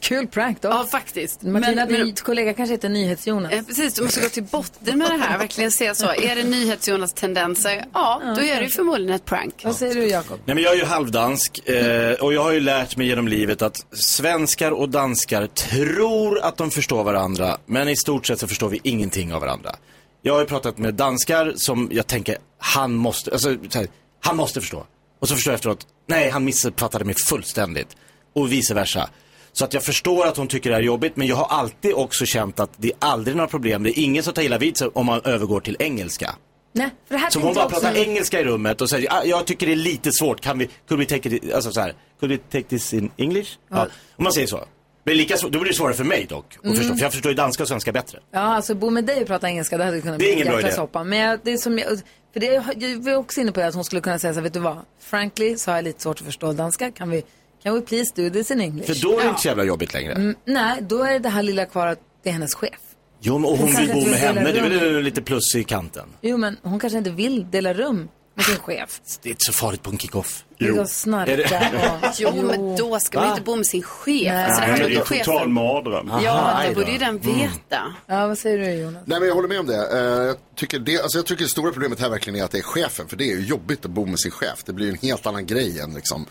Kul 0.00 0.26
prank 0.26 0.62
då. 0.62 0.68
Ja, 0.68 0.86
faktiskt. 0.90 1.42
Martina, 1.42 1.86
Men- 1.86 1.88
din 1.88 2.14
kollega 2.14 2.54
kanske 2.54 2.74
heter 2.74 2.88
NyhetsJonas. 2.88 3.52
Eh, 3.52 3.62
Precis, 3.64 3.94
du 3.94 4.02
måste 4.02 4.20
gå 4.20 4.28
till 4.28 4.42
botten 4.42 4.98
med 4.98 5.10
det 5.10 5.16
här. 5.16 5.38
Verkligen 5.38 5.70
se 5.70 5.94
så. 5.94 6.06
Är 6.06 6.36
det 6.36 6.42
NyhetsJonas 6.44 7.12
tendenser? 7.12 7.84
Ja, 7.92 8.20
då 8.24 8.42
är 8.42 8.56
det 8.56 8.62
ju 8.64 8.68
förmodligen 8.70 9.14
ett 9.14 9.24
prank. 9.24 9.54
Vad 9.64 9.76
säger 9.76 9.94
du 9.94 10.06
Jakob? 10.06 10.40
Nej, 10.44 10.54
men 10.54 10.64
jag 10.64 10.72
är 10.72 10.76
ju 10.78 10.84
halvdansk 10.84 11.68
eh, 11.68 12.12
och 12.12 12.34
jag 12.34 12.42
har 12.42 12.52
ju 12.52 12.60
lärt 12.60 12.96
mig 12.96 13.06
genom 13.06 13.28
livet 13.28 13.62
att 13.62 13.86
svenskar 13.92 14.70
och 14.70 14.88
danskar 14.88 15.46
tror 15.46 16.38
att 16.44 16.56
de 16.56 16.70
förstår 16.70 17.04
varandra, 17.04 17.58
men 17.66 17.88
i 17.88 17.96
stort 17.96 18.26
sett 18.26 18.38
så 18.40 18.48
förstår 18.48 18.68
vi 18.68 18.80
ingenting 18.82 19.34
av 19.34 19.40
varandra. 19.40 19.76
Jag 20.22 20.32
har 20.34 20.40
ju 20.40 20.46
pratat 20.46 20.78
med 20.78 20.94
danskar 20.94 21.52
som 21.56 21.88
jag 21.92 22.06
tänker, 22.06 22.36
han 22.58 22.92
måste, 22.94 23.30
alltså, 23.32 23.56
så 23.68 23.78
här, 23.78 23.88
han 24.24 24.36
måste 24.36 24.60
förstå. 24.60 24.86
Och 25.20 25.28
så 25.28 25.34
förstår 25.34 25.50
jag 25.52 25.54
efteråt, 25.58 25.86
nej 26.06 26.30
han 26.30 26.44
missuppfattade 26.44 27.04
mig 27.04 27.14
fullständigt. 27.28 27.96
Och 28.34 28.52
vice 28.52 28.74
versa. 28.74 29.10
Så 29.52 29.64
att 29.64 29.74
jag 29.74 29.84
förstår 29.84 30.26
att 30.26 30.36
hon 30.36 30.48
tycker 30.48 30.70
det 30.70 30.76
här 30.76 30.82
är 30.82 30.86
jobbigt, 30.86 31.16
men 31.16 31.26
jag 31.26 31.36
har 31.36 31.58
alltid 31.58 31.94
också 31.94 32.26
känt 32.26 32.60
att 32.60 32.70
det 32.76 32.88
är 32.88 32.94
aldrig 32.98 33.36
några 33.36 33.48
problem. 33.48 33.82
Det 33.82 33.98
är 34.00 34.02
ingen 34.04 34.22
som 34.22 34.32
tar 34.32 34.42
illa 34.42 34.58
vid 34.58 34.76
sig 34.76 34.88
om 34.94 35.06
man 35.06 35.20
övergår 35.24 35.60
till 35.60 35.76
engelska. 35.78 36.34
Nej, 36.72 36.90
för 37.08 37.14
det 37.14 37.20
här 37.20 37.30
Så 37.30 37.40
hon 37.40 37.54
bara 37.54 37.64
också- 37.66 37.80
pratar 37.80 37.96
engelska 37.98 38.40
i 38.40 38.44
rummet 38.44 38.80
och 38.80 38.90
säger, 38.90 39.12
ah, 39.12 39.24
jag 39.24 39.46
tycker 39.46 39.66
det 39.66 39.72
är 39.72 39.76
lite 39.76 40.12
svårt, 40.12 40.40
kan 40.40 40.58
vi, 40.58 40.68
could 40.88 41.00
we 41.00 41.06
take 41.06 41.28
it, 41.36 41.52
alltså 41.52 41.72
så 41.72 41.80
här, 41.80 41.94
could 42.20 42.32
we 42.32 42.38
take 42.38 42.62
this 42.68 42.94
in 42.94 43.10
English? 43.16 43.50
Ja. 43.70 43.86
Om 44.16 44.24
man 44.24 44.32
säger 44.32 44.46
så. 44.46 44.64
Men 45.04 45.16
lika 45.16 45.36
svårt, 45.36 45.52
då 45.52 45.58
blir 45.60 45.72
det 45.72 45.76
svårare 45.76 45.94
för 45.94 46.04
mig 46.04 46.26
dock 46.28 46.56
Mm. 46.64 46.76
förstå, 46.76 46.94
för 46.94 47.02
jag 47.02 47.12
förstår 47.12 47.30
ju 47.32 47.36
danska 47.36 47.62
och 47.62 47.68
svenska 47.68 47.92
bättre. 47.92 48.18
Ja, 48.32 48.40
alltså 48.40 48.74
bo 48.74 48.90
med 48.90 49.04
dig 49.04 49.20
och 49.20 49.26
prata 49.26 49.48
engelska, 49.48 49.78
det 49.78 49.84
hade 49.84 50.00
kunnat 50.00 50.18
Det 50.18 50.24
är 50.24 50.34
bli 50.34 50.42
ingen 50.42 50.48
en 50.48 50.54
jäkla 50.60 50.70
soppa. 50.72 51.04
Men 51.04 51.18
jag, 51.18 51.40
det 51.44 51.52
är 51.52 51.56
som 51.56 51.78
jag, 51.78 51.88
för 52.34 52.40
det, 52.40 52.46
jag 52.86 52.98
var 52.98 53.14
också 53.14 53.40
inne 53.40 53.52
på 53.52 53.60
det, 53.60 53.66
att 53.66 53.74
hon 53.74 53.84
skulle 53.84 54.00
kunna 54.00 54.18
säga 54.18 54.32
så 54.32 54.38
här, 54.38 54.44
vet 54.44 54.52
du 54.52 54.60
vad, 54.60 54.78
frankly 55.00 55.56
så 55.56 55.70
har 55.70 55.78
jag 55.78 55.84
lite 55.84 56.02
svårt 56.02 56.20
att 56.20 56.26
förstå 56.26 56.52
danska, 56.52 56.90
kan 56.90 57.10
vi, 57.10 57.22
can 57.62 57.74
we 57.74 57.80
please 57.80 58.12
do 58.16 58.30
this 58.30 58.50
in 58.50 58.60
English? 58.60 58.86
För 58.86 59.02
då 59.02 59.18
är 59.18 59.22
det 59.22 59.28
inte 59.28 59.40
så 59.40 59.48
jävla 59.48 59.64
jobbigt 59.64 59.94
längre. 59.94 60.12
Mm, 60.12 60.34
nej, 60.44 60.78
då 60.82 61.02
är 61.02 61.18
det 61.18 61.28
här 61.28 61.42
lilla 61.42 61.66
kvar 61.66 61.86
att 61.86 61.98
det 62.22 62.28
är 62.28 62.32
hennes 62.32 62.54
chef. 62.54 62.80
Jo, 63.20 63.34
och 63.34 63.58
Hon 63.58 63.76
vill 63.76 63.92
bo 63.92 64.00
med 64.00 64.18
henne, 64.18 64.52
det 64.52 64.58
är 64.58 64.92
väl 64.92 65.02
lite 65.02 65.22
plus 65.22 65.54
i 65.56 65.64
kanten. 65.64 66.08
Jo, 66.20 66.36
men 66.36 66.56
hon 66.62 66.80
kanske 66.80 66.98
inte 66.98 67.10
vill 67.10 67.50
dela 67.50 67.74
rum 67.74 68.08
med 68.34 68.44
sin 68.44 68.56
chef. 68.58 69.00
Det 69.22 69.28
är 69.28 69.30
inte 69.30 69.44
så 69.44 69.52
farligt 69.52 69.82
på 69.82 69.90
en 69.90 69.98
kick-off. 69.98 70.44
Ligga 70.58 70.80
och 70.80 70.88
snarka. 70.90 71.32
Är 71.32 71.36
det- 71.36 71.78
och- 72.08 72.14
Jo, 72.18 72.42
men 72.46 72.76
då 72.76 73.00
ska 73.00 73.18
man 73.18 73.28
Va? 73.28 73.32
inte 73.34 73.44
bo 73.44 73.56
med 73.56 73.66
sin 73.66 73.82
chef. 73.82 74.22
Nej. 74.32 74.44
Alltså, 74.44 74.60
det 74.60 74.66
här 74.66 74.72
Nej, 74.72 74.80
med 74.82 74.90
det 74.90 74.96
är 74.96 75.04
chefen. 75.04 75.24
total 75.24 75.48
mardröm. 75.48 76.10
Ja, 76.22 76.52
aj 76.56 76.74
borde 76.74 76.86
då. 76.86 76.92
ju 76.92 76.98
den 76.98 77.18
veta. 77.18 77.94
Ja, 78.06 78.26
vad 78.26 78.38
säger 78.38 78.58
du 78.58 78.70
Jonas? 78.74 79.02
Nej 79.06 79.18
men 79.20 79.28
jag 79.28 79.34
håller 79.34 79.48
med 79.48 79.60
om 79.60 79.66
det. 79.66 79.98
Eh, 79.98 79.98
jag, 80.26 80.36
tycker 80.56 80.78
det 80.78 81.02
alltså, 81.02 81.18
jag 81.18 81.26
tycker 81.26 81.42
det 81.44 81.50
stora 81.50 81.72
problemet 81.72 82.00
här 82.00 82.08
verkligen 82.10 82.38
är 82.40 82.44
att 82.44 82.50
det 82.50 82.58
är 82.58 82.62
chefen. 82.62 83.08
För 83.08 83.16
det 83.16 83.24
är 83.24 83.36
ju 83.36 83.46
jobbigt 83.46 83.84
att 83.84 83.90
bo 83.90 84.06
med 84.06 84.20
sin 84.20 84.30
chef. 84.30 84.62
Det 84.66 84.72
blir 84.72 84.88
en 84.88 84.98
helt 85.02 85.26
annan 85.26 85.46
grej 85.46 85.80
än, 85.80 85.94
liksom, 85.94 86.26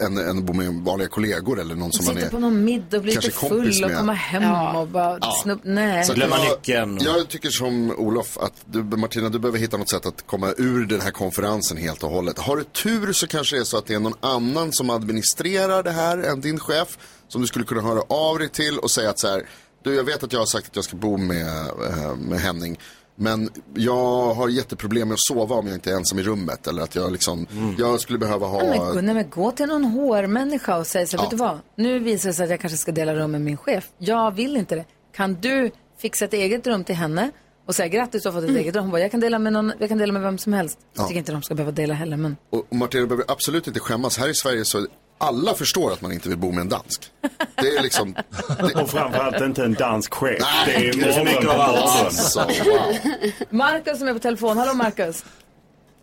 än, 0.00 0.18
än 0.18 0.38
att 0.38 0.44
bo 0.44 0.52
med 0.52 0.74
vanliga 0.74 1.08
kollegor 1.08 1.60
eller 1.60 1.74
någon 1.74 1.92
som 1.92 2.04
man 2.06 2.14
Sitta 2.14 2.26
är 2.26 2.30
på 2.30 2.38
någon 2.38 2.64
middag 2.64 2.96
och 2.96 3.02
bli 3.02 3.12
lite 3.14 3.30
full 3.30 3.84
och 3.84 3.92
komma 3.96 4.12
hem 4.12 4.42
Ja. 4.42 4.80
och 4.80 4.88
bara 4.88 5.18
Ja. 5.20 5.40
snupp... 5.42 5.60
Nej. 5.64 6.04
Så 6.04 6.14
Glömma 6.14 6.36
jag, 6.38 6.44
nyckeln. 6.58 6.98
Jag 7.02 7.28
tycker 7.28 7.50
som 7.50 7.90
Olof 7.90 8.38
att 8.38 8.52
du, 8.64 8.82
Martina, 8.82 9.28
du 9.28 9.38
behöver 9.38 9.58
hitta 9.58 9.76
något 9.76 9.90
sätt 9.90 10.06
att 10.06 10.26
komma 10.26 10.52
ur 10.56 10.86
den 10.86 11.00
här 11.00 11.10
konferensen 11.10 11.76
helt 11.76 12.02
och 12.02 12.10
hållet. 12.10 12.38
Har 12.38 12.56
du 12.56 12.64
tur 12.64 13.12
så 13.12 13.26
kanske 13.26 13.56
det 13.56 13.60
är 13.62 13.64
så 13.64 13.78
att 13.78 13.86
det 13.86 13.94
är 13.94 14.00
någon 14.00 14.14
annan 14.20 14.72
som 14.72 14.90
administrerar 14.90 15.82
det 15.82 15.90
här 15.92 16.18
än 16.18 16.40
din 16.40 16.58
chef. 16.58 16.98
Som 17.28 17.40
du 17.40 17.46
skulle 17.46 17.64
kunna 17.64 17.82
höra 17.82 18.00
av 18.08 18.38
dig 18.38 18.48
till 18.48 18.78
och 18.78 18.90
säga 18.90 19.10
att 19.10 19.18
så 19.18 19.28
här, 19.28 19.42
du 19.84 19.94
jag 19.94 20.04
vet 20.04 20.22
att 20.22 20.32
jag 20.32 20.40
har 20.40 20.46
sagt 20.46 20.66
att 20.66 20.76
jag 20.76 20.84
ska 20.84 20.96
bo 20.96 21.16
med, 21.16 21.46
eh, 21.88 22.16
med 22.16 22.40
Henning. 22.40 22.78
Men 23.22 23.48
jag 23.74 24.34
har 24.34 24.48
jätteproblem 24.48 25.08
med 25.08 25.14
att 25.14 25.20
sova 25.20 25.56
om 25.56 25.66
jag 25.66 25.76
inte 25.76 25.90
är 25.90 25.94
ensam 25.94 26.18
i 26.18 26.22
rummet. 26.22 26.66
Eller 26.66 26.82
att 26.82 26.94
jag 26.94 27.12
liksom, 27.12 27.46
jag 27.78 28.00
skulle 28.00 28.18
behöva 28.18 28.46
ha... 28.46 28.62
Nej, 28.62 28.80
men, 28.94 29.04
men 29.14 29.30
gå 29.30 29.50
till 29.50 29.66
någon 29.66 29.84
HR-människa 29.84 30.76
och 30.78 30.86
säg 30.86 31.06
så 31.06 31.16
Ja. 31.16 31.20
vet 31.20 31.30
du 31.30 31.36
vad? 31.36 31.58
Nu 31.76 31.98
visar 31.98 32.28
det 32.28 32.34
sig 32.34 32.44
att 32.44 32.50
jag 32.50 32.60
kanske 32.60 32.76
ska 32.78 32.92
dela 32.92 33.14
rum 33.14 33.30
med 33.30 33.40
min 33.40 33.56
chef. 33.56 33.88
Jag 33.98 34.34
vill 34.34 34.56
inte 34.56 34.74
det. 34.74 34.84
Kan 35.16 35.34
du 35.34 35.70
fixa 35.98 36.24
ett 36.24 36.32
eget 36.32 36.66
rum 36.66 36.84
till 36.84 36.94
henne 36.94 37.30
och 37.66 37.74
säga 37.74 37.88
grattis, 37.88 38.22
du 38.22 38.28
har 38.28 38.40
fått 38.40 38.50
ett 38.50 38.56
eget 38.56 38.74
rum. 38.76 38.84
Hon 38.84 38.90
bara, 38.90 39.00
jag 39.00 39.10
kan 39.10 39.20
dela 39.20 39.38
med 39.38 39.52
någon, 39.52 39.72
jag 39.78 39.88
kan 39.88 39.98
dela 39.98 40.12
med 40.12 40.22
vem 40.22 40.38
som 40.38 40.52
helst. 40.52 40.78
Jag 40.94 41.02
Ja. 41.04 41.08
tycker 41.08 41.18
inte 41.18 41.32
de 41.32 41.42
ska 41.42 41.54
behöva 41.54 41.72
dela 41.72 41.94
heller, 41.94 42.16
men 42.16 42.36
Och 42.50 42.66
och 42.70 42.76
Martina, 42.76 43.00
du 43.00 43.06
behöver 43.06 43.24
absolut 43.32 43.66
inte 43.66 43.80
skämmas. 43.80 44.18
Här 44.18 44.28
i 44.28 44.34
Sverige 44.34 44.64
så 44.64 44.86
alla 45.20 45.54
förstår 45.54 45.92
att 45.92 46.00
man 46.00 46.12
inte 46.12 46.28
vill 46.28 46.38
bo 46.38 46.52
med 46.52 46.60
en 46.60 46.68
dansk. 46.68 47.12
Det 47.54 47.68
är 47.68 47.82
liksom... 47.82 48.14
Det... 48.58 48.74
Och 48.82 48.90
framförallt 48.90 49.40
inte 49.40 49.64
en 49.64 49.74
dansk 49.74 50.14
chef. 50.14 50.42
Det 50.66 50.74
är 50.74 50.92
det 50.92 51.08
är 51.08 51.12
så 51.12 51.24
mycket 51.24 51.44
mardröm 51.44 51.60
av 51.60 51.66
på 51.66 51.78
allt. 51.78 51.94
mardröm. 51.94 52.06
Alltså, 52.06 52.40
wow. 52.40 53.32
Marcus 53.50 53.98
som 53.98 54.08
är 54.08 54.12
på 54.12 54.18
telefon. 54.18 54.58
Hallå 54.58 54.74
Marcus. 54.74 55.24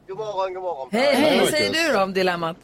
God 0.08 0.18
morgon, 0.18 0.54
god 0.54 0.64
morgon. 0.64 0.90
Hej, 0.92 1.16
hej. 1.16 1.40
Vad 1.40 1.50
säger 1.50 1.74
du 1.74 1.94
då 1.94 2.04
om 2.04 2.14
dilemmat? 2.14 2.58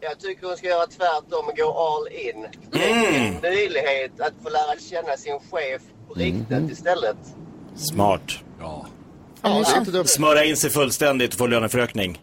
Jag 0.00 0.20
tycker 0.20 0.46
hon 0.46 0.56
ska 0.56 0.66
göra 0.66 0.86
tvärtom 0.86 1.46
och 1.48 1.56
gå 1.56 1.78
all 1.78 2.08
in. 2.08 2.46
Det 2.70 2.90
är 2.90 3.26
en 3.26 3.40
möjlighet 3.42 4.20
att 4.20 4.32
få 4.42 4.48
lära 4.48 4.78
känna 4.90 5.16
sin 5.16 5.38
chef 5.50 5.82
på 6.08 6.14
riktigt 6.14 6.70
istället. 6.70 7.16
Smart. 7.74 8.32
Ja. 8.60 8.86
Ja. 9.42 9.64
Smöra 10.04 10.44
in 10.44 10.56
sig 10.56 10.70
fullständigt 10.70 11.32
och 11.32 11.38
få 11.38 11.46
löneförökning. 11.46 12.18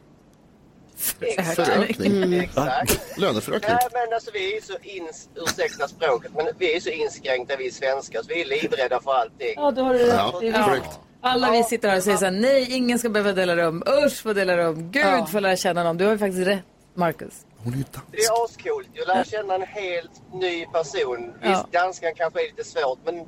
Förökning. 0.97 2.33
Exakt. 2.33 3.17
Löneförökning. 3.17 3.71
Nej, 3.73 3.87
men 3.93 4.13
alltså 4.13 4.31
vi 4.33 4.57
är 4.57 4.61
så 4.61 4.73
ins... 4.81 5.29
Ursäkta 5.35 5.87
språket, 5.87 6.31
men 6.35 6.47
vi 6.57 6.75
är 6.75 6.79
så 6.79 6.89
inskränkta 6.89 7.55
vi 7.55 7.71
svenskar 7.71 8.21
så 8.21 8.27
vi 8.27 8.41
är 8.41 8.45
livrädda 8.45 9.01
för 9.01 9.11
allting. 9.11 9.53
Ja, 9.55 9.71
då 9.71 9.81
har 9.83 9.93
du 9.93 9.99
rätt. 9.99 10.15
Ja, 10.15 10.65
korrekt. 10.65 10.99
Alla 11.21 11.51
vi 11.51 11.63
sitter 11.63 11.89
här 11.89 11.97
och 11.97 12.03
säger 12.03 12.17
så 12.17 12.25
här, 12.25 12.31
nej, 12.31 12.67
ingen 12.69 12.99
ska 12.99 13.09
behöva 13.09 13.31
dela 13.31 13.55
rum. 13.55 13.83
Usch, 14.05 14.23
få 14.23 14.33
dela 14.33 14.57
rum. 14.57 14.91
Gud, 14.91 15.29
få 15.31 15.39
lära 15.39 15.55
känna 15.55 15.83
någon. 15.83 15.97
Du 15.97 16.05
har 16.05 16.11
ju 16.11 16.17
faktiskt 16.17 16.47
rätt, 16.47 16.63
Marcus. 16.93 17.33
Hon 17.57 17.73
är 17.73 17.77
ju 17.77 17.83
Det 18.11 18.17
är 18.17 18.45
ascoolt. 18.45 18.87
Jag 18.93 19.07
lär 19.07 19.23
känna 19.23 19.55
en 19.55 19.61
helt 19.61 20.11
ny 20.33 20.65
person. 20.65 21.33
Ja. 21.41 21.49
Visst, 21.49 21.71
danskan 21.71 22.11
kanske 22.15 22.39
är 22.39 22.45
lite 22.45 22.63
svårt, 22.63 22.99
men 23.05 23.25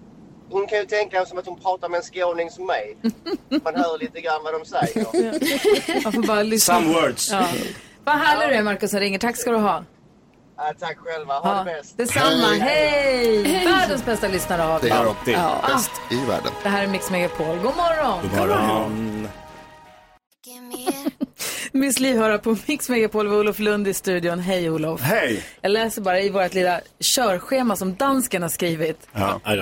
hon 0.50 0.68
kan 0.68 0.78
ju 0.78 0.86
tänka 0.86 1.26
som 1.26 1.38
att 1.38 1.46
hon 1.46 1.60
pratar 1.60 1.90
med 1.90 1.98
en 1.98 2.04
skåning 2.04 2.50
som 2.50 2.66
mig. 2.66 2.98
Man 3.64 3.76
hör 3.76 3.98
lite 4.00 4.22
grann 4.22 4.44
vad 4.44 4.54
de 4.54 4.66
säger. 4.66 6.04
Man 6.04 6.14
får 6.14 6.28
bara 6.28 6.44
lyssna. 6.44 6.74
Some 6.82 6.94
words. 6.94 7.32
Ja. 7.32 7.48
Vad 8.04 8.16
härlig 8.16 8.50
du 8.50 8.60
är, 8.60 8.64
Marcus 8.64 8.92
som 8.92 9.00
ringer. 9.00 9.20
Tack 9.20 9.38
ska 9.38 9.52
du 9.52 9.58
ha. 9.58 9.84
Ja, 10.58 10.74
tack 10.80 10.98
själva. 10.98 11.34
Ha 11.40 11.58
Ja, 11.58 11.64
det 11.64 11.72
bäst. 11.78 11.98
detsamma. 11.98 12.48
Hej! 12.60 13.66
Världens 13.66 14.06
bästa 14.06 14.28
lyssnare 14.28 14.62
har 14.62 14.80
vi. 14.80 14.90
Det 14.90 14.96
är 14.96 15.04
de. 15.04 15.10
Alltid. 15.10 15.34
Ja. 15.34 15.62
Bäst 15.68 15.92
i 16.12 16.26
världen. 16.26 16.52
Det 16.64 16.70
här 16.70 16.84
är 16.84 16.88
Mix 16.88 17.12
Megapol. 17.12 17.48
God 17.58 17.76
morgon! 17.76 18.20
God 18.22 18.40
morgon. 18.40 19.28
Miss 21.72 22.00
Li 22.00 22.18
hör 22.18 22.38
på 22.38 22.58
Mix 22.68 22.90
Megapol 22.90 23.28
med 23.28 23.38
Olof 23.38 23.60
Lund 23.60 23.88
i 23.88 23.94
studion. 23.94 24.40
Hej 24.40 24.70
Olof. 24.70 25.02
Hej! 25.02 25.44
Jag 25.62 25.72
läser 25.72 26.02
bara 26.02 26.20
i 26.22 26.30
vårt 26.30 26.54
lilla 26.54 26.82
körschema 27.00 27.76
som 27.76 27.96
dansken 27.96 28.42
har 28.42 28.50
skrivit. 28.50 29.08
Ja, 29.14 29.40
aj 29.44 29.58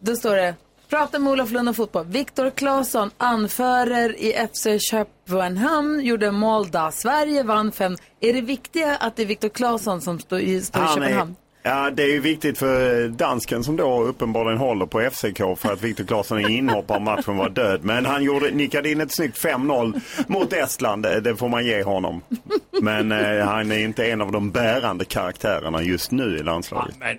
då. 0.00 0.16
Står 0.16 0.36
det, 0.36 0.54
prata 0.90 1.18
med 1.18 1.32
Olof 1.32 1.50
Lund 1.52 1.68
om 1.68 1.74
fotboll. 1.74 2.06
Viktor 2.06 2.50
Claesson, 2.50 3.10
anförer 3.18 4.16
i 4.18 4.46
FC 4.54 4.66
Köpenhamn, 4.90 6.00
gjorde 6.00 6.30
mål 6.30 6.70
där 6.70 6.90
Sverige 6.90 7.42
vann 7.42 7.72
fem. 7.72 7.96
Är 8.20 8.32
det 8.32 8.40
viktiga 8.40 8.96
att 8.96 9.16
det 9.16 9.22
är 9.22 9.26
Viktor 9.26 9.48
Claesson 9.48 10.00
som 10.00 10.18
står 10.18 10.40
i, 10.40 10.60
står 10.62 10.82
i 10.82 10.84
Han 10.86 10.94
Köpenhamn? 10.98 11.36
är, 11.62 11.70
ja, 11.70 11.90
det 11.90 12.02
är 12.02 12.06
ju 12.12 12.20
viktigt 12.20 12.58
för 12.58 13.08
dansken 13.08 13.64
som 13.64 13.76
då 13.76 14.02
uppenbarligen 14.02 14.58
håller 14.58 14.86
på 14.86 15.00
FCK 15.10 15.38
för 15.58 15.72
att 15.72 15.82
Viktor 15.82 16.04
Claesson 16.04 16.38
är 16.38 16.48
inhoppare 16.48 16.96
och 16.96 17.02
matchen 17.02 17.36
var 17.36 17.48
död. 17.50 17.80
Men 17.84 18.06
han 18.06 18.22
gjorde, 18.24 18.50
nickade 18.50 18.90
in 18.90 19.00
ett 19.00 19.14
snyggt 19.14 19.38
5-0 19.44 20.00
mot 20.26 20.52
Estland. 20.52 21.02
Det- 21.02 21.36
får 21.36 21.48
man 21.48 21.66
ge 21.66 21.82
honom. 21.82 22.22
Men 22.82 23.12
eh, 23.12 23.46
han 23.46 23.72
är 23.72 23.78
inte 23.78 24.06
en 24.10 24.20
av 24.20 24.32
de 24.32 24.50
bärande 24.50 25.04
karaktärerna 25.04 25.82
just 25.82 26.10
nu 26.10 26.36
i 26.38 26.42
landslaget. 26.42 26.94
Men, 27.00 27.18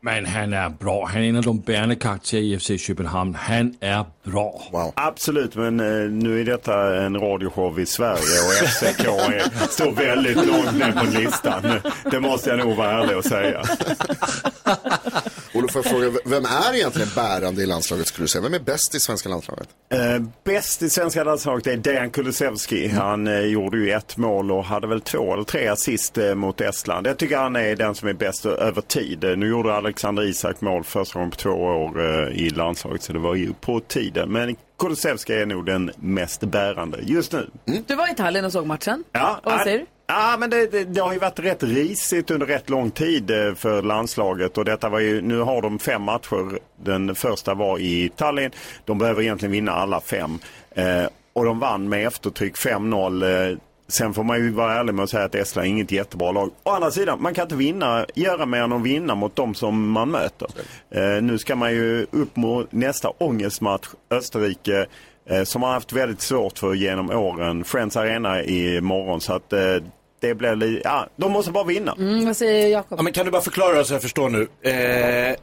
men 0.00 0.26
han 0.26 0.52
är 0.52 0.68
bra. 0.68 1.06
Han 1.06 1.22
är 1.22 1.28
en 1.28 1.36
av 1.36 1.42
de 1.42 1.60
bärande 1.60 1.96
karaktärer 1.96 2.42
i 2.42 2.58
FC 2.58 2.70
Köpenhamn. 2.78 3.34
Han 3.34 3.74
är 3.80 4.04
bra. 4.24 4.62
Wow. 4.72 4.92
Absolut, 4.96 5.54
men 5.54 5.80
eh, 5.80 6.10
nu 6.10 6.40
är 6.40 6.44
detta 6.44 6.96
en 6.96 7.20
radioshow 7.20 7.80
i 7.80 7.86
Sverige 7.86 8.16
och 8.18 8.68
FCK 8.68 9.04
är, 9.04 9.66
står 9.68 9.92
väldigt 9.92 10.36
långt 10.36 10.78
ner 10.78 10.92
på 10.92 11.18
listan. 11.18 11.80
Det 12.10 12.20
måste 12.20 12.50
jag 12.50 12.58
nog 12.58 12.76
vara 12.76 12.90
ärlig 12.90 13.16
och 13.16 13.24
säga. 13.24 13.62
Olof, 15.54 15.72
får 15.72 15.82
jag 15.84 15.90
fråga, 15.90 16.18
vem 16.24 16.44
är 16.44 16.74
egentligen 16.74 17.08
bärande 17.14 17.62
i 17.62 17.66
landslaget 17.66 18.06
skulle 18.06 18.24
du 18.24 18.28
säga? 18.28 18.42
Vem 18.42 18.54
är 18.54 18.58
bäst 18.58 18.94
i 18.94 19.00
svenska 19.00 19.28
landslaget? 19.28 19.68
Eh, 19.92 19.98
bäst 20.44 20.82
i 20.82 20.90
svenska 20.90 21.24
landslaget 21.24 21.66
är 21.66 21.76
Dejan 21.76 22.10
Kulusevski. 22.10 22.88
Han 22.88 23.26
eh, 23.26 23.40
gjorde 23.40 23.78
ju 23.78 23.90
ett 23.92 24.16
mål 24.16 24.50
och 24.52 24.64
hade 24.64 24.86
väl 24.86 25.00
två 25.00 25.32
eller 25.34 25.44
tre 25.44 25.68
assist 25.68 26.18
eh, 26.18 26.34
mot 26.34 26.60
Estland. 26.60 27.06
Jag 27.06 27.18
tycker 27.18 27.36
han 27.36 27.56
är 27.56 27.76
den 27.76 27.94
som 27.94 28.08
är 28.08 28.12
bäst 28.12 28.46
över 28.46 28.80
tid. 28.82 29.24
Eh, 29.24 29.36
nu 29.36 29.48
gjorde 29.48 29.74
Alexander 29.74 30.22
Isak 30.22 30.60
mål 30.60 30.84
första 30.84 31.14
gången 31.18 31.30
på 31.30 31.36
två 31.36 31.50
år 31.50 32.00
eh, 32.00 32.28
i 32.44 32.50
landslaget 32.50 33.02
så 33.02 33.12
det 33.12 33.18
var 33.18 33.34
ju 33.34 33.52
på 33.60 33.80
tiden. 33.80 34.32
Men 34.32 34.56
Kulusevski 34.78 35.32
är 35.34 35.46
nog 35.46 35.66
den 35.66 35.90
mest 35.96 36.40
bärande 36.40 36.98
just 37.02 37.32
nu. 37.32 37.50
Du 37.86 37.94
var 37.94 38.12
i 38.12 38.14
Tallinn 38.14 38.44
och 38.44 38.52
såg 38.52 38.66
matchen. 38.66 39.04
Ja, 39.12 39.40
Och 39.44 39.52
vad 39.52 39.60
säger 39.60 39.78
du? 39.78 39.86
Ja, 40.10 40.36
men 40.38 40.50
det, 40.50 40.66
det, 40.66 40.84
det 40.84 41.00
har 41.00 41.12
ju 41.12 41.18
varit 41.18 41.38
rätt 41.38 41.62
risigt 41.62 42.30
under 42.30 42.46
rätt 42.46 42.70
lång 42.70 42.90
tid 42.90 43.30
eh, 43.30 43.54
för 43.54 43.82
landslaget 43.82 44.58
och 44.58 44.64
detta 44.64 44.88
var 44.88 44.98
ju, 44.98 45.20
nu 45.20 45.38
har 45.38 45.62
de 45.62 45.78
fem 45.78 46.02
matcher. 46.02 46.58
Den 46.76 47.14
första 47.14 47.54
var 47.54 47.78
i 47.78 48.10
Tallinn. 48.16 48.50
De 48.84 48.98
behöver 48.98 49.22
egentligen 49.22 49.52
vinna 49.52 49.72
alla 49.72 50.00
fem. 50.00 50.38
Eh, 50.70 51.04
och 51.32 51.44
de 51.44 51.58
vann 51.58 51.88
med 51.88 52.06
eftertryck 52.06 52.56
5-0. 52.56 53.50
Eh, 53.50 53.58
sen 53.88 54.14
får 54.14 54.24
man 54.24 54.38
ju 54.38 54.50
vara 54.50 54.74
ärlig 54.74 54.94
med 54.94 55.02
att 55.02 55.10
säga 55.10 55.24
att 55.24 55.34
Estland 55.34 55.66
är 55.66 55.70
inget 55.70 55.92
jättebra 55.92 56.32
lag. 56.32 56.50
Å 56.62 56.70
andra 56.70 56.90
sidan, 56.90 57.22
man 57.22 57.34
kan 57.34 57.42
inte 57.42 57.56
vinna, 57.56 58.06
göra 58.14 58.46
mer 58.46 58.62
än 58.62 58.72
att 58.72 58.82
vinna 58.82 59.14
mot 59.14 59.36
de 59.36 59.54
som 59.54 59.90
man 59.90 60.10
möter. 60.10 60.48
Eh, 60.90 61.22
nu 61.22 61.38
ska 61.38 61.56
man 61.56 61.72
ju 61.72 62.06
upp 62.10 62.36
mot 62.36 62.72
nästa 62.72 63.08
ångestmatch, 63.18 63.88
Österrike. 64.10 64.86
Eh, 65.30 65.44
som 65.44 65.62
har 65.62 65.72
haft 65.72 65.92
väldigt 65.92 66.20
svårt 66.20 66.58
för 66.58 66.74
genom 66.74 67.10
åren. 67.10 67.64
Friends 67.64 67.96
Arena 67.96 68.42
i 68.42 68.80
morgon 68.80 69.20
så 69.20 69.32
att 69.32 69.52
eh, 69.52 69.76
det 70.20 70.34
blir 70.34 70.56
lite, 70.56 70.80
ja, 70.84 71.06
de 71.16 71.32
måste 71.32 71.50
bara 71.52 71.64
vinna. 71.64 71.94
Mm, 71.98 72.26
vad 72.26 72.36
säger 72.36 72.68
Jakob? 72.68 72.98
Ja, 72.98 73.02
men 73.02 73.12
kan 73.12 73.24
du 73.24 73.30
bara 73.30 73.42
förklara 73.42 73.84
så 73.84 73.94
jag 73.94 74.02
förstår 74.02 74.28
nu. 74.28 74.48
Eh, 74.70 75.36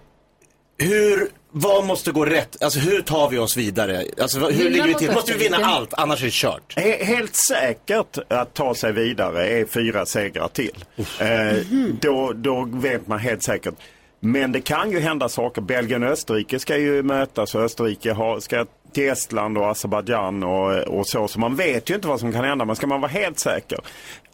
hur, 0.77 1.27
vad 1.51 1.85
måste 1.85 2.11
gå 2.11 2.25
rätt? 2.25 2.63
Alltså 2.63 2.79
hur 2.79 3.01
tar 3.01 3.29
vi 3.29 3.37
oss 3.37 3.57
vidare? 3.57 4.03
Alltså 4.21 4.39
hur 4.39 4.47
Vinna 4.51 4.69
ligger 4.69 4.87
vi 4.87 4.93
till? 4.93 5.11
Måste 5.11 5.33
vi 5.33 5.37
vinna 5.39 5.57
Österrike. 5.57 5.75
allt, 5.77 5.93
annars 5.93 6.21
är 6.21 6.25
det 6.25 6.31
kört. 6.33 6.73
He- 6.77 7.03
Helt 7.03 7.35
säkert 7.35 8.17
att 8.27 8.53
ta 8.53 8.75
sig 8.75 8.91
vidare 8.93 9.47
är 9.47 9.65
fyra 9.65 10.05
segrar 10.05 10.47
till. 10.47 10.85
Eh, 11.19 11.57
då, 12.01 12.33
då 12.35 12.67
vet 12.73 13.07
man 13.07 13.19
helt 13.19 13.43
säkert. 13.43 13.73
Men 14.19 14.51
det 14.51 14.61
kan 14.61 14.91
ju 14.91 14.99
hända 14.99 15.29
saker. 15.29 15.61
Belgien 15.61 16.03
och 16.03 16.09
Österrike 16.09 16.59
ska 16.59 16.77
ju 16.77 17.03
mötas 17.03 17.55
och 17.55 17.61
Österrike 17.61 18.11
har, 18.13 18.39
ska 18.39 18.65
till 18.95 19.09
Estland 19.09 19.57
och 19.57 19.69
Azerbajdzjan 19.71 20.43
och, 20.43 20.71
och 20.77 21.07
så. 21.07 21.27
Så 21.27 21.39
man 21.39 21.55
vet 21.55 21.89
ju 21.89 21.95
inte 21.95 22.07
vad 22.07 22.19
som 22.19 22.31
kan 22.31 22.43
hända. 22.45 22.65
Men 22.65 22.75
ska 22.75 22.87
man 22.87 23.01
vara 23.01 23.11
helt 23.11 23.39
säker. 23.39 23.79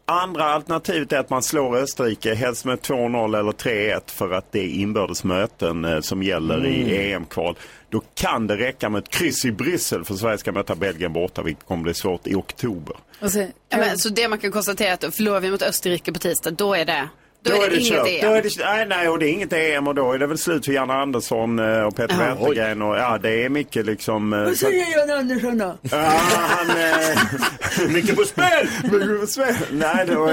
Andra 0.05 0.43
alternativet 0.45 1.11
är 1.13 1.17
att 1.19 1.29
man 1.29 1.43
slår 1.43 1.77
Österrike, 1.77 2.33
helst 2.33 2.65
med 2.65 2.79
2-0 2.79 3.39
eller 3.39 3.51
3-1 3.51 4.01
för 4.11 4.31
att 4.31 4.51
det 4.51 4.59
är 4.59 4.67
inbördes 4.69 5.23
möten 5.23 5.85
eh, 5.85 5.99
som 6.01 6.23
gäller 6.23 6.65
i 6.65 6.81
Mm. 6.81 7.15
EM-kval. 7.15 7.55
Då 7.89 8.01
kan 8.15 8.47
det 8.47 8.57
räcka 8.57 8.89
med 8.89 8.99
ett 9.03 9.09
kryss 9.09 9.45
i 9.45 9.51
Bryssel 9.51 10.03
för 10.05 10.13
Sverige 10.13 10.37
ska 10.37 10.51
möta 10.51 10.75
Belgien 10.75 11.13
borta, 11.13 11.41
vilket 11.41 11.65
kommer 11.67 11.83
bli 11.83 11.93
svårt 11.93 12.27
i 12.27 12.35
oktober. 12.35 12.95
Säger- 13.29 13.51
Ja, 13.69 13.77
men, 13.77 13.97
så 13.97 14.09
det 14.09 14.27
man 14.27 14.39
kan 14.39 14.51
konstatera 14.51 14.89
är 14.89 14.93
att 15.07 15.15
förlorar 15.15 15.39
vi 15.39 15.51
mot 15.51 15.61
Österrike 15.61 16.11
på 16.13 16.19
tisdag, 16.19 16.51
då 16.51 16.73
är 16.73 16.85
det, 16.85 17.09
då, 17.43 17.51
Då 17.55 17.61
är 17.63 17.69
det, 17.69 17.75
inget 17.77 17.89
kört. 17.89 18.07
EM. 18.07 18.29
Då 18.29 18.35
är 18.35 18.41
det, 18.41 18.49
nej, 18.59 18.85
nej, 18.87 19.09
och 19.09 19.19
det 19.19 19.25
är 19.29 19.31
inget 19.31 19.53
EM 19.53 19.87
och 19.87 19.95
då 19.95 20.11
är 20.11 20.17
det 20.19 20.27
väl 20.27 20.37
slut 20.37 20.65
för 20.65 20.71
Janne 20.73 20.93
Andersson 20.93 21.59
eh, 21.59 21.81
och 21.83 21.95
Peter 21.95 22.15
Ja. 22.19 22.35
Wettergren 22.35 22.81
och 22.81 22.97
ja, 22.97 23.17
det 23.17 23.43
är 23.45 23.49
mycket 23.49 23.85
liksom... 23.85 24.33
eh, 24.33 24.39
Vad 24.43 24.57
säger 24.57 24.97
Jan 25.07 25.19
Andersson 25.19 25.57
då? 25.57 25.77
Ja, 25.81 25.97
han... 26.49 26.69
Eh, 26.69 27.89
mycket 27.93 28.15
på 28.15 28.23
spel! 28.23 28.67
mycket 28.83 29.21
på 29.21 29.27
spel! 29.27 29.55
Nej, 29.71 30.05
då, 30.07 30.29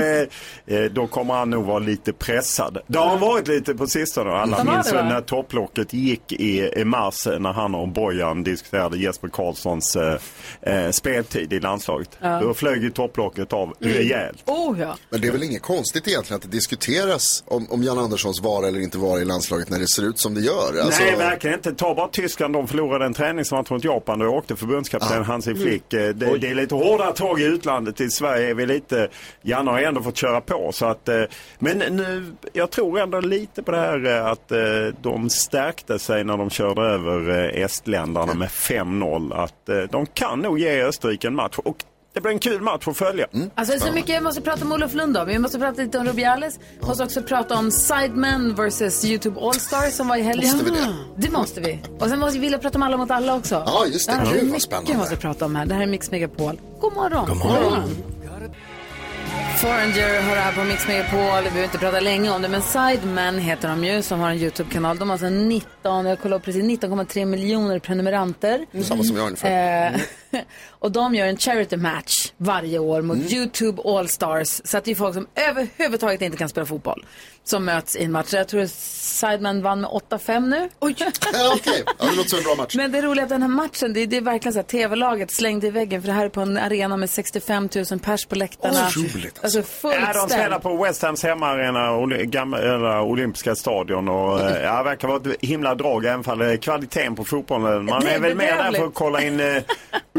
eh, 0.77 0.85
då 0.91 1.07
kommer 1.07 1.35
han 1.35 1.51
nog 1.51 1.65
vara 1.65 1.79
lite 1.79 2.13
pressad. 2.13 2.79
Det 2.87 2.99
har 2.99 3.07
han 3.09 3.21
varit 3.21 3.49
lite 3.49 3.75
på 3.75 3.87
sistone. 3.87 4.31
Alla 4.31 4.65
minns 4.65 4.89
det, 4.91 4.95
väl 4.97 5.05
när 5.05 5.21
topplocket 5.21 5.93
gick 5.93 6.33
i, 6.33 6.71
i 6.77 6.85
mars 6.85 7.27
när 7.39 7.53
han 7.53 7.75
och 7.75 7.89
Bojan 7.89 8.43
diskuterade 8.45 8.99
Jesper 8.99 9.29
Karlssons 9.29 9.97
eh, 9.97 10.91
speltid 10.91 11.53
i 11.53 11.61
landslaget. 11.61 12.11
Ja. 12.21 12.41
Då 12.41 12.55
flög 12.55 12.83
ju 12.83 12.91
topplocket 12.91 13.53
av 13.53 13.75
rejält. 13.81 14.43
Oh 14.47 14.81
ja. 14.81 14.97
Men 15.11 15.21
det 15.21 15.29
är 15.29 15.33
väl 15.33 15.43
inget 15.43 15.63
konstigt 15.63 16.09
egentligen 16.09 16.37
att 16.37 16.43
det 16.43 16.61
diskuteras 16.99 17.45
om, 17.47 17.67
om 17.71 17.83
Jan 17.83 17.99
Anderssons 17.99 18.41
vara 18.41 18.69
eller 18.69 18.81
inte 18.81 18.99
vara 18.99 19.21
i 19.21 19.25
landslaget 19.25 19.71
när 19.71 19.79
det 19.79 19.89
ser 19.89 20.03
ut 20.03 20.19
som 20.19 20.35
det 20.35 20.41
gör. 20.41 20.81
Alltså, 20.83 21.03
Nej, 21.03 21.17
verkligen 21.17 21.57
inte. 21.57 21.73
Ta 21.73 21.95
bara 21.95 22.09
Tyskland. 22.09 22.55
De 22.55 22.69
förlorade 22.69 23.05
en 23.05 23.15
träningsmatch 23.15 23.71
mot 23.71 23.85
Japan. 23.85 24.19
Då 24.19 24.27
åkte 24.27 24.57
förbundskapten 24.57 25.25
Hansi 25.25 25.55
Flick. 25.55 25.93
Eh, 25.93 26.15
Det, 26.15 26.39
det 26.39 26.49
är 26.49 26.55
lite 26.55 26.75
hårdare 26.75 27.13
tag 27.13 27.41
i 27.41 27.45
utlandet. 27.45 28.01
I 28.01 28.11
Sverige 28.11 28.51
är 28.51 28.55
vi 28.55 28.67
lite... 28.67 29.09
Janne 29.43 29.71
har 29.71 29.79
ändå 29.79 30.03
fått 30.03 30.17
köra 30.17 30.41
på. 30.41 30.71
Så 30.73 30.87
att, 30.87 31.09
eh, 31.09 31.23
men 31.59 31.79
nu, 31.79 32.35
jag 32.53 32.71
tror 32.71 32.99
ändå 33.01 33.21
lite 33.21 33.63
på 33.63 33.71
det 33.71 33.79
här 33.79 34.07
eh, 34.07 34.27
att 34.27 34.53
de 35.03 35.31
stärkte 35.31 35.99
sig 35.99 36.25
när 36.25 36.37
de 36.37 36.51
körde 36.51 36.83
över 36.83 37.49
estländarna 37.59 38.35
med 38.35 38.49
5-0. 38.49 39.45
Att 39.45 39.91
de 39.91 40.07
kan 40.07 40.41
nog 40.41 40.59
ge 40.59 40.83
Österrike 40.83 41.27
en 41.27 41.35
match. 41.35 41.59
Och 41.59 41.85
det 42.15 42.21
blir 42.21 42.33
en 42.33 42.39
kul 42.39 42.61
match 42.61 42.89
att 42.89 42.97
följa. 42.97 43.27
Alltså 43.55 43.75
det 43.75 43.85
är 43.85 43.87
så 43.87 43.93
mycket 43.93 44.11
jag 44.15 44.23
måste 44.23 44.41
prata 44.41 44.65
om 44.65 44.73
Olof 44.73 44.95
Lund 44.95 45.17
om. 45.17 45.27
Vi 45.27 45.39
måste 45.39 45.59
prata 45.59 45.83
lite 45.83 45.99
om 45.99 46.07
Rubiales. 46.07 46.59
Vi 46.81 46.87
måste 46.87 47.05
också 47.05 47.23
prata 47.23 47.57
om 47.59 47.71
Sidemen 47.71 48.55
vs 48.55 49.05
YouTube 49.05 49.41
All-Star 49.41 49.91
som 49.91 50.09
var 50.09 50.17
i 50.17 50.23
helgen. 50.23 50.51
Måste 50.57 50.65
vi 50.65 50.71
det? 50.71 50.95
Det 51.17 51.31
måste 51.31 51.61
vi. 51.61 51.79
Och 51.99 52.09
sen 52.09 52.19
måste 52.19 52.35
vi 52.35 52.41
vilja 52.41 52.59
prata 52.59 52.79
om 52.79 52.83
Alla 52.83 52.97
mot 52.97 53.11
alla 53.11 53.35
också. 53.37 53.63
Ja, 53.67 53.87
just 53.87 54.09
det. 54.11 54.21
Gud, 54.25 54.35
vad 54.35 54.45
mycket 54.45 54.63
spännande. 54.63 54.93
vi 54.93 54.99
måste 54.99 55.17
prata 55.17 55.45
om 55.45 55.57
här. 55.57 55.67
Det 55.67 55.75
här 55.75 55.83
är 55.83 55.87
Mix 55.87 56.11
Megapol. 56.11 56.61
God 56.81 56.93
morgon. 56.95 57.29
God 57.29 57.37
morgon. 57.37 57.97
Foreigner 59.57 60.23
har 60.23 60.35
det 60.37 60.41
här 60.41 60.53
på 60.53 60.65
Mix 60.65 60.89
Megapol. 60.89 61.19
Vi 61.21 61.43
behöver 61.43 61.65
inte 61.65 61.79
prata 61.79 62.01
länge 62.01 62.31
om 62.31 62.43
det, 62.43 62.49
men 62.49 62.63
Sidemen 62.63 63.39
heter 63.39 63.69
de 63.69 63.85
ju, 63.85 64.03
som 64.03 64.21
har 64.21 64.31
en 64.31 64.37
YouTube-kanal. 64.37 64.99
De 64.99 65.09
har 65.09 65.15
alltså 65.15 65.29
19, 65.29 66.07
jag 66.07 66.21
kollade 66.21 66.45
precis, 66.45 66.65
19,3 66.65 67.25
miljoner 67.25 67.79
prenumeranter. 67.79 68.67
Samma 68.83 69.05
som 69.05 69.17
jag 69.17 69.25
ungefär. 69.27 69.95
Eh, 69.95 70.01
och 70.71 70.93
de 70.93 71.15
gör 71.15 71.27
en 71.27 71.37
charity 71.37 71.77
match 71.77 72.33
varje 72.37 72.79
år 72.79 73.03
mot 73.03 73.17
Mm. 73.17 73.29
YouTube 73.33 73.83
All 73.85 74.09
Stars. 74.09 74.61
Så 74.65 74.79
att 74.79 74.85
det 74.85 74.91
är 74.91 74.95
folk 74.95 75.15
som 75.15 75.27
överhuvudtaget 75.35 76.23
inte 76.23 76.37
kan 76.39 76.49
spela 76.49 76.67
fotboll 76.67 77.05
som 77.45 77.65
möts 77.65 77.97
i 77.97 78.05
en 78.05 78.13
match. 78.13 78.33
Jag 78.35 78.49
tror 78.49 78.67
Sidemen 78.67 79.63
vann 79.63 79.81
med 79.81 79.91
8-5 79.91 80.49
nu. 80.49 80.69
Oj! 80.81 80.95
Ja, 81.33 81.53
okej. 81.57 81.83
Ja, 81.99 82.07
det 82.11 82.17
låter 82.17 82.29
som 82.31 82.39
en 82.39 82.45
bra 82.45 82.55
match. 82.55 82.75
Men 82.77 82.93
det 82.93 83.03
roliga 83.03 83.23
är 83.23 83.25
att 83.25 83.29
den 83.31 83.43
här 83.43 83.49
matchen, 83.49 83.93
det 83.93 84.01
är, 84.01 84.07
det 84.07 84.17
är 84.17 84.21
verkligen 84.21 84.53
så 84.53 84.61
att 84.61 84.69
tv-laget 84.69 85.31
slängde 85.31 85.67
i 85.67 85.71
väggen. 85.71 86.03
För 86.03 86.07
det 86.07 86.13
här 86.13 86.25
är 86.25 86.29
på 86.29 86.41
en 86.41 86.57
arena 86.57 86.97
med 86.97 87.11
65 87.11 87.69
000 87.91 88.01
pers 88.01 88.27
på 88.27 88.35
läktarna. 88.35 88.87
Otroligt, 88.89 89.41
Alltså 89.43 89.63
fullt 89.63 89.95
Ja, 89.95 90.13
de 90.13 90.29
spelar 90.29 90.59
på 90.59 90.83
West 90.85 91.03
Hams 91.03 91.23
hemmaarena, 91.23 92.07
gamla, 92.25 92.59
eller 92.59 93.01
olympiska 93.01 93.55
stadion. 93.55 94.09
Och, 94.09 94.41
eh, 94.41 94.63
ja, 94.63 94.79
det 94.79 94.85
verkar 94.85 95.09
vara 95.09 95.21
ett 95.31 95.41
himla 95.41 95.75
drag, 95.75 96.05
även 96.07 96.25
fall 96.25 96.59
kvaliteten 96.59 97.15
på 97.15 97.25
fotbollen. 97.25 97.85
Man 97.85 98.01
Det 98.01 98.11
är 98.11 98.21
väl 98.21 98.37
mer 98.37 98.57
där 98.57 98.73
för 98.73 98.87
att 98.87 98.95
kolla 98.95 99.23
in 99.23 99.41
eh, 99.41 99.63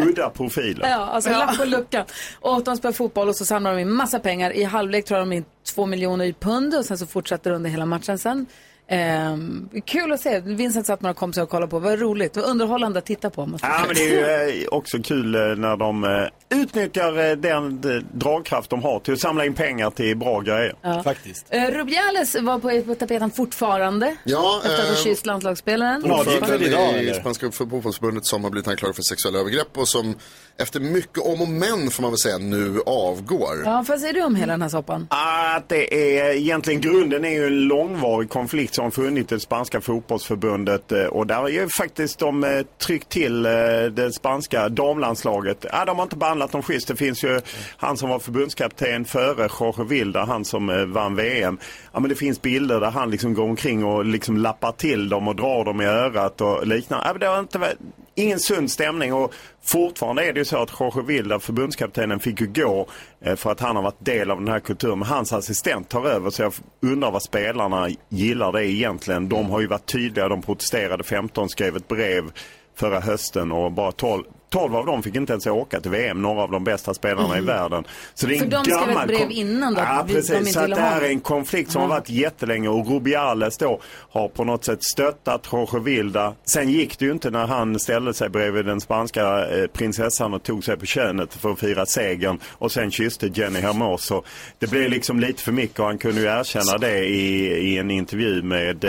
udda 0.02 0.30
profiler. 0.30 0.90
Ja, 0.90 0.96
alltså 0.96 1.30
lapp 1.30 1.58
på 1.58 1.66
luckan. 1.66 2.06
Och 2.40 2.64
de 2.64 2.78
spelar 2.78 2.94
fotboll 2.94 3.30
och 3.30 3.36
så 3.36 3.46
samlar 3.46 3.76
de 3.76 3.82
in 3.82 3.92
massa 3.92 4.20
pengar. 4.20 4.52
I 4.52 4.64
halvlek 4.64 5.06
tror 5.06 5.20
jag 5.20 5.28
de 5.28 5.36
in 5.36 5.46
två 5.76 5.86
miljoner 5.86 6.26
i 6.26 6.34
pund 6.34 6.76
och 6.76 6.86
sen 6.86 6.98
så 6.98 7.06
fortsätter 7.06 7.50
det 7.50 7.56
under 7.56 7.70
hela 7.70 7.86
matchen 7.86 8.18
sen. 8.18 8.46
Ehm, 8.92 9.70
kul 9.86 10.12
att 10.12 10.20
se. 10.22 10.40
Vincent 10.40 10.86
satt 10.88 11.02
några 11.02 11.14
kompisar 11.14 11.44
och 11.44 11.50
kollade 11.50 11.70
på. 11.70 11.80
Vad 11.80 12.00
roligt. 12.00 12.38
Och 12.38 12.50
underhållande 12.50 13.00
att 13.00 13.06
titta 13.06 13.30
på. 13.30 13.46
Måste 13.46 13.68
jag 13.68 13.74
Ja, 13.76 13.78
säga. 13.78 13.88
men 13.88 13.96
det 14.26 14.32
är 14.32 14.48
ju 14.54 14.62
eh, 14.64 14.68
också 14.68 14.98
kul 15.04 15.36
eh, 15.36 15.42
när 15.42 15.78
de 15.78 16.04
eh, 16.04 16.60
utnyttjar 16.62 17.36
den 17.36 17.82
dragkraft 18.14 18.70
de 18.70 18.84
har 18.84 19.00
till 19.00 19.14
att 19.14 19.20
samla 19.20 19.46
in 19.46 19.54
pengar 19.54 19.90
till 19.92 20.18
bra 20.18 20.40
grejer. 20.40 20.76
Ja. 20.82 21.04
Faktiskt. 21.04 21.46
Eh, 21.50 21.64
Rubiales 21.72 22.36
var 22.42 22.60
på, 22.60 22.82
på 22.88 22.96
tapeten 22.96 23.32
fortfarande. 23.32 24.16
Ja, 24.24 24.62
efter 24.64 24.80
att 24.80 24.86
ha 24.86 24.94
eh, 24.96 25.04
kysst 25.04 25.26
landslagsspelaren. 25.26 26.12
Ordföranden 26.12 27.00
i 27.00 27.14
Spanska 27.14 27.52
fotbollsförbundet 27.52 28.26
som 28.26 28.44
har 28.44 28.52
blivit 28.52 28.68
anklagad 28.68 28.96
för 28.96 29.04
sexuella 29.04 29.40
övergrepp 29.40 29.78
och 29.78 29.88
som 29.88 30.16
efter 30.58 30.80
mycket 30.80 31.26
om 31.26 31.42
och 31.42 31.48
men 31.48 31.90
får 31.90 32.02
man 32.02 32.12
väl 32.12 32.18
säga 32.18 32.38
nu 32.38 32.80
avgår. 32.86 33.62
Ja, 33.66 33.86
vad 33.88 34.00
säger 34.00 34.14
du 34.14 34.24
om 34.24 34.36
hela 34.36 34.54
den 34.54 34.62
här 34.62 34.70
soppan? 34.70 35.08
Att 35.10 35.70
det 35.70 36.18
är 36.20 36.36
egentligen 36.36 36.82
grunden 36.82 37.26
är 37.26 37.30
ju 37.30 37.46
en 37.48 37.60
långvarig 37.68 38.30
konflikt 38.30 38.76
som 38.80 38.92
funnits 38.92 39.32
i 39.32 39.36
det 39.36 39.40
spanska 39.40 39.82
fotbollsförbundet 39.82 40.92
eh, 40.92 41.04
och 41.04 41.28
där 41.28 41.36
har 41.36 41.50
ju 41.50 41.68
faktiskt 41.70 42.20
de 42.20 42.44
eh, 42.44 42.62
tryckt 42.78 43.10
till 43.10 43.46
eh, 43.46 43.52
det 43.92 44.14
spanska 44.14 44.70
damlandslaget. 44.70 45.66
Ja, 45.72 45.86
de 45.86 45.98
har 45.98 46.04
inte 46.04 46.16
behandlat 46.16 46.52
dem 46.52 46.64
schysst. 46.64 46.88
Det 46.88 46.96
finns 46.96 47.24
ju 47.24 47.42
han 47.78 47.98
som 47.98 48.10
var 48.10 48.20
förbundskapten 48.20 49.06
före 49.06 49.50
Jorge 49.60 49.84
Vilda, 49.84 50.26
han 50.26 50.46
som 50.46 50.94
vann 50.94 51.16
VM. 51.16 51.58
Ja, 51.94 52.00
men 52.00 52.10
det 52.10 52.16
finns 52.16 52.42
bilder 52.42 52.80
där 52.80 52.92
han 52.92 53.12
liksom 53.12 53.34
går 53.34 53.44
omkring 53.44 53.86
och 53.86 54.06
liksom 54.06 54.38
lappar 54.38 54.72
till 54.72 55.10
dem 55.10 55.28
och 55.28 55.36
drar 55.36 55.66
dem 55.66 55.82
i 55.82 55.86
örat 55.86 56.42
och 56.42 56.68
liknande. 56.68 57.08
Ja, 57.08 57.14
det 57.14 57.26
har 57.26 57.40
inte 57.40 57.58
varit 57.58 57.78
ingen 58.16 58.40
sund 58.40 58.72
stämning 58.72 59.14
och 59.14 59.34
fortfarande 59.72 60.26
är 60.26 60.34
det 60.34 60.40
ju 60.40 60.46
så 60.46 60.58
att 60.58 60.80
Jorge 60.80 61.02
Vilda, 61.02 61.40
förbundskaptenen, 61.40 62.20
fick 62.20 62.42
ju 62.42 62.48
gå 62.48 62.88
eh, 63.22 63.36
för 63.36 63.52
att 63.52 63.60
han 63.60 63.76
har 63.76 63.84
varit 63.84 64.06
del 64.06 64.32
av 64.32 64.38
den 64.38 64.48
här 64.48 64.60
kulturen. 64.60 65.00
Men 65.00 65.08
hans 65.08 65.34
assistent 65.34 65.90
tar 65.90 66.06
över 66.06 66.30
så 66.30 66.42
jag 66.42 66.54
undrar 66.82 67.12
vad 67.12 67.24
spelarna 67.24 67.90
gillar 68.10 68.52
det 68.52 68.68
egentligen. 68.68 69.30
De 69.30 69.50
har 69.50 69.60
ju 69.60 69.68
varit 69.68 69.86
tydliga, 69.86 70.28
de 70.28 70.42
protesterade 70.42 71.04
15, 71.04 71.50
skrev 71.50 71.76
ett 71.76 71.88
brev 71.88 72.32
förra 72.80 73.00
hösten 73.00 73.52
och 73.52 73.72
bara 73.72 73.92
12, 73.92 74.24
12 74.52 74.76
av 74.76 74.86
dem 74.86 75.04
fick 75.04 75.16
inte 75.16 75.34
ens 75.34 75.48
åka 75.48 75.80
till 75.82 75.92
VM, 75.92 76.22
några 76.22 76.42
av 76.42 76.52
de 76.52 76.64
bästa 76.64 76.94
spelarna 76.94 77.38
i 77.38 77.42
Mhm. 77.42 77.46
världen. 77.46 77.84
Så 78.14 78.28
det 78.28 78.36
är 78.36 78.38
För 78.38 78.46
en 78.46 78.50
de 78.52 78.64
skrev 78.66 78.98
ett 78.98 79.08
brev 79.08 79.32
innan 79.32 79.74
då, 79.74 79.82
Ja, 79.82 80.04
de 80.08 80.14
precis. 80.14 80.54
så 80.54 80.60
att 80.60 80.70
det 80.70 80.82
här 80.82 81.02
är 81.02 81.10
en 81.10 81.20
konflikt 81.20 81.72
som 81.72 81.82
Ja. 81.82 81.88
har 81.88 81.96
varit 81.96 82.10
jättelänge 82.10 82.70
och 82.70 82.88
Rubiales 82.92 83.58
då 83.58 83.80
har 84.12 84.28
på 84.28 84.44
något 84.44 84.64
sätt 84.66 84.84
stöttat 84.84 85.48
Jorge 85.52 85.80
Vilda. 85.80 86.34
Sen 86.46 86.70
gick 86.70 87.00
det 87.00 87.06
ju 87.06 87.12
inte 87.12 87.30
när 87.30 87.48
han 87.48 87.80
ställde 87.80 88.14
sig 88.14 88.30
bredvid 88.30 88.66
den 88.66 88.82
spanska 88.82 89.48
eh, 89.50 89.68
prinsessan 89.68 90.34
och 90.34 90.44
tog 90.44 90.64
sig 90.64 90.78
på 90.78 90.86
könet 90.86 91.34
för 91.34 91.52
att 91.52 91.60
fira 91.60 91.86
segern 91.86 92.40
och 92.52 92.72
sen 92.72 92.92
kysste 92.92 93.28
Jenny 93.28 93.60
Hermoso. 93.60 94.24
Det 94.60 94.68
blev 94.70 94.90
liksom 94.90 95.20
lite 95.20 95.44
för 95.44 95.52
mycket 95.52 95.80
och 95.80 95.86
han 95.86 95.98
kunde 95.98 96.22
ju 96.22 96.28
erkänna 96.28 96.78
det 96.78 97.06
i, 97.06 97.46
i 97.48 97.78
en 97.78 97.92
intervju 97.92 98.42
med 98.44 98.86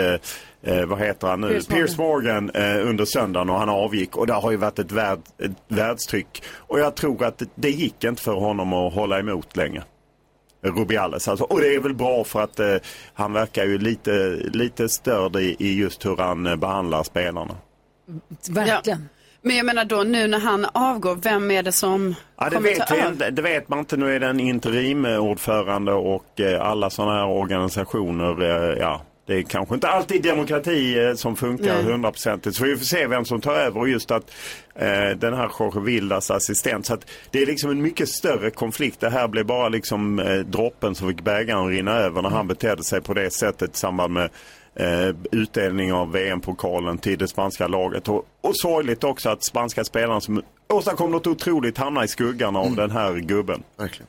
eh, 0.63 0.85
vad 0.85 0.99
heter 0.99 1.27
han 1.27 1.41
nu? 1.41 1.47
Piers 1.47 1.69
Morgan. 1.69 1.79
Piers 1.79 1.97
Morgan 1.97 2.49
eh, 2.49 2.89
under 2.89 3.05
söndagen 3.05 3.49
och 3.49 3.59
han 3.59 3.69
avgick 3.69 4.17
och 4.17 4.27
det 4.27 4.33
har 4.33 4.51
ju 4.51 4.57
varit 4.57 4.79
ett, 4.79 4.91
värld, 4.91 5.19
ett 5.37 5.51
världstryck. 5.67 6.43
Och 6.55 6.79
jag 6.79 6.95
tror 6.95 7.23
att 7.23 7.43
det, 7.55 7.69
gick 7.69 8.03
inte 8.03 8.21
för 8.21 8.33
honom 8.33 8.73
att 8.73 8.93
hålla 8.93 9.19
emot 9.19 9.57
länge. 9.57 9.83
Rubiales. 10.63 11.27
Alltså, 11.27 11.45
och 11.45 11.59
det 11.59 11.75
är 11.75 11.79
väl 11.79 11.93
bra 11.93 12.23
för 12.23 12.41
att 12.41 12.59
eh, 12.59 12.75
han 13.13 13.33
verkar 13.33 13.65
ju 13.65 13.77
lite, 13.77 14.11
lite 14.53 14.89
störd 14.89 15.35
i, 15.35 15.55
i 15.59 15.79
just 15.79 16.05
hur 16.05 16.17
han 16.17 16.45
eh, 16.47 16.55
behandlar 16.55 17.03
spelarna. 17.03 17.55
Verkligen. 18.49 19.09
Men 19.41 19.55
jag 19.55 19.65
menar 19.65 19.85
då 19.85 20.03
nu 20.03 20.27
när 20.27 20.39
han 20.39 20.65
avgår, 20.73 21.15
vem 21.15 21.51
är 21.51 21.63
det 21.63 21.71
som 21.71 22.15
Ja, 22.37 22.45
det, 22.49 22.55
kommer 22.55 22.69
vet 22.69 22.87
ta 22.87 22.95
över? 22.95 23.31
det 23.31 23.41
vet 23.41 23.69
man 23.69 23.79
inte. 23.79 23.97
Nu 23.97 24.15
är 24.15 24.19
det 24.19 24.27
en 24.27 24.39
interimordförande 24.39 25.93
och 25.93 26.39
eh, 26.39 26.61
alla 26.61 26.89
sådana 26.89 27.13
här 27.13 27.27
organisationer, 27.27 28.41
eh, 28.41 28.77
ja, 28.79 29.01
det 29.31 29.37
är 29.37 29.43
kanske 29.43 29.75
inte 29.75 29.87
alltid 29.87 30.23
demokrati 30.23 30.99
eh, 30.99 31.13
som 31.13 31.35
funkar 31.35 31.81
hundraprocentigt. 31.81 32.57
Så 32.57 32.63
vi 32.63 32.77
får 32.77 32.85
se 32.85 33.07
vem 33.07 33.25
som 33.25 33.41
tar 33.41 33.53
över 33.53 33.79
och 33.79 33.89
just 33.89 34.11
att 34.11 34.31
eh, 34.75 35.09
den 35.17 35.33
här 35.33 35.51
Jorge 35.59 35.81
Vildas 35.81 36.31
assistent. 36.31 36.85
Så 36.85 36.93
att 36.93 37.05
det 37.29 37.41
är 37.41 37.45
liksom 37.45 37.71
en 37.71 37.81
mycket 37.81 38.09
större 38.09 38.49
konflikt. 38.49 38.99
Det 38.99 39.09
här 39.09 39.27
blev 39.27 39.45
bara 39.45 39.69
liksom 39.69 40.19
eh, 40.19 40.39
droppen 40.39 40.95
som 40.95 41.07
fick 41.07 41.21
bägaren 41.21 41.67
rinna 41.67 41.91
över 41.91 42.21
när 42.21 42.29
han 42.29 42.47
betedde 42.47 42.83
sig 42.83 43.01
på 43.01 43.13
det 43.13 43.33
sättet 43.33 43.75
i 43.75 43.77
samband 43.77 44.13
med 44.13 44.29
eh, 44.75 45.15
utdelning 45.31 45.93
av 45.93 46.11
VM-pokalen 46.11 46.97
till 46.97 47.17
det 47.17 47.27
spanska 47.27 47.67
laget. 47.67 48.07
Och, 48.07 48.25
och 48.41 48.57
sorgligt 48.57 49.03
också 49.03 49.29
att 49.29 49.43
spanska 49.43 49.83
spelarna 49.83 50.21
som 50.21 50.41
åstadkom 50.69 51.11
något 51.11 51.27
otroligt 51.27 51.77
hamnar 51.77 52.03
i 52.03 52.07
skuggan 52.07 52.55
av 52.55 52.75
den 52.75 52.91
här 52.91 53.15
gubben. 53.15 53.63
Verkligen. 53.77 54.07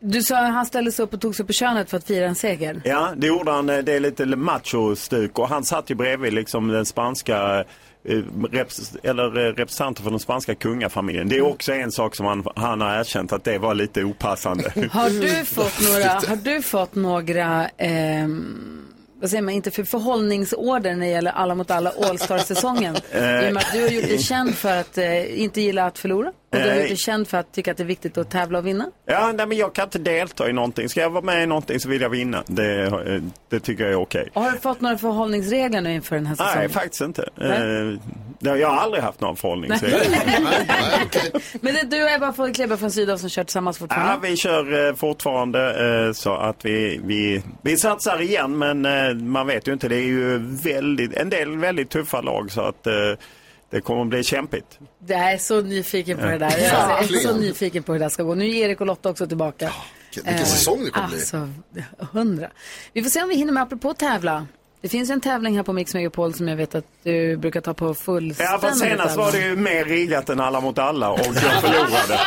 Du 0.00 0.22
sa 0.22 0.38
att 0.38 0.52
han 0.52 0.66
ställde 0.66 0.92
sig 0.92 1.02
upp 1.02 1.14
och 1.14 1.20
tog 1.20 1.34
sig 1.34 1.46
på 1.46 1.52
könet 1.52 1.90
för 1.90 1.96
att 1.96 2.04
fira 2.04 2.26
en 2.26 2.34
seger. 2.34 2.80
Ja, 2.84 3.08
det 3.16 3.26
gjorde 3.26 3.50
han. 3.50 3.70
eh, 3.70 3.78
Det 3.78 3.92
är 3.92 4.00
lite 4.00 4.26
macho-stuk 4.26 5.38
och 5.38 5.48
han 5.48 5.64
satt 5.64 5.90
ju 5.90 5.94
bredvid 5.94 6.32
liksom 6.32 6.68
den 6.68 6.86
spanska 6.86 7.64
eh, 8.08 8.12
reps- 8.50 8.96
eller 9.02 9.24
eh, 9.46 9.52
representanter 9.52 10.02
för 10.02 10.10
den 10.10 10.18
spanska 10.20 10.54
kungafamiljen. 10.54 11.28
Det 11.28 11.36
är 11.36 11.42
också 11.46 11.72
en 11.72 11.92
sak 11.92 12.16
som 12.16 12.26
han, 12.26 12.44
han 12.56 12.80
har 12.80 13.00
erkänt 13.00 13.32
att 13.32 13.44
det 13.44 13.58
var 13.58 13.74
lite 13.74 14.04
opassande. 14.04 14.72
Har 14.90 15.10
du 15.10 15.44
fått 15.44 15.80
några, 15.92 16.08
har 16.28 16.36
du 16.36 16.62
fått 16.62 16.94
några 16.94 17.68
ehm, 17.68 18.84
vad 19.20 19.30
säger 19.30 19.42
man, 19.42 19.54
inte 19.54 19.70
för 19.70 19.84
förhållningsorder 19.84 20.94
när 20.94 21.06
det 21.06 21.12
gäller 21.12 21.30
alla 21.30 21.54
mot 21.54 21.70
alla 21.70 21.92
All-Star-säsongen? 22.08 22.96
Eh. 23.12 23.46
I 23.46 23.48
och 23.50 23.54
med 23.54 23.62
att 23.62 23.72
du 23.72 23.82
har 23.82 23.88
gjort 23.88 24.04
dig 24.04 24.18
känd 24.18 24.54
för 24.54 24.76
att 24.80 24.98
eh, 24.98 25.40
inte 25.42 25.60
gilla 25.60 25.84
att 25.86 25.98
förlora. 25.98 26.32
Och 26.50 26.58
du 26.58 26.62
har 26.64 26.68
Eh. 26.68 26.78
gjort 26.78 26.88
dig 26.88 26.96
känd 26.96 27.28
för 27.28 27.38
att 27.38 27.52
tycka 27.52 27.70
att 27.70 27.76
det 27.76 27.82
är 27.82 27.86
viktigt 27.86 28.18
att 28.18 28.30
tävla 28.30 28.58
och 28.58 28.66
vinna. 28.66 28.90
Ja, 29.06 29.32
nej, 29.34 29.46
men 29.46 29.56
jag 29.58 29.74
kan 29.74 29.84
inte 29.84 29.98
delta 29.98 30.48
i 30.50 30.52
någonting. 30.52 30.88
Ska 30.88 31.00
jag 31.00 31.10
vara 31.10 31.24
med 31.24 31.42
i 31.42 31.46
någonting 31.46 31.80
så 31.80 31.88
vill 31.88 32.02
jag 32.02 32.10
vinna. 32.10 32.42
Det, 32.46 32.82
eh, 32.86 33.22
det 33.48 33.60
tycker 33.60 33.84
jag 33.84 33.92
är 33.92 33.96
okej. 34.00 34.28
Och 34.34 34.42
har 34.42 34.50
du 34.50 34.58
fått 34.58 34.80
några 34.80 34.98
förhållningsregler 34.98 35.80
nu 35.80 35.94
inför 35.94 36.16
den 36.16 36.26
här 36.26 36.34
säsongen? 36.34 36.58
Nej, 36.58 36.68
faktiskt 36.68 37.00
inte. 37.00 37.28
Nej. 37.34 37.98
Eh, 38.42 38.54
jag 38.58 38.68
har 38.68 38.76
aldrig 38.76 39.02
haft 39.04 39.20
någon 39.20 39.36
förhållningsregel. 39.36 40.00
Men 41.60 41.74
det, 41.74 41.82
du 41.90 42.04
och 42.04 42.10
Ebba 42.10 42.32
får 42.32 42.54
klibba 42.54 42.76
från 42.76 42.90
Sydow 42.90 43.16
som 43.16 43.28
kör 43.28 43.44
tillsammans 43.44 43.78
fortfarande. 43.78 44.12
Ja, 44.12 44.18
vi 44.30 44.36
kör 44.36 44.88
eh, 44.88 44.94
fortfarande 44.94 46.06
eh, 46.06 46.12
så 46.12 46.34
att 46.34 46.64
vi, 46.64 47.00
vi, 47.04 47.42
vi 47.62 47.76
satsar 47.76 48.20
igen 48.20 48.58
men 48.58 48.84
eh, 48.86 49.14
man 49.14 49.46
vet 49.46 49.68
ju 49.68 49.72
inte. 49.72 49.88
Det 49.88 49.96
är 49.96 50.02
ju 50.06 50.38
väldigt, 50.64 51.14
en 51.14 51.30
del 51.30 51.56
väldigt 51.58 51.90
tuffa 51.90 52.20
lag 52.20 52.50
så 52.50 52.60
att 52.60 52.86
eh, 52.86 52.92
det 53.70 53.80
kommer 53.80 54.02
att 54.02 54.08
bli 54.08 54.24
kämpigt. 54.24 54.78
Jag 55.06 55.32
är 55.32 55.38
så 55.38 55.60
nyfiken 55.60 56.18
på 56.18 56.26
det 56.26 56.38
där. 56.38 56.58
Jag 56.58 57.02
är 57.02 57.18
så 57.20 57.36
nyfiken 57.36 57.82
på 57.82 57.92
hur 57.92 57.98
det 57.98 58.04
där 58.04 58.10
ska 58.10 58.22
gå. 58.22 58.34
Nu 58.34 58.44
är 58.44 58.54
Erik 58.54 58.80
och 58.80 58.86
Lotta 58.86 59.10
också 59.10 59.26
tillbaka. 59.26 59.72
vilken 60.14 60.46
säsong 60.46 60.84
det 60.84 60.90
kommer 60.90 61.08
bli. 61.08 61.18
Alltså, 61.18 61.48
hundra. 62.12 62.50
Vi 62.92 63.02
får 63.02 63.10
se 63.10 63.22
om 63.22 63.28
vi 63.28 63.34
hinner 63.34 63.52
med 63.52 63.62
apropå 63.62 63.94
tävla. 63.94 64.46
Det 64.80 64.88
finns 64.88 65.10
ju 65.10 65.12
en 65.12 65.20
tävling 65.20 65.56
här 65.56 65.62
på 65.62 65.72
Mix 65.72 65.94
Megapol 65.94 66.34
som 66.34 66.48
jag 66.48 66.56
vet 66.56 66.74
att 66.74 66.84
du 67.02 67.36
brukar 67.36 67.60
ta 67.60 67.74
på 67.74 67.94
fullständigt 67.94 68.52
Ja, 68.52 68.68
fast 68.68 68.80
senast 68.80 69.16
var 69.16 69.32
det 69.32 69.38
ju 69.38 69.56
mer 69.56 69.84
riggat 69.84 70.28
än 70.28 70.40
alla 70.40 70.60
mot 70.60 70.78
alla 70.78 71.10
och 71.10 71.18
jag 71.20 71.34
förlorade. 71.60 72.20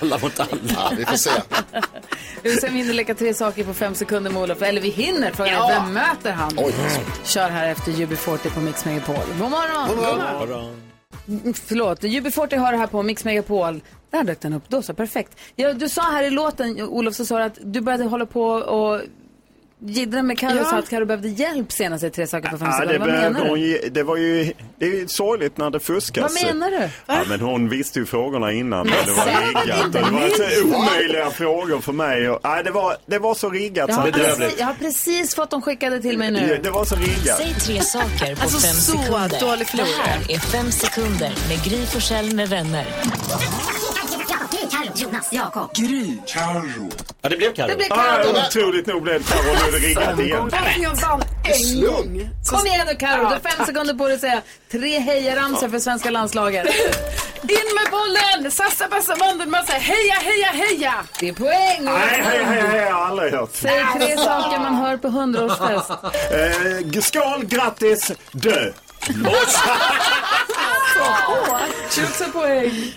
alla 0.00 0.18
mot 0.18 0.40
alla. 0.40 0.58
Ja, 0.68 0.92
vi 0.98 1.04
får 1.04 1.16
se. 1.16 1.30
Vi 2.42 2.50
får 2.52 2.60
se 2.60 2.66
om 2.68 2.72
vi 2.72 2.78
hinner 2.80 2.94
leka 2.94 3.14
tre 3.14 3.34
saker 3.34 3.64
på 3.64 3.74
fem 3.74 3.94
sekunder 3.94 4.30
med 4.30 4.42
Olof. 4.42 4.62
Eller 4.62 4.80
vi 4.80 4.88
hinner, 4.88 5.30
frågan 5.32 5.54
är 5.54 5.80
vem 5.80 5.92
möter 5.92 6.32
han? 6.32 6.52
Oj. 6.56 6.74
Kör 7.24 7.48
här 7.48 7.68
efter 7.68 7.92
UB40 7.92 8.54
på 8.54 8.60
Mix 8.60 8.84
Megapol. 8.84 9.16
God 9.40 9.50
morgon! 9.50 9.88
God 9.88 10.48
morgon. 10.48 10.80
Mm, 11.28 11.54
Förlåt, 11.54 12.02
UB40 12.02 12.56
har 12.58 12.72
det 12.72 12.78
här 12.78 12.86
på 12.86 13.02
Mix 13.02 13.24
Megapol. 13.24 13.80
Där 14.10 14.24
dök 14.24 14.40
den 14.40 14.52
upp, 14.52 14.62
då 14.68 14.82
så, 14.82 14.94
perfekt. 14.94 15.38
Ja, 15.56 15.72
du 15.72 15.88
sa 15.88 16.02
här 16.02 16.24
i 16.24 16.30
låten, 16.30 16.82
Olof, 16.82 17.14
så 17.14 17.24
sa 17.26 17.38
du 17.38 17.44
att 17.44 17.58
du 17.62 17.80
började 17.80 18.04
hålla 18.04 18.26
på 18.26 18.42
och 18.46 19.00
jiddra 19.86 20.22
med 20.22 20.38
Carro 20.38 20.56
Ja. 20.56 20.64
sa 20.64 20.76
att 20.78 20.88
Carro 20.90 21.04
behövde 21.06 21.28
hjälp 21.28 21.72
senast 21.72 22.04
i 22.04 22.10
tre 22.10 22.26
saker 22.26 22.48
på 22.48 22.58
fem 22.58 22.68
Ja, 22.80 22.84
det, 22.86 22.98
Vad 22.98 23.08
menar 23.08 23.48
hon, 23.48 23.58
du? 23.60 23.88
det 23.92 24.02
var 24.02 24.16
ju 24.16 24.52
det 24.78 24.86
är 24.86 25.06
sorgligt 25.06 25.56
när 25.58 25.70
det 25.70 25.80
fuskas. 25.80 26.22
Vad 26.42 26.44
menar 26.54 26.70
du? 26.70 26.88
Ja, 27.06 27.20
men 27.28 27.40
hon 27.40 27.68
visste 27.68 27.98
ju 27.98 28.06
frågorna 28.06 28.52
innan. 28.52 28.86
Men 28.86 28.96
det 29.06 29.12
var 29.12 29.46
riggat. 29.46 29.84
Och 29.84 29.90
det 29.90 30.00
var 30.00 30.60
så 30.60 30.64
omöjliga 30.78 31.30
frågor 31.30 31.80
för 31.80 31.92
mig. 31.92 32.30
Och, 32.30 32.40
nej, 32.44 32.64
det, 32.64 32.70
var, 32.70 32.96
det 33.06 33.18
var 33.18 33.34
så 33.34 33.50
riggat. 33.50 33.88
Jag 33.90 33.96
har, 33.96 34.10
precis, 34.10 34.54
jag 34.58 34.66
har 34.66 34.74
precis 34.74 35.34
fått 35.34 35.50
dem 35.50 35.62
skickade 35.62 36.00
till 36.02 36.18
mig 36.18 36.30
nu. 36.30 36.60
det 36.62 36.70
var 36.70 36.84
så 36.84 36.96
riggat. 36.96 37.36
Säg 37.38 37.54
tre 37.54 37.80
saker 37.80 38.34
på 38.36 38.42
Alltså, 38.42 38.58
fem 38.66 38.74
så 38.74 38.92
sekunder. 38.92 39.40
dålig 39.40 39.66
Det 39.72 39.82
här 39.82 40.18
är 40.28 40.38
fem 40.38 40.70
sekunder 40.70 41.32
med 41.48 41.64
Gry 41.64 41.86
Forssell 41.86 42.34
med 42.34 42.48
vänner. 42.48 42.84
Jonas, 44.96 45.28
Jakob. 45.32 45.70
Ja, 47.22 47.28
det 47.28 47.36
blev 47.36 47.54
Carro. 47.54 47.68
Det 47.78 47.86
Ah, 47.90 47.94
Carro. 47.96 48.30
otroligt 48.46 48.86
nog 48.86 49.02
blev 49.02 49.18
det 49.24 49.32
Carro. 49.32 49.42
Nu 49.42 49.50
är 49.68 49.72
det 49.72 49.78
riggat 49.88 50.18
igen. 50.20 50.48
Varför 50.52 50.80
jag 50.82 50.94
vann 50.94 51.22
en 51.44 51.80
gång? 51.84 52.30
Kom 52.50 52.66
igen 52.66 52.86
nu 52.86 52.94
Carro, 52.94 53.18
du 53.20 53.24
har 53.26 53.38
fem 53.50 53.66
sekunder 53.66 53.94
på 53.94 54.04
dig 54.06 54.14
att 54.14 54.20
säga 54.20 54.42
tre 54.72 54.98
hejaramsor 54.98 55.68
för 55.68 55.78
svenska 55.78 56.10
landslaget. 56.10 56.66
In 57.42 57.48
med 57.74 57.90
bollen! 57.90 58.50
Sassa, 58.50 58.88
bassa, 58.88 59.14
Vandelmassa, 59.14 59.72
heja, 59.72 60.14
heja, 60.14 60.46
heja! 60.66 60.94
Det 61.20 61.28
är 61.28 61.32
poäng! 61.32 61.78
Nej, 61.80 61.94
hej, 62.22 62.44
hej, 62.44 62.62
hej, 62.70 62.80
jag 62.80 62.94
har 62.94 63.04
aldrig 63.06 63.32
hört. 63.32 63.50
Säg 63.52 63.84
tre 63.96 64.16
saker 64.16 64.58
man 64.58 64.74
hör 64.74 64.96
på 64.96 65.08
hundraårsfest. 65.08 65.90
Eh, 66.94 67.00
skål, 67.00 67.44
grattis, 67.44 68.12
dö. 68.32 68.72
20 71.90 72.32
poäng. 72.32 72.94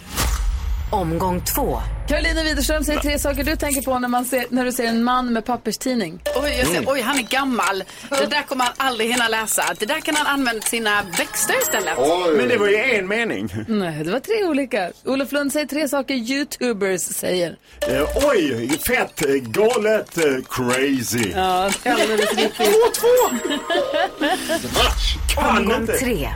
Omgång 0.89 1.41
två. 1.41 1.79
Karolina 2.07 2.43
Widerström 2.43 2.83
säger 2.83 2.99
tre 2.99 3.19
saker 3.19 3.43
du 3.43 3.55
tänker 3.55 3.81
på 3.81 3.99
när, 3.99 4.07
man 4.07 4.25
ser, 4.25 4.45
när 4.49 4.65
du 4.65 4.71
ser 4.71 4.83
en 4.85 5.03
man 5.03 5.33
med 5.33 5.45
papperstidning. 5.45 6.19
Oj, 6.35 6.55
jag 6.59 6.67
ser, 6.67 6.83
oj, 6.88 7.01
han 7.01 7.17
är 7.19 7.23
gammal. 7.23 7.83
Det 8.09 8.25
där 8.25 8.41
kommer 8.41 8.63
han 8.65 8.73
aldrig 8.77 9.11
hinna 9.11 9.27
läsa. 9.27 9.63
Det 9.79 9.85
där 9.85 9.99
kan 9.99 10.15
han 10.15 10.27
använda 10.27 10.61
sina 10.61 11.03
växter 11.17 11.55
istället. 11.61 11.97
Men 12.38 12.47
det 12.49 12.57
var 12.57 12.67
ju 12.67 12.75
en 12.75 13.07
mening. 13.07 13.49
Nej, 13.67 14.03
det 14.03 14.11
var 14.11 14.19
tre 14.19 14.43
olika. 14.43 14.91
Olof 15.05 15.31
Lund 15.31 15.53
säger 15.53 15.65
tre 15.65 15.88
saker 15.89 16.13
youtubers 16.13 17.01
säger. 17.01 17.57
Eh, 17.88 18.03
oj, 18.29 18.69
fett, 18.88 19.25
eh, 19.25 19.33
galet, 19.33 20.17
eh, 20.17 20.23
crazy. 20.49 21.31
Ja, 21.35 21.71
det 21.83 21.89
är 21.89 21.93
alldeles 21.93 22.33
riktigt. 22.33 22.53
Kan 25.35 25.57
Omgång 25.57 25.81
inte. 25.81 25.93
tre. 25.93 26.29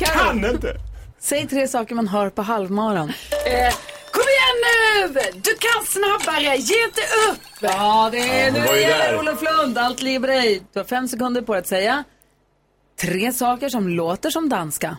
Kan 0.00 0.44
inte. 0.44 0.76
Säg 1.24 1.48
tre 1.48 1.68
saker 1.68 1.94
man 1.94 2.08
hör 2.08 2.30
på 2.30 2.42
halvmaran. 2.42 3.08
Eh, 3.46 3.74
kom 4.10 4.22
igen 4.28 4.56
nu! 4.64 5.08
Du 5.34 5.54
kan 5.54 5.84
snabbare, 5.86 6.56
ge 6.56 6.84
inte 6.84 7.00
upp! 7.30 7.40
Ja, 7.60 8.08
det 8.12 8.18
är 8.18 8.50
nu 8.52 8.60
det 8.60 8.80
gäller. 8.80 9.18
Olof 9.18 9.42
Lund. 9.42 9.78
Allt 9.78 9.98
på 9.98 10.26
dig. 10.26 10.62
Du 10.72 10.78
har 10.78 10.84
fem 10.84 11.08
sekunder 11.08 11.42
på 11.42 11.52
dig 11.52 11.60
att 11.60 11.66
säga 11.66 12.04
tre 13.00 13.32
saker 13.32 13.68
som 13.68 13.88
låter 13.88 14.30
som 14.30 14.48
danska. 14.48 14.96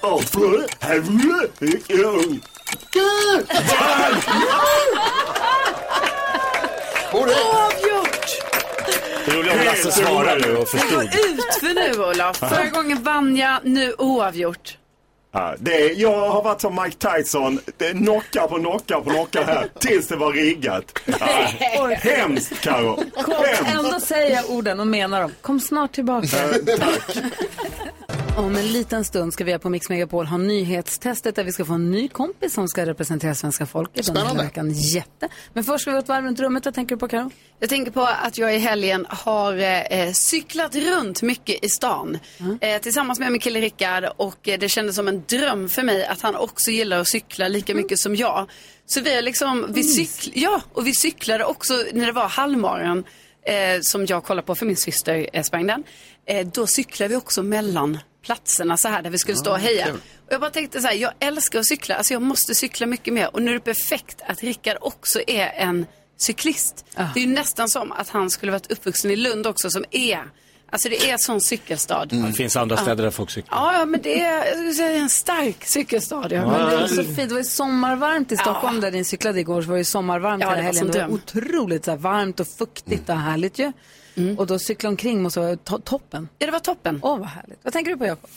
Avgjort! 0.00 0.70
Det 9.26 9.32
roliga 9.36 9.52
om 9.52 9.58
Lasse 9.64 9.92
svarade 9.92 10.46
nu 10.46 10.56
och 10.56 10.68
förstod. 10.68 10.90
går 10.90 11.04
ut 11.04 11.54
för 11.60 11.74
nu, 11.74 12.04
Olof. 12.04 12.36
Förra 12.36 12.66
gången 12.66 13.02
vann 13.02 13.36
jag, 13.36 13.58
nu 13.64 13.94
oavgjort. 13.98 14.78
Ja, 15.36 15.54
det 15.58 15.82
är, 15.90 15.94
jag 16.00 16.28
har 16.30 16.42
varit 16.42 16.60
som 16.60 16.82
Mike 16.84 16.96
Tyson, 17.16 17.60
det 17.76 17.90
knockar 17.92 18.46
på 18.46 18.54
knockar 18.54 19.00
på 19.00 19.10
knockar 19.10 19.44
här, 19.44 19.68
tills 19.78 20.08
det 20.08 20.16
var 20.16 20.32
riggat. 20.32 20.98
Ja, 21.04 21.86
hemskt 21.96 22.52
Hemskt. 22.66 23.74
ändå 23.76 24.00
säger 24.00 24.36
jag 24.36 24.50
orden 24.50 24.80
och 24.80 24.86
menar 24.86 25.20
dem. 25.20 25.32
Kom 25.40 25.60
snart 25.60 25.92
tillbaka. 25.92 26.26
Eh, 26.36 26.78
tack. 26.78 27.16
Om 28.36 28.56
en 28.56 28.72
liten 28.72 29.04
stund 29.04 29.32
ska 29.32 29.44
vi 29.44 29.58
på 29.58 29.70
Mix 29.70 29.88
Megapol 29.88 30.26
ha 30.26 30.36
nyhetstestet 30.36 31.34
där 31.36 31.44
vi 31.44 31.52
ska 31.52 31.64
få 31.64 31.72
en 31.72 31.90
ny 31.90 32.08
kompis 32.08 32.52
som 32.52 32.68
ska 32.68 32.86
representera 32.86 33.34
svenska 33.34 33.66
folket 33.66 34.08
under 34.08 34.26
hela 34.26 34.42
veckan. 34.42 34.72
Jätte. 34.72 35.28
Men 35.52 35.64
först 35.64 35.82
ska 35.82 35.90
vi 35.90 35.94
gå 35.94 35.98
ett 35.98 36.08
varv 36.08 36.24
runt 36.24 36.40
rummet. 36.40 36.64
Vad 36.64 36.74
tänker 36.74 36.94
du 36.94 36.98
på 36.98 37.08
Karo? 37.08 37.30
Jag 37.58 37.68
tänker 37.68 37.92
på 37.92 38.02
att 38.02 38.38
jag 38.38 38.54
i 38.54 38.58
helgen 38.58 39.06
har 39.08 39.56
eh, 39.92 40.12
cyklat 40.12 40.74
runt 40.74 41.22
mycket 41.22 41.64
i 41.64 41.68
stan. 41.68 42.18
Eh, 42.60 42.80
tillsammans 42.80 43.18
med 43.18 43.32
min 43.32 43.40
kille 43.40 43.60
Rickard 43.60 44.04
och 44.16 44.48
eh, 44.48 44.58
det 44.58 44.68
kändes 44.68 44.96
som 44.96 45.08
en 45.08 45.22
dröm 45.28 45.68
för 45.68 45.82
mig 45.82 46.06
att 46.06 46.20
han 46.22 46.36
också 46.36 46.70
gillar 46.70 47.00
att 47.00 47.08
cykla 47.08 47.48
lika 47.48 47.74
mycket 47.74 47.98
som 47.98 48.16
jag. 48.16 48.50
Så 48.86 49.00
vi 49.00 49.14
har 49.14 49.22
liksom, 49.22 49.66
vi 49.68 49.84
cykl, 49.84 50.30
ja, 50.34 50.60
och 50.72 50.86
vi 50.86 50.94
cyklade 50.94 51.44
också 51.44 51.84
när 51.92 52.06
det 52.06 52.12
var 52.12 52.28
halvmaran 52.28 53.04
eh, 53.46 53.80
som 53.80 54.06
jag 54.06 54.24
kollade 54.24 54.46
på 54.46 54.54
för 54.54 54.66
min 54.66 54.76
syster 54.76 55.28
eh, 55.32 55.42
sprang 55.42 55.66
den. 55.66 55.84
eh, 56.26 56.46
då 56.46 56.66
cyklade 56.66 57.08
vi 57.08 57.16
också 57.16 57.42
mellan 57.42 57.98
platserna 58.26 58.76
så 58.76 58.88
här 58.88 59.02
där 59.02 59.10
vi 59.10 59.18
skulle 59.18 59.36
stå 59.36 59.50
och 59.50 59.58
heja. 59.58 59.86
kul. 59.86 59.94
Och 59.94 60.32
jag 60.32 60.40
bara 60.40 60.50
tänkte 60.50 60.80
så 60.80 60.86
här, 60.86 60.94
jag 60.94 61.12
älskar 61.20 61.58
att 61.58 61.66
cykla, 61.66 61.94
alltså 61.94 62.12
jag 62.12 62.22
måste 62.22 62.54
cykla 62.54 62.86
mycket 62.86 63.14
mer. 63.14 63.34
Och 63.34 63.42
nu 63.42 63.50
är 63.50 63.54
det 63.54 63.60
perfekt 63.60 64.22
att 64.26 64.42
Rickard 64.42 64.76
också 64.80 65.20
är 65.26 65.52
en 65.56 65.86
cyklist. 66.18 66.84
Det 67.14 67.20
är 67.20 67.24
ju 67.24 67.34
nästan 67.34 67.68
som 67.68 67.92
att 67.92 68.08
han 68.08 68.30
skulle 68.30 68.52
varit 68.52 68.72
uppvuxen 68.72 69.10
i 69.10 69.16
Lund 69.16 69.46
också 69.46 69.70
som 69.70 69.84
är, 69.90 70.18
alltså 70.70 70.88
det 70.88 71.10
är 71.10 71.18
sån 71.18 71.40
cykelstad. 71.40 72.06
Det 72.06 72.32
finns 72.32 72.56
andra 72.56 72.76
städer 72.76 73.04
där 73.04 73.10
folk 73.10 73.30
cyklar. 73.30 73.58
Ja, 73.58 73.78
ja, 73.78 73.84
men 73.84 74.00
det 74.02 74.20
är, 74.20 74.46
jag 74.46 74.54
skulle 74.54 74.72
säga, 74.72 74.98
en 74.98 75.08
stark 75.10 75.64
cykelstad. 75.64 76.28
Ja. 76.30 76.50
Men 76.50 76.70
det 76.70 76.76
är 76.76 76.86
så 76.86 77.04
fint. 77.04 77.16
Det 77.16 77.28
var 77.28 77.38
ju 77.38 77.44
sommarvarmt 77.44 78.32
i 78.32 78.36
Stockholm 78.36 78.80
där 78.80 78.90
ni 78.90 79.04
cyklade 79.04 79.40
igår. 79.40 79.62
Så 79.62 79.68
var 79.68 79.74
det 79.74 79.80
ju 79.80 79.84
sommarvarmt 79.84 80.42
Ja, 80.42 80.48
hela 80.48 80.56
det 80.56 80.62
var 80.62 80.72
helgen. 80.72 80.90
Det 80.92 81.06
var 81.06 81.14
otroligt 81.14 81.84
så 81.84 81.90
här, 81.90 81.98
varmt 81.98 82.40
och 82.40 82.48
fuktigt 82.48 83.08
och 83.08 83.16
härligt 83.16 83.58
ju. 83.58 83.72
Och 84.38 84.46
då 84.46 84.58
cykla 84.58 84.88
omkring 84.88 85.22
måste 85.22 85.40
vara 85.40 85.54
to- 85.54 85.80
toppen. 85.84 86.28
Ja, 86.38 86.46
det 86.46 86.52
var 86.52 86.58
toppen. 86.60 87.00
Åh, 87.02 87.18
vad 87.18 87.28
härligt. 87.28 87.58
Vad 87.62 87.72
tänker 87.72 87.90
du 87.90 87.96
på 87.96 88.06
Jakob? 88.06 88.30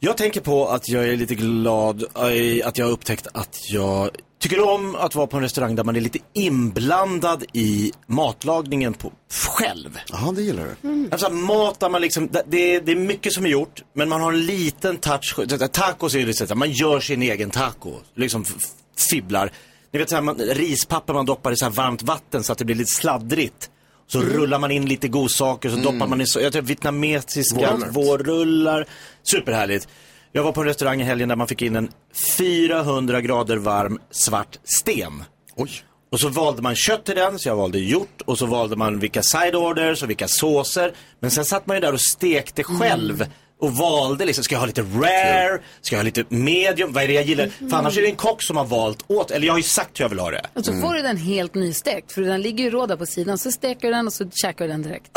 Jag 0.00 0.16
tänker 0.16 0.40
på 0.40 0.68
att 0.68 0.88
jag 0.88 1.08
är 1.08 1.16
lite 1.16 1.34
glad 1.34 2.04
i 2.32 2.62
att 2.62 2.78
jag 2.78 2.86
har 2.86 2.92
upptäckt 2.92 3.26
att 3.32 3.56
jag 3.70 4.10
tycker 4.38 4.60
om 4.68 4.94
att 4.94 5.14
vara 5.14 5.26
på 5.26 5.36
en 5.36 5.42
restaurang 5.42 5.74
där 5.74 5.84
man 5.84 5.96
är 5.96 6.00
lite 6.00 6.18
inblandad 6.32 7.44
i 7.52 7.92
matlagningen 8.06 8.94
på, 8.94 9.12
själv. 9.30 9.98
Ja, 10.12 10.32
det 10.36 10.42
gillar 10.42 10.68
du. 10.82 11.08
Alltså 11.10 11.30
mat 11.30 11.80
där 11.80 11.88
man 11.88 12.00
liksom, 12.02 12.28
det- 12.32 12.42
det 12.46 12.74
är, 12.74 12.80
det 12.80 12.92
är 12.92 12.96
mycket 12.96 13.32
som 13.32 13.44
är 13.46 13.50
gjort, 13.50 13.82
men 13.92 14.08
man 14.08 14.20
har 14.20 14.32
en 14.32 14.46
liten 14.46 14.96
touch. 14.96 15.36
Tacos 15.72 16.14
är 16.14 16.18
ju 16.18 16.30
att 16.44 16.58
man 16.58 16.70
gör 16.70 17.00
sin 17.00 17.22
egen 17.22 17.50
taco, 17.50 17.92
liksom 18.14 18.44
fibblar. 19.10 19.52
Ni 19.92 19.98
vet 19.98 20.08
så 20.08 20.14
här, 20.14 20.22
man, 20.22 20.36
rispapper 20.38 21.12
man 21.14 21.26
doppar 21.26 21.52
i 21.52 21.56
så 21.56 21.64
här 21.64 21.72
varmt 21.72 22.02
vatten 22.02 22.42
så 22.44 22.52
att 22.52 22.58
det 22.58 22.64
blir 22.64 22.76
lite 22.76 22.94
sladdrigt. 22.94 23.70
Så 24.06 24.20
rullar 24.20 24.58
man 24.58 24.70
in 24.70 24.86
lite 24.86 25.08
godsaker, 25.08 25.70
så 25.70 25.76
doppar 25.76 26.06
man 26.06 26.20
i 26.20 26.24
jag 26.40 26.52
tror 26.52 26.62
vietnamesiska 26.62 27.76
Vårrullar. 27.90 28.86
Superhärligt. 29.22 29.88
Jag 30.32 30.42
var 30.42 30.52
på 30.52 30.60
en 30.60 30.66
restaurang 30.66 31.00
i 31.00 31.04
helgen 31.04 31.28
där 31.28 31.36
man 31.36 31.48
fick 31.48 31.62
in 31.62 31.76
en 31.76 31.88
400 32.36 33.20
grader 33.20 33.56
varm 33.56 33.98
svart 34.10 34.58
sten. 34.64 35.24
Oj. 35.56 35.70
Och 36.12 36.20
så 36.20 36.28
valde 36.28 36.62
man 36.62 36.74
kött 36.76 37.04
till 37.04 37.14
den, 37.14 37.38
så 37.38 37.48
jag 37.48 37.56
valde 37.56 37.78
hjort. 37.78 38.22
Och 38.24 38.38
så 38.38 38.46
valde 38.46 38.76
man 38.76 38.98
vilka 38.98 39.22
side 39.22 39.54
orders 39.54 40.02
och 40.02 40.10
vilka 40.10 40.28
såser. 40.28 40.92
Men 41.20 41.30
sen 41.30 41.44
satt 41.44 41.66
man 41.66 41.76
ju 41.76 41.80
där 41.80 41.92
och 41.92 42.00
stekte 42.00 42.64
själv. 42.64 43.26
Och 43.64 43.72
valde 43.72 44.24
liksom, 44.24 44.44
ska 44.44 44.54
jag 44.54 44.60
ha 44.60 44.66
lite 44.66 44.82
rare? 44.82 45.60
Ska 45.80 45.96
jag 45.96 45.98
ha 46.00 46.04
lite 46.04 46.24
medium? 46.28 46.92
Vad 46.92 47.04
är 47.04 47.08
det 47.08 47.14
jag 47.14 47.24
gillar? 47.24 47.48
För 47.70 47.76
annars 47.76 47.98
är 47.98 48.02
det 48.02 48.08
en 48.08 48.16
kock 48.16 48.42
som 48.42 48.56
har 48.56 48.64
valt 48.64 49.04
åt, 49.10 49.30
eller 49.30 49.46
jag 49.46 49.52
har 49.52 49.58
ju 49.58 49.62
sagt 49.62 50.00
hur 50.00 50.04
jag 50.04 50.08
vill 50.08 50.18
ha 50.18 50.30
det. 50.30 50.46
Och 50.54 50.64
så 50.64 50.72
får 50.72 50.94
du 50.94 51.02
den 51.02 51.16
helt 51.16 51.54
nystekt. 51.54 52.12
För 52.12 52.22
den 52.22 52.42
ligger 52.42 52.64
ju 52.64 52.70
rå 52.70 52.86
där 52.86 52.96
på 52.96 53.06
sidan. 53.06 53.38
Så 53.38 53.52
steker 53.52 53.88
du 53.88 53.94
den 53.94 54.06
och 54.06 54.12
så 54.12 54.30
käkar 54.30 54.64
du 54.64 54.72
den 54.72 54.82
direkt. 54.82 55.10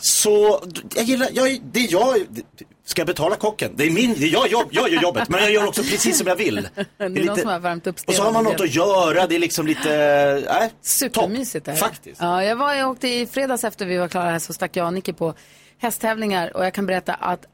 Så, 0.00 0.62
jag 0.94 1.04
gillar, 1.04 1.28
jag, 1.32 1.60
det 1.72 1.80
är 1.80 1.92
jag, 1.92 2.14
det- 2.30 2.42
ska 2.84 3.00
jag 3.00 3.06
betala 3.06 3.36
kocken? 3.36 3.72
Det 3.76 3.84
är 3.86 3.90
min, 3.90 4.14
det 4.18 4.24
är 4.24 4.32
jag, 4.32 4.48
jobb, 4.48 4.68
jag 4.70 4.88
gör 4.92 5.02
jobbet, 5.02 5.28
men 5.28 5.40
jag 5.40 5.52
gör 5.52 5.68
också 5.68 5.82
precis 5.82 6.18
som 6.18 6.26
jag 6.26 6.36
vill. 6.36 6.68
Det 6.98 7.04
är 7.04 7.08
någon 7.08 7.36
som 7.36 7.48
har 7.48 7.58
värmt 7.58 7.86
upp 7.86 7.96
och 8.06 8.14
så 8.14 8.22
har 8.22 8.32
man 8.32 8.44
något 8.44 8.60
att 8.60 8.74
göra, 8.74 9.26
det 9.26 9.34
är 9.34 9.38
liksom 9.38 9.66
lite, 9.66 9.94
äh, 10.62 10.68
Supermysigt 10.82 11.68
är 11.68 11.72
det. 11.72 11.78
Faktiskt. 11.78 12.20
Ja, 12.20 12.44
jag, 12.44 12.56
var, 12.56 12.74
jag 12.74 12.90
åkte 12.90 13.08
i 13.08 13.26
fredags 13.26 13.64
efter 13.64 13.86
vi 13.86 13.96
var 13.96 14.08
klara 14.08 14.30
här 14.30 14.38
så 14.38 14.52
stack 14.52 14.76
jag 14.76 14.86
och 14.86 14.92
Nicky 14.94 15.12
på 15.12 15.34
hästtävlingar 15.78 16.56
och 16.56 16.64
jag 16.64 16.74
kan 16.74 16.86
berätta 16.86 17.14
att 17.14 17.44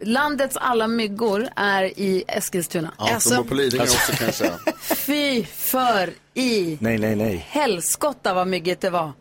landets 0.00 0.56
alla 0.56 0.86
myggor 0.86 1.48
är 1.56 1.82
i 1.84 2.24
Eskilstuna. 2.28 2.92
Ja, 2.98 3.14
Alltså, 3.14 3.34
de 3.34 3.48
på 3.48 3.54
Lidingö 3.54 3.82
också 3.82 4.12
kan 4.12 4.26
jag 4.26 4.34
säga. 4.34 4.58
Fy 4.96 5.44
för 5.44 6.10
i 6.34 6.78
Nej, 6.80 6.98
nej, 6.98 7.16
nej. 7.16 7.46
helskotta 7.48 8.34
vad 8.34 8.48
myggigt 8.48 8.80
det 8.80 8.90
var. 8.90 9.12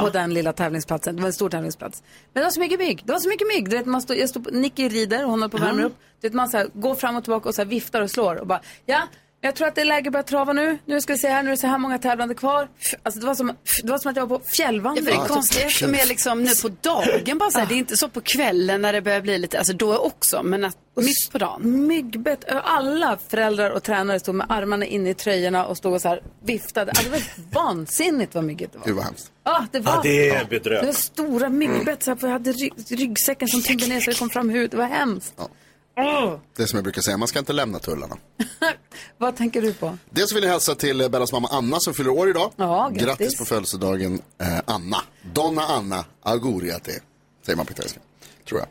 På 0.00 0.10
den 0.10 0.34
lilla 0.34 0.52
tävlingsplatsen. 0.52 1.16
Det 1.16 1.22
var 1.22 1.26
en 1.26 1.32
stor 1.32 1.50
tävlingsplats. 1.50 2.02
Men 2.32 2.40
det 2.40 2.44
var 2.44 2.50
så 2.50 2.60
mycket 2.60 2.78
mygg. 2.78 3.02
Det 3.04 3.12
var 3.12 3.20
så 3.20 3.28
mycket 3.28 3.48
mygg. 3.48 3.70
Du 3.70 3.76
vet, 3.76 3.86
man 3.86 4.02
står, 4.02 4.16
jag 4.16 4.44
på, 4.44 4.50
Nicky 4.52 4.88
rider 4.88 5.24
och 5.24 5.30
hon 5.30 5.42
håller 5.42 5.48
på 5.50 5.56
att 5.56 5.62
värma 5.62 5.82
upp. 5.82 5.96
Du 6.20 6.28
vet, 6.28 6.34
man 6.34 6.48
så 6.48 6.56
här, 6.56 6.68
går 6.74 6.94
fram 6.94 7.16
och 7.16 7.24
tillbaka 7.24 7.48
och 7.48 7.54
så 7.54 7.60
här, 7.62 7.66
viftar 7.68 8.00
och 8.00 8.10
slår. 8.10 8.36
Och 8.36 8.46
bara, 8.46 8.60
ja, 8.86 9.02
jag 9.40 9.54
tror 9.54 9.68
att 9.68 9.74
det 9.74 9.80
är 9.80 9.84
läge 9.84 10.08
att 10.08 10.12
börja 10.12 10.22
trava 10.22 10.52
nu. 10.52 10.78
Nu 10.86 11.00
ska 11.00 11.12
vi 11.12 11.18
se 11.18 11.28
här, 11.28 11.42
nu 11.42 11.48
är 11.48 11.50
det 11.50 11.56
så 11.60 11.66
här 11.66 11.78
många 11.78 11.98
tävlande 11.98 12.34
kvar. 12.34 12.68
Alltså, 13.02 13.20
det, 13.20 13.26
var 13.26 13.34
som, 13.34 13.52
det 13.82 13.90
var 13.90 13.98
som 13.98 14.10
att 14.10 14.16
jag 14.16 14.26
var 14.26 14.38
på 14.38 14.44
Ja, 14.44 14.50
fjällvandring. 14.50 15.04
för 15.04 15.12
det 15.12 15.18
är 15.18 15.28
konstigt 15.28 15.62
eftersom 15.64 15.94
jag 15.94 16.08
liksom 16.08 16.42
nu 16.42 16.50
på 16.62 16.68
dagen 16.80 17.38
bara 17.38 17.50
så 17.50 17.58
här, 17.58 17.66
det 17.66 17.74
är 17.74 17.78
inte 17.78 17.96
så 17.96 18.08
på 18.08 18.20
kvällen 18.20 18.82
när 18.82 18.92
det 18.92 19.02
börjar 19.02 19.20
bli 19.20 19.38
lite, 19.38 19.58
alltså 19.58 19.72
då 19.72 19.98
också, 19.98 20.42
men 20.42 20.64
att 20.64 20.76
mitt 20.96 21.32
på 21.32 21.38
dagen. 21.38 21.86
Myggbett. 21.86 22.44
Alla 22.48 23.18
föräldrar 23.28 23.70
och 23.70 23.82
tränare 23.82 24.20
stod 24.20 24.34
med 24.34 24.46
armarna 24.50 24.86
inne 24.86 25.10
i 25.10 25.14
tröjorna 25.14 25.66
och 25.66 25.76
stod 25.76 25.94
och 25.94 26.02
så 26.02 26.08
här 26.08 26.20
viftade. 26.44 26.90
Alltså, 26.90 27.04
det 27.04 27.10
var 27.10 27.22
vansinnigt 27.64 28.34
vad 28.34 28.44
myggigt 28.44 28.72
det 28.72 28.78
var. 28.78 28.86
Gud 28.86 28.96
vad 28.96 29.04
hemskt. 29.04 29.32
Ja, 29.44 29.66
det 29.72 29.80
var. 29.80 29.92
Ja, 29.92 30.00
det 30.02 30.28
är 30.28 30.32
Det 30.34 30.38
var 30.42 30.50
bedrövligt. 30.50 30.96
stora 30.96 31.48
myggbett. 31.48 32.02
Så 32.02 32.10
här, 32.10 32.16
för 32.18 32.26
jag 32.26 32.32
hade 32.32 32.52
rygg, 32.52 32.72
ryggsäcken 32.88 33.48
som 33.48 33.62
tyngde 33.62 33.86
ner 33.86 34.00
så 34.00 34.10
det 34.10 34.18
kom 34.18 34.30
fram 34.30 34.50
hud. 34.50 34.70
Det 34.70 34.76
var 34.76 34.84
hemskt. 34.86 35.34
Det 36.56 36.62
är 36.62 36.66
som 36.66 36.76
jag 36.76 36.84
brukar 36.84 37.02
säga, 37.02 37.16
man 37.16 37.28
ska 37.28 37.38
inte 37.38 37.52
lämna 37.52 37.78
tullarna. 37.78 38.16
vad 39.18 39.36
tänker 39.36 39.62
du 39.62 39.72
på? 39.72 39.98
Dels 40.10 40.32
vill 40.32 40.42
jag 40.42 40.50
hälsa 40.50 40.74
till 40.74 41.00
eh, 41.00 41.08
Bellas 41.08 41.32
mamma 41.32 41.48
Anna 41.50 41.80
som 41.80 41.94
fyller 41.94 42.10
år 42.10 42.30
idag. 42.30 42.52
Ja, 42.56 42.88
grattis. 42.88 43.06
Grattis 43.06 43.38
på 43.38 43.44
födelsedagen 43.44 44.22
eh, 44.40 44.58
Anna. 44.64 44.96
Donna 45.34 45.62
Anna 45.62 46.04
Auguriate, 46.22 46.92
säger 47.46 47.56
man 47.56 47.66
på 47.66 47.72
italienska. 47.72 48.00
Tror 48.48 48.60
jag. 48.60 48.68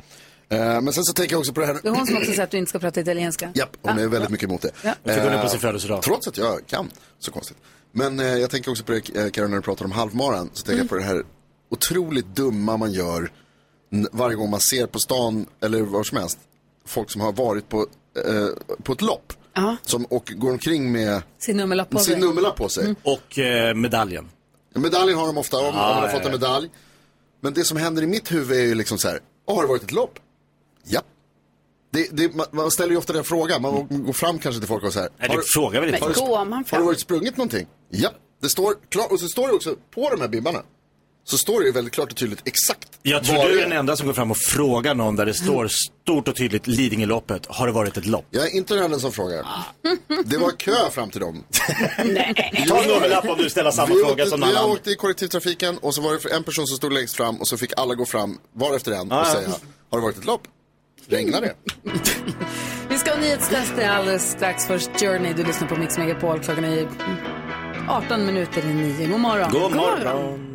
Eh, 0.60 0.82
men 0.82 0.94
sen 0.94 1.04
så 1.04 1.14
tänker 1.14 1.34
jag 1.34 1.40
också 1.40 1.54
på 1.54 1.60
det 1.60 1.66
här. 1.66 1.80
Det 1.84 1.88
är 1.88 1.94
hon 1.94 2.08
som 2.08 2.16
också 2.18 2.32
säger 2.32 2.44
att 2.44 2.52
du 2.52 2.58
inte 2.58 2.70
ska 2.70 2.80
prata 2.80 3.02
italienska. 3.02 3.52
Japp, 3.56 3.78
hon 3.82 4.00
är 4.00 4.08
väldigt 4.08 4.30
mycket 4.30 4.50
emot 4.50 4.62
det. 4.62 4.72
Ja. 4.82 4.94
Hon 5.04 5.14
det 5.14 5.22
på 5.22 5.30
Eh, 5.30 5.48
sin 5.48 5.60
födelsedag. 5.60 6.04
Trots 6.04 6.28
att 6.28 6.38
jag 6.38 6.68
kan, 6.68 6.90
så 7.20 7.32
konstigt. 7.32 7.58
Men 7.92 8.20
eh, 8.20 8.26
jag 8.26 8.50
tänker 8.50 8.72
också 8.72 8.84
på 8.84 8.92
det, 8.92 9.16
eh, 9.16 9.30
Karin, 9.30 9.50
när 9.50 9.58
du 9.58 9.64
pratar 9.64 9.86
om 9.86 9.92
halvmaran. 9.92 10.50
Så 10.54 10.64
tänker 10.64 10.82
jag 10.82 10.90
på 10.90 10.96
det 10.96 11.04
här 11.04 11.24
otroligt 11.72 12.26
dumma 12.26 12.78
man 12.78 12.92
gör 12.92 13.32
varje 14.12 14.36
gång 14.36 14.50
man 14.50 14.60
ser 14.60 14.88
på 14.88 15.00
stan, 15.00 15.46
eller 15.62 15.82
var 15.82 16.04
som 16.04 16.18
helst, 16.18 16.40
folk 16.86 17.12
som 17.12 17.22
har 17.22 17.32
varit 17.32 17.70
på, 17.70 17.88
eh, 18.26 18.48
på 18.84 18.94
ett 18.94 19.02
lopp. 19.02 19.34
Som, 19.82 20.06
och 20.06 20.32
går 20.36 20.52
omkring 20.52 20.92
med 20.92 21.22
Sin 21.38 21.58
nummerlapp 21.58 21.90
på 21.90 21.98
sin 22.00 22.14
sig. 22.14 22.22
nummerlapp 22.22 22.56
på 22.56 22.70
sig. 22.70 22.96
Och 23.04 23.40
eh, 23.40 23.74
medaljen. 23.76 24.30
Medaljen 24.74 25.18
har 25.18 25.26
de 25.28 25.38
ofta, 25.38 25.58
om, 25.58 25.66
om 25.66 25.76
Ah, 25.76 25.94
man 25.94 26.04
har 26.04 26.10
fått 26.10 26.26
en 26.26 26.32
medalj. 26.32 26.70
Men 27.42 27.54
det 27.54 27.64
som 27.64 27.78
händer 27.78 28.04
i 28.04 28.08
mitt 28.08 28.32
huvud 28.32 28.58
är 28.58 28.64
ju 28.64 28.76
liksom 28.76 28.98
så 28.98 29.08
här, 29.08 29.20
"Åh, 29.46 29.56
har 29.56 29.62
det 29.64 29.68
varit 29.70 29.84
ett 29.84 29.92
lopp? 29.92 30.20
Ja. 30.84 31.02
Det, 31.92 32.08
det, 32.12 32.36
man, 32.36 32.46
man 32.52 32.72
ställer 32.72 32.92
ju 32.92 32.98
ofta 32.98 33.14
den 33.14 33.24
frågan, 33.24 33.62
man 33.62 33.88
går 34.06 34.14
fram 34.14 34.40
kanske 34.40 34.60
till 34.60 34.68
folk 34.68 34.84
och 34.84 34.94
så 34.94 35.00
här. 35.00 35.10
Nej, 35.18 35.30
du 35.32 35.42
frågar 35.54 35.82
väl 35.82 35.90
inte 35.90 36.06
har, 36.06 36.14
du, 36.14 36.20
Går 36.20 36.46
man 36.46 36.64
har 36.72 36.78
det 36.80 36.86
varit 36.86 37.00
sprungit 37.00 37.38
någonting? 37.38 37.68
Ja. 37.90 38.10
Det 38.42 38.50
står 38.50 38.76
klart, 38.90 39.12
och 39.12 39.20
så 39.20 39.28
står 39.28 39.48
det 39.48 39.54
också 39.54 39.76
på 39.94 40.10
de 40.10 40.22
här 40.22 40.28
bibbarna. 40.28 40.64
Så 41.28 41.38
står 41.38 41.60
det 41.60 41.66
ju 41.66 41.72
väldigt 41.72 41.94
klart 41.94 42.12
och 42.12 42.18
tydligt 42.18 42.42
exakt 42.48 42.88
Jag 43.02 43.24
tror 43.24 43.38
vad 43.38 43.48
du 43.48 43.60
är 43.60 43.64
den 43.64 43.72
enda 43.78 43.96
som 43.96 44.08
går 44.08 44.14
fram 44.14 44.32
och 44.32 44.38
frågar 44.38 44.96
någon 44.96 45.16
där 45.16 45.26
det 45.26 45.34
står 45.34 45.68
stort 46.04 46.28
och 46.28 46.36
tydligt 46.36 46.68
Lidingöloppet. 46.68 47.46
Har 47.50 47.68
det 47.68 47.74
varit 47.74 47.98
ett 47.98 48.06
lopp? 48.06 48.26
Jag 48.30 48.44
är 48.46 48.56
inte 48.56 48.74
den 48.76 48.84
enda 48.84 49.00
som 49.00 49.12
frågar. 49.12 49.46
Det 50.26 50.38
var 50.38 50.52
kö 50.52 50.90
fram 50.92 51.10
till 51.10 51.22
dem. 51.22 51.44
Ta 52.68 52.82
en 52.82 52.88
nummerlapp 52.90 53.30
om 53.30 53.38
du 53.38 53.50
ställer 53.50 53.72
samma 53.72 53.88
vi 53.96 54.00
fråga 54.02 54.12
åkte, 54.12 54.26
som 54.26 54.40
någon 54.40 54.50
Vi 54.50 54.56
annan. 54.56 54.72
åkte 54.72 54.90
i 54.92 54.96
kollektivtrafiken 54.96 55.78
och 55.78 55.96
så 55.96 56.02
var 56.02 56.12
det 56.14 56.36
en 56.36 56.44
person 56.44 56.68
som 56.68 56.78
stod 56.78 56.94
längst 56.94 57.16
fram 57.16 57.36
och 57.38 57.48
så 57.48 57.58
fick 57.58 57.74
alla 57.78 57.96
gå 57.96 58.06
fram 58.06 58.38
var 58.54 58.76
efter 58.76 58.92
en 58.92 59.12
och 59.12 59.18
Ah, 59.18 59.26
ja. 59.28 59.34
säga, 59.34 59.50
har 59.92 59.98
det 60.00 60.04
varit 60.04 60.18
ett 60.18 60.26
lopp? 60.26 60.42
Regnar 61.08 61.42
det? 61.42 61.54
Vi 62.90 62.98
ska 62.98 63.12
ha 63.12 63.18
nyhetstest 63.20 63.74
alldeles 63.80 64.32
strax. 64.32 64.68
Först 64.68 64.90
Journey. 65.00 65.34
Du 65.34 65.44
lyssnar 65.44 65.68
på 65.68 65.76
Mix 65.76 65.98
Megapol. 65.98 66.40
Klockan 66.40 66.64
är 66.66 66.88
18 67.90 68.26
minuter 68.26 68.62
i 68.66 68.74
nio. 68.74 69.08
God 69.08 69.20
morgon. 69.20 69.52
God 69.52 69.72
morgon. 69.76 70.55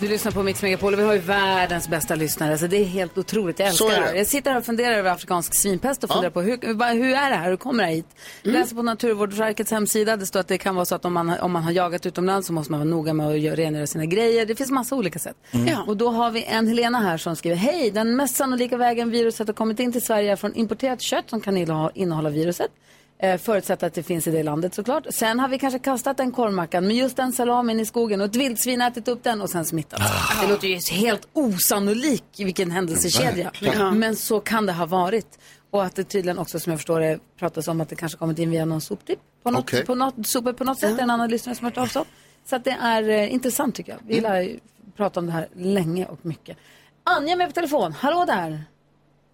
Du 0.00 0.08
lyssnar 0.08 0.32
på 0.32 0.42
Mix 0.42 0.62
Megapol 0.62 0.92
och 0.94 0.98
vi 1.00 1.04
har 1.04 1.12
ju 1.12 1.18
världens 1.18 1.88
bästa 1.88 2.14
lyssnare. 2.14 2.58
Så 2.58 2.66
det 2.66 2.76
är 2.76 2.84
helt 2.84 3.18
otroligt. 3.18 3.58
Jag 3.58 3.68
älskar 3.68 4.00
det. 4.12 4.18
Jag 4.18 4.26
sitter 4.26 4.50
här 4.50 4.58
och 4.58 4.64
funderar 4.64 4.94
över 4.94 5.10
afrikansk 5.10 5.54
svinpest 5.54 6.04
och 6.04 6.10
funderar 6.10 6.30
på 6.30 6.40
hur, 6.40 6.58
hur 6.94 7.14
är 7.14 7.30
det 7.30 7.36
här? 7.36 7.50
Hur 7.50 7.56
kommer 7.56 7.84
det 7.86 7.90
hit? 7.90 8.06
Läser 8.42 8.76
på 8.76 8.82
Naturvårdsverkets 8.82 9.70
hemsida. 9.70 10.16
Det 10.16 10.26
står 10.26 10.40
att 10.40 10.48
det 10.48 10.58
kan 10.58 10.74
vara 10.74 10.84
så 10.84 10.94
att 10.94 11.04
om 11.04 11.12
man, 11.12 11.28
har- 11.28 11.40
om 11.42 11.52
man 11.52 11.62
har 11.62 11.70
jagat 11.72 12.06
utomlands 12.06 12.46
så 12.46 12.52
måste 12.52 12.70
man 12.72 12.80
vara 12.80 12.90
noga 12.90 13.12
med 13.14 13.26
att 13.28 13.38
göra- 13.40 13.56
rengöra 13.56 13.86
sina 13.86 14.04
grejer. 14.06 14.46
Det 14.46 14.54
finns 14.54 14.70
massa 14.70 14.94
olika 14.96 15.18
sätt. 15.18 15.36
Ja. 15.50 15.82
Och 15.86 15.96
då 15.96 16.08
har 16.10 16.30
vi 16.30 16.44
en 16.44 16.66
Helena 16.68 17.00
här 17.00 17.18
som 17.18 17.36
skriver 17.36 17.56
Hej, 17.56 17.90
den 17.90 18.16
mest 18.16 18.36
sannolika 18.36 18.76
vägen 18.76 19.10
viruset 19.10 19.46
har 19.46 19.54
kommit 19.54 19.80
in 19.80 19.92
till 19.92 20.02
Sverige 20.02 20.32
är 20.32 20.36
från 20.36 20.54
importerat 20.54 21.00
kött 21.00 21.30
som 21.30 21.40
kan 21.40 21.56
innehålla 21.94 22.30
viruset. 22.30 22.70
Eh, 23.18 23.38
förutsatt 23.38 23.82
att 23.82 23.94
det 23.94 24.02
finns 24.02 24.26
i 24.26 24.30
det 24.30 24.42
landet 24.42 24.74
såklart. 24.74 25.06
Sen 25.10 25.40
har 25.40 25.48
vi 25.48 25.58
kanske 25.58 25.78
kastat 25.78 26.16
den 26.16 26.32
korvmackan 26.32 26.86
med 26.86 26.96
just 26.96 27.16
den 27.16 27.32
salamin 27.32 27.80
i 27.80 27.86
skogen 27.86 28.20
och 28.20 28.26
ett 28.26 28.36
vildsvin 28.36 28.80
ätit 28.80 29.08
upp 29.08 29.22
den 29.22 29.40
och 29.40 29.50
sen 29.50 29.64
smittat. 29.64 30.00
Det 30.42 30.48
låter 30.48 30.68
ju 30.68 30.78
helt 30.92 31.28
osannolik 31.32 32.24
vilken 32.38 32.70
händelsekedja. 32.70 33.50
Ja. 33.60 33.90
Men 33.90 34.16
så 34.16 34.40
kan 34.40 34.66
det 34.66 34.72
ha 34.72 34.86
varit. 34.86 35.38
Och 35.70 35.84
att 35.84 35.96
det 35.96 36.04
tydligen 36.04 36.38
också 36.38 36.60
som 36.60 36.70
jag 36.72 36.80
förstår 36.80 37.00
det 37.00 37.18
pratas 37.38 37.68
om 37.68 37.80
att 37.80 37.88
det 37.88 37.96
kanske 37.96 38.18
kommit 38.18 38.38
in 38.38 38.50
via 38.50 38.64
någon 38.64 38.80
soptipp. 38.80 39.18
På 39.42 39.50
något, 39.50 39.60
Okej. 39.60 39.84
på 39.86 39.94
något, 39.94 40.26
sopor 40.26 40.52
på 40.52 40.64
något 40.64 40.80
sätt. 40.80 40.98
Är 40.98 41.02
en 41.02 41.10
annan 41.10 41.30
lyssnare 41.30 41.56
som 41.56 41.64
har 41.64 41.70
hört 41.70 41.78
av 41.78 41.86
sig. 41.86 42.02
Så 42.44 42.56
att 42.56 42.64
det 42.64 42.76
är 42.80 43.08
eh, 43.08 43.32
intressant 43.32 43.74
tycker 43.74 43.92
jag. 43.92 43.98
Vi 44.06 44.14
gillar 44.14 44.40
ju 44.40 44.58
prata 44.96 45.20
om 45.20 45.26
det 45.26 45.32
här 45.32 45.48
länge 45.54 46.06
och 46.06 46.18
mycket. 46.22 46.56
Anja 47.04 47.36
med 47.36 47.48
på 47.48 47.52
telefon. 47.52 47.92
Hallå 47.92 48.24
där. 48.24 48.64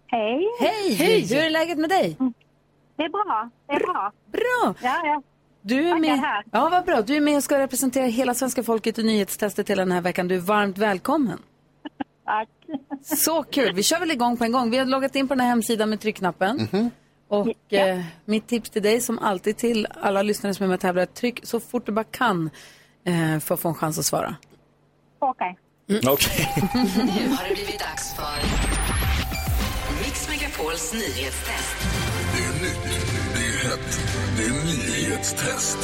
Hej. 0.07 0.49
Hej. 0.61 0.95
Hej. 0.95 1.21
Hur 1.21 1.37
är 1.37 1.51
läget 1.51 1.79
med 1.79 1.91
dig? 1.91 2.17
Det 2.97 3.03
är 3.03 3.09
bra. 3.09 3.51
Det 3.67 3.73
är 3.73 3.81
bra. 3.81 4.13
Bra. 4.33 4.75
Ja, 4.83 5.01
ja. 5.07 5.23
Du 5.63 5.89
är 5.89 5.99
med. 5.99 6.19
här. 6.19 6.45
Ja, 6.53 6.69
vad 6.69 6.85
bra. 6.85 7.03
Du 7.03 7.17
är 7.17 7.21
med 7.21 7.37
och 7.37 7.45
ska 7.45 7.59
representera 7.59 8.07
hela 8.07 8.35
svenska 8.35 8.63
folket 8.63 8.99
i 8.99 9.03
nyhetstestet 9.03 9.71
hela 9.71 9.83
den 9.83 9.93
här 9.93 10.01
veckan. 10.01 10.29
Du 10.29 10.35
är 10.35 10.41
varmt 10.41 10.79
välkommen. 10.79 11.39
Tack. 12.25 12.49
Så 13.03 13.43
kul. 13.43 13.75
Vi 13.75 13.83
kör 13.83 14.01
väl 14.01 14.11
igång 14.11 14.37
på 14.37 14.45
en 14.45 14.53
gång. 14.53 14.71
Vi 14.71 14.79
har 14.79 14.85
loggat 14.87 15.17
in 15.17 15.29
på 15.29 15.35
den 15.35 15.41
här 15.41 15.49
hemsidan 15.49 15.91
med 15.91 16.01
tryckknappen. 16.01 16.69
Mhm. 16.73 16.91
Och 17.29 17.73
eh, 17.73 18.01
mitt 18.25 18.47
tips 18.47 18.71
till 18.71 18.83
dig 18.83 19.01
som 19.01 19.19
alltid 19.19 19.57
till 19.57 19.87
alla 20.01 20.23
lyssnare 20.23 20.55
som 20.55 20.65
är 20.65 20.69
med 20.69 20.75
och 20.75 20.81
tävlar, 20.81 21.07
tryck 21.07 21.41
så 21.43 21.61
fort 21.61 21.87
du 21.87 21.93
bara 21.93 22.05
kan 22.05 22.51
eh, 23.05 23.39
för 23.39 23.55
att 23.55 23.61
få 23.61 23.69
en 23.69 23.75
chans 23.75 23.99
att 23.99 24.05
svara. 24.05 24.37
Okej. 25.19 25.59
Okej. 25.89 26.49
Nu 26.95 27.29
har 27.29 27.49
det 27.49 27.55
blivit 27.55 27.79
dags 27.79 28.15
för 28.17 28.43
Mix 30.05 30.29
Megapols 30.29 30.93
nyhetstest. 30.93 32.02
Det 32.63 32.69
är 32.69 32.71
nytt, 32.71 33.35
det 33.35 33.41
är 33.41 33.71
hett, 33.71 34.01
det 34.37 34.43
är 34.43 34.51
nyhetstest. 34.51 35.79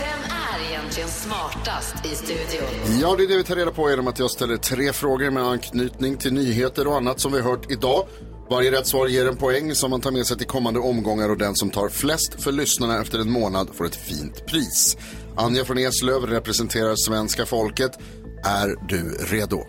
Vem 0.00 0.30
är 0.30 0.70
egentligen 0.70 1.08
smartast 1.08 2.06
i 2.06 2.08
studion? 2.08 3.00
Ja, 3.00 3.14
det 3.16 3.24
är 3.24 3.28
det 3.28 3.36
vi 3.36 3.44
tar 3.44 3.56
reda 3.56 3.70
på 3.70 3.90
genom 3.90 4.06
att 4.08 4.18
jag 4.18 4.30
ställer 4.30 4.56
tre 4.56 4.92
frågor 4.92 5.30
med 5.30 5.42
anknytning 5.42 6.16
till 6.16 6.32
nyheter 6.32 6.86
och 6.86 6.96
annat 6.96 7.20
som 7.20 7.32
vi 7.32 7.40
har 7.40 7.50
hört 7.50 7.70
idag. 7.70 8.06
Varje 8.50 8.72
rätt 8.72 8.86
svar 8.86 9.06
ger 9.06 9.28
en 9.28 9.36
poäng 9.36 9.74
som 9.74 9.90
man 9.90 10.00
tar 10.00 10.10
med 10.10 10.26
sig 10.26 10.38
till 10.38 10.46
kommande 10.46 10.80
omgångar 10.80 11.28
och 11.28 11.38
den 11.38 11.54
som 11.54 11.70
tar 11.70 11.88
flest 11.88 12.42
för 12.42 12.52
lyssnarna 12.52 13.00
efter 13.00 13.18
en 13.18 13.30
månad 13.30 13.68
får 13.74 13.86
ett 13.86 13.96
fint 13.96 14.46
pris. 14.46 14.96
Anja 15.36 15.64
från 15.64 15.78
Eslöv 15.78 16.26
representerar 16.26 16.94
svenska 16.96 17.46
folket. 17.46 17.98
Är 18.44 18.88
du 18.88 19.16
redo? 19.36 19.64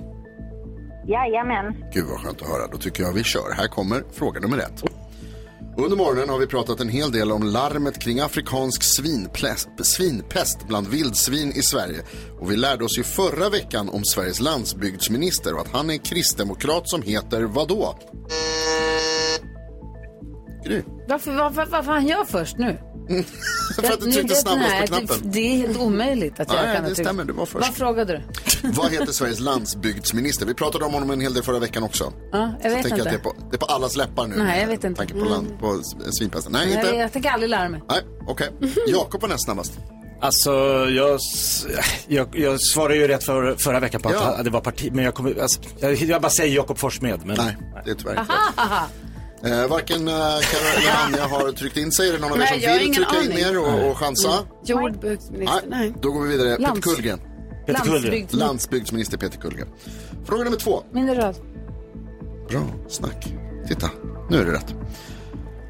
Jajamän. 1.07 1.75
Gud 1.93 2.05
vad 2.05 2.19
skönt 2.19 2.41
att 2.41 2.47
höra. 2.47 2.67
Då 2.67 2.77
tycker 2.77 3.03
jag 3.03 3.13
vi 3.13 3.23
kör. 3.23 3.51
Här 3.57 3.67
kommer 3.67 4.03
fråga 4.13 4.39
nummer 4.39 4.57
ett. 4.57 4.83
Under 5.79 5.97
morgonen 5.97 6.29
har 6.29 6.39
vi 6.39 6.47
pratat 6.47 6.79
en 6.79 6.89
hel 6.89 7.11
del 7.11 7.31
om 7.31 7.43
larmet 7.43 7.99
kring 7.99 8.19
afrikansk 8.19 8.83
svinpest 9.83 10.67
bland 10.67 10.87
vildsvin 10.87 11.51
i 11.51 11.61
Sverige. 11.61 12.03
Och 12.39 12.51
vi 12.51 12.55
lärde 12.55 12.85
oss 12.85 12.97
ju 12.97 13.03
förra 13.03 13.49
veckan 13.49 13.89
om 13.89 14.05
Sveriges 14.05 14.39
landsbygdsminister 14.39 15.53
och 15.53 15.61
att 15.61 15.71
han 15.71 15.89
är 15.89 15.93
en 15.93 15.99
kristdemokrat 15.99 16.89
som 16.89 17.01
heter 17.01 17.41
vadå? 17.41 17.95
Gry. 20.67 20.81
Varför, 21.07 21.31
varför, 21.31 21.65
varför 21.65 21.91
han 21.91 22.07
gör 22.07 22.25
först 22.25 22.57
nu? 22.57 22.77
För 23.75 23.93
att 23.93 24.01
du 24.01 24.11
tryckte 24.11 24.35
snabbast 24.35 24.79
på 24.81 24.87
knappen. 24.87 25.07
Det, 25.23 25.29
det 25.29 25.39
är 25.39 25.57
helt 25.57 25.77
omöjligt 25.79 26.39
att 26.39 26.53
jag 26.53 26.63
Nej, 26.65 26.75
kan 26.75 26.83
det 26.85 26.95
stämmer, 26.95 27.23
du 27.23 27.33
var 27.33 27.45
först. 27.45 27.67
Vad 27.67 27.75
frågade 27.75 28.13
du? 28.13 28.23
Vad 28.69 28.91
heter 28.91 29.11
Sveriges 29.11 29.39
landsbygdsminister? 29.39 30.45
Vi 30.45 30.53
pratade 30.53 30.85
om 30.85 30.93
honom 30.93 31.11
en 31.11 31.21
hel 31.21 31.33
del 31.33 31.43
förra 31.43 31.59
veckan 31.59 31.83
också. 31.83 32.13
Ja, 32.31 32.53
jag 32.63 32.69
vet 32.69 32.85
inte. 32.85 32.95
att 32.95 33.03
det 33.03 33.09
är, 33.09 33.17
på, 33.17 33.33
det 33.51 33.55
är 33.55 33.59
på 33.59 33.65
allas 33.65 33.95
läppar 33.95 34.27
nu. 34.27 34.35
Nej, 34.35 34.61
jag 34.61 34.67
vet 34.67 34.83
inte. 34.83 34.97
Tanke 34.97 35.13
på, 35.13 35.25
land, 35.25 35.59
på 35.59 35.81
svinpesten. 36.17 36.51
Nej, 36.51 36.67
Nej, 36.67 36.75
inte. 36.85 36.95
jag 36.95 37.11
tänker 37.13 37.29
aldrig 37.29 37.49
lära 37.49 37.69
mig. 37.69 37.81
Nej, 37.89 38.01
okej. 38.27 38.49
Jakob 38.87 39.21
var 39.21 39.29
näst 39.29 39.45
snabbast. 39.45 39.79
Alltså, 40.21 40.51
jag, 40.89 41.19
jag, 42.07 42.27
jag 42.39 42.61
svarade 42.61 42.95
ju 42.95 43.07
rätt 43.07 43.23
för, 43.23 43.55
förra 43.55 43.79
veckan 43.79 44.01
på 44.01 44.09
att 44.09 44.15
Ja. 44.15 44.43
det 44.43 44.49
var 44.49 44.61
parti, 44.61 44.89
men 44.93 45.05
jag 45.05 45.13
kommer, 45.13 45.41
alltså, 45.41 45.61
jag, 45.79 45.95
jag 45.95 46.21
bara 46.21 46.29
säger 46.29 46.55
Jakob 46.55 46.77
Forssmed. 46.77 47.19
Men... 47.25 47.37
Nej, 47.37 47.57
det 47.85 47.91
är 47.91 47.95
tyvärr 47.95 48.19
inte 48.19 48.33
Aha, 48.57 48.87
Eh, 49.43 49.67
varken 49.67 50.07
eh, 50.07 50.13
Karo 50.13 50.77
eller 50.77 50.91
Anja 51.05 51.27
har 51.27 51.51
tryckt 51.51 51.77
in 51.77 51.91
sig. 51.91 52.09
Är 52.09 52.13
det 52.13 52.19
någon 52.19 52.31
av 52.31 52.37
er 52.37 52.39
Nej, 52.39 52.47
som 52.49 52.59
jag 52.61 52.69
har 52.69 52.77
vill 52.77 52.87
ingen 52.87 52.95
trycka 53.05 53.23
in 53.23 53.31
aning. 53.31 53.43
er 53.45 53.57
och, 53.85 53.91
och 53.91 53.97
chansa? 53.97 54.39
Jordbruksminister, 54.65 55.61
nej. 55.69 55.93
Då 56.01 56.11
går 56.11 56.21
vi 56.23 56.29
vidare. 56.29 56.55
Peter 56.55 56.63
Lands- 56.71 56.81
Kullgren. 56.81 57.19
Peter 57.67 57.81
Kullgren. 57.83 58.13
Landsbygds- 58.13 58.35
Landsbygdsminister 58.35 59.17
Peter 59.17 59.37
Kullgren. 59.39 59.67
Fråga 60.25 60.43
nummer 60.43 60.57
två. 60.57 60.83
Mineral. 60.91 61.33
Bra 62.49 62.61
snack. 62.89 63.33
Titta, 63.67 63.89
nu 64.29 64.37
är 64.41 64.45
det 64.45 64.51
rätt. 64.53 64.73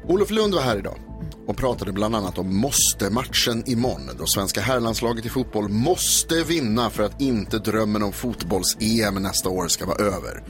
Olof 0.08 0.30
Lund 0.30 0.54
var 0.54 0.62
här 0.62 0.76
idag 0.78 0.98
och 1.46 1.56
pratade 1.56 1.92
bland 1.92 2.16
annat 2.16 2.38
om 2.38 2.56
måste-matchen 2.56 3.62
imorgon 3.66 4.10
då 4.18 4.26
svenska 4.26 4.60
herrlandslaget 4.60 5.26
i 5.26 5.28
fotboll 5.28 5.68
måste 5.68 6.42
vinna 6.42 6.90
för 6.90 7.02
att 7.02 7.20
inte 7.20 7.58
drömmen 7.58 8.02
om 8.02 8.12
fotbolls-EM 8.12 9.14
nästa 9.22 9.48
år 9.48 9.68
ska 9.68 9.86
vara 9.86 9.98
över. 9.98 10.42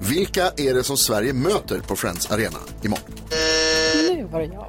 Vilka 0.00 0.50
är 0.56 0.74
det 0.74 0.84
som 0.84 0.96
Sverige 0.96 1.32
möter 1.32 1.78
på 1.80 1.96
Friends 1.96 2.30
Arena 2.30 2.58
imorgon? 2.82 3.04
Nu 4.16 4.24
var 4.32 4.40
det 4.40 4.46
jag. 4.46 4.66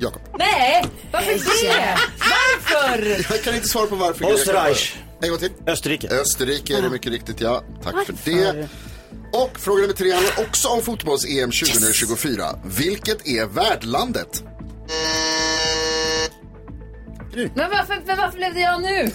Jakob. 0.00 0.22
Nej, 0.38 0.84
varför 1.12 1.66
det? 1.66 1.96
Varför? 2.18 3.26
Jag 3.32 3.42
kan 3.42 3.54
inte 3.54 3.68
svara 3.68 3.86
på 3.86 3.96
varför. 3.96 4.24
Österreich. 4.32 4.96
En 5.20 5.30
gång 5.30 5.38
till. 5.38 5.50
Österrike. 5.66 6.08
Österrike 6.08 6.78
är 6.78 6.82
det 6.82 6.90
mycket 6.90 7.12
riktigt, 7.12 7.40
ja. 7.40 7.62
Tack 7.82 8.06
för 8.06 8.12
Varför? 8.12 8.52
det. 8.52 8.68
Och 9.32 9.58
fråga 9.60 9.80
nummer 9.80 9.94
tre 9.94 10.12
handlar 10.12 10.44
också 10.48 10.68
om 10.68 10.82
fotbolls-EM 10.82 11.50
2024. 11.50 12.58
Vilket 12.64 13.26
är 13.28 13.46
värdlandet? 13.46 14.44
Men 17.54 17.70
varför, 17.70 18.02
men 18.06 18.16
varför 18.18 18.36
blev 18.36 18.54
det 18.54 18.60
jag 18.60 18.82
nu? 18.82 19.10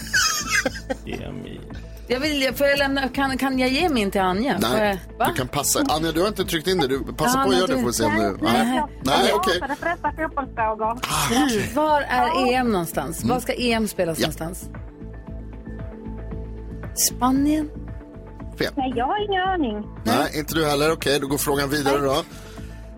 Jag 2.10 2.20
vill, 2.20 2.54
får 2.56 2.68
jag 2.68 2.80
lämna, 2.80 3.10
kan, 3.10 3.38
kan 3.38 3.60
jag 3.60 3.70
ge 3.70 3.90
min 3.90 4.12
till 4.12 4.22
Anja? 4.22 4.58
Nej, 4.62 5.00
jag, 5.10 5.18
va? 5.18 5.26
du 5.26 5.34
kan 5.34 5.48
passa. 5.48 5.80
Anja, 5.90 6.12
du 6.12 6.22
har 6.22 6.28
inte 6.28 6.46
tryckt 6.46 6.68
in 6.68 6.78
det. 6.78 6.88
Du 6.88 7.00
passa 7.00 7.38
Ja, 7.38 7.44
på 7.44 7.50
att 7.50 7.58
göra 7.58 7.68
det 7.68 7.80
får 7.82 7.88
vi 7.88 7.94
se 7.94 8.06
om 8.06 8.16
du... 8.16 8.20
Nej, 8.22 8.38
Nej, 8.42 8.84
nej 9.04 9.32
okej. 9.34 9.58
Jag 9.60 9.68
pratade 9.68 9.76
flesta 9.76 10.24
fotbollsfrågor. 10.28 11.76
Var 11.76 12.02
är 12.02 12.54
EM 12.54 12.72
någonstans? 12.72 13.24
Mm. 13.24 13.34
Var 13.34 13.40
ska 13.40 13.54
EM 13.54 13.88
spelas 13.88 14.20
någonstans? 14.20 14.70
Spanien? 16.96 17.70
Fel. 18.58 18.74
Nej, 18.76 18.94
jag 18.96 19.06
har 19.06 19.26
ingen 19.30 19.42
aning. 19.42 19.88
Nej, 20.04 20.40
inte 20.40 20.56
du 20.56 20.66
heller. 20.66 20.92
Okej, 20.92 21.20
då 21.20 21.28
går 21.28 21.38
frågan 21.38 21.70
vidare 21.70 21.98
då. 21.98 22.24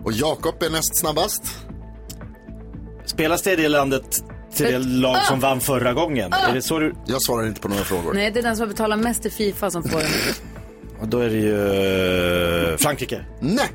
Och 0.04 0.12
Jakob 0.12 0.62
är 0.62 0.70
näst 0.70 0.96
snabbast. 0.96 1.42
Spelas 3.04 3.42
det 3.42 3.52
i 3.52 3.56
det 3.56 3.68
landet 3.68 4.24
till 4.54 4.66
det 4.66 4.78
lag 4.78 5.22
som 5.22 5.40
vann 5.40 5.60
förra 5.60 5.92
gången? 5.92 6.32
Är 6.32 6.54
det 6.54 6.62
så 6.62 6.78
du... 6.78 6.94
Jag 7.06 7.22
svarar 7.22 7.46
inte 7.46 7.60
på 7.60 7.68
några 7.68 7.84
frågor. 7.84 8.14
Nej, 8.14 8.30
det 8.30 8.38
är 8.38 8.42
den 8.42 8.56
som 8.56 8.68
betalar 8.68 8.96
mest 8.96 9.22
till 9.22 9.32
Fifa 9.32 9.70
som 9.70 9.82
får 9.82 9.98
den. 9.98 10.08
Och 11.00 11.08
då 11.08 11.18
är 11.18 11.28
det 11.28 11.36
ju 11.36 12.72
eh, 12.72 12.76
Frankrike. 12.76 13.24
Nej! 13.40 13.68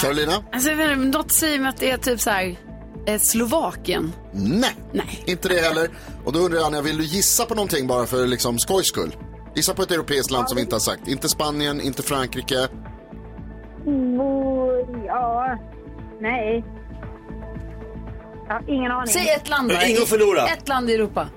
Carolina? 0.00 0.32
Alltså, 0.52 0.70
något 0.96 1.32
säger 1.32 1.58
mig 1.58 1.68
att 1.68 1.76
det 1.76 1.90
är 1.90 1.96
typ 1.96 2.20
så 2.20 2.30
här, 2.30 2.56
eh, 3.06 3.18
Slovakien. 3.18 4.12
Nej. 4.32 4.76
Nej. 4.92 5.24
Inte 5.26 5.48
det 5.48 5.60
heller. 5.60 5.88
Och 6.24 6.32
då 6.32 6.38
undrar 6.38 6.58
jag, 6.58 6.66
Anja, 6.66 6.82
vill 6.82 6.98
du 6.98 7.04
gissa 7.04 7.44
på 7.44 7.54
någonting 7.54 7.86
bara 7.86 8.06
för 8.06 8.26
liksom 8.26 8.58
skojs 8.58 8.86
skull? 8.86 9.16
Gissa 9.54 9.74
på 9.74 9.82
ett 9.82 9.90
europeiskt 9.90 10.30
land 10.30 10.48
som 10.48 10.56
vi 10.56 10.62
inte 10.62 10.74
har 10.74 10.80
sagt. 10.80 11.08
Inte 11.08 11.28
Spanien, 11.28 11.80
inte 11.80 12.02
Frankrike. 12.02 12.68
Mm, 13.86 15.04
ja, 15.06 15.58
nej. 16.20 16.64
Har 18.50 18.64
ingen 18.68 18.92
aning. 18.92 19.06
Säg 19.06 19.28
ett 19.28 19.48
land 19.48 19.68
bara. 19.68 19.84
Ingen 19.86 20.02
att 20.02 20.08
förlora. 20.08 20.46
Ett 20.48 20.68
land 20.68 20.90
i 20.90 20.94
Europa. 20.94 21.28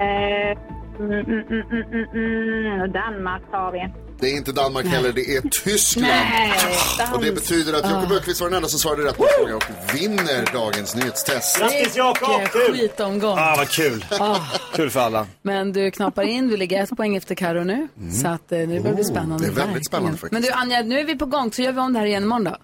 Eh, 0.00 0.58
mm, 0.98 1.12
mm, 1.12 1.24
mm, 1.26 1.62
mm, 1.70 1.84
mm, 1.92 2.80
mm. 2.80 2.92
Danmark 2.92 3.42
tar 3.50 3.72
vi. 3.72 3.92
Det 4.20 4.26
är 4.26 4.36
inte 4.36 4.52
Danmark 4.52 4.86
heller, 4.86 5.12
det 5.12 5.36
är 5.36 5.40
Tyskland. 5.64 6.06
Nej, 6.28 6.52
Och 7.14 7.22
det 7.24 7.32
betyder 7.32 7.72
att 7.72 7.90
Jakob 7.90 8.12
Ah. 8.12 8.16
Öqvist 8.16 8.40
var 8.40 8.48
den 8.48 8.56
enda 8.56 8.68
som 8.68 8.78
svarade 8.78 9.04
rätt 9.04 9.16
på 9.16 9.26
frågan 9.38 9.56
och 9.56 9.64
vinner 9.94 10.52
dagens 10.52 10.94
nyhetstest. 10.96 11.58
Grattis 11.58 11.96
Jakob! 11.96 12.40
Skitomgång. 12.76 13.38
Ah, 13.38 13.54
vad 13.56 13.68
kul. 13.68 14.04
Ah. 14.20 14.36
Kul 14.74 14.90
för 14.90 15.00
alla. 15.00 15.26
Men 15.42 15.72
du 15.72 15.90
knappar 15.90 16.22
in, 16.22 16.48
du 16.48 16.56
ligger 16.56 16.82
ett 16.82 16.96
poäng 16.96 17.16
efter 17.16 17.34
Karo 17.34 17.64
nu. 17.64 17.88
Så 18.22 18.28
att 18.28 18.52
eh, 18.52 18.58
nu 18.58 18.66
börjar 18.66 18.82
det 18.82 18.94
bli 18.94 19.02
Oh, 19.04 19.06
spännande. 19.10 19.46
det 19.46 19.52
är 19.52 19.66
väldigt 19.66 19.86
spännande 19.86 20.12
faktiskt. 20.18 20.32
Men 20.32 20.42
du 20.42 20.50
Anja, 20.50 20.82
nu 20.82 21.00
är 21.00 21.04
vi 21.04 21.16
på 21.18 21.26
gång. 21.26 21.52
Så 21.52 21.62
gör 21.62 21.72
vi 21.72 21.80
om 21.80 21.92
det 21.92 21.98
här 21.98 22.06
igen 22.06 22.22
imorgon 22.22 22.44
då. 22.44 22.56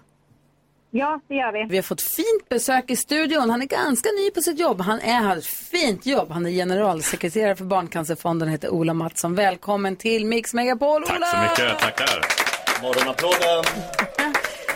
Ja, 0.97 1.19
det 1.27 1.35
gör 1.35 1.51
vi. 1.51 1.65
Vi 1.69 1.75
har 1.75 1.83
fått 1.83 2.01
fint 2.01 2.49
besök 2.49 2.91
i 2.91 2.95
studion. 2.95 3.49
Han 3.49 3.61
är 3.61 3.65
ganska 3.65 4.09
ny 4.09 4.31
på 4.31 4.41
sitt 4.41 4.59
jobb. 4.59 4.81
Han 4.81 4.99
är, 4.99 5.21
har 5.21 5.37
ett 5.37 5.45
fint 5.45 6.05
jobb. 6.05 6.31
Han 6.31 6.45
är 6.45 6.49
generalsekreterare 6.49 7.55
för 7.55 7.65
Barncancerfonden, 7.65 8.49
heter 8.49 8.69
Ola 8.69 8.93
Mattsson. 8.93 9.35
Välkommen 9.35 9.95
till 9.95 10.25
Mix 10.25 10.53
Megapol, 10.53 11.03
Ola! 11.03 11.07
Tack 11.07 11.57
så 11.57 11.63
mycket, 11.63 11.79
tackar. 11.79 12.25
Morgonapplåden. 12.81 13.63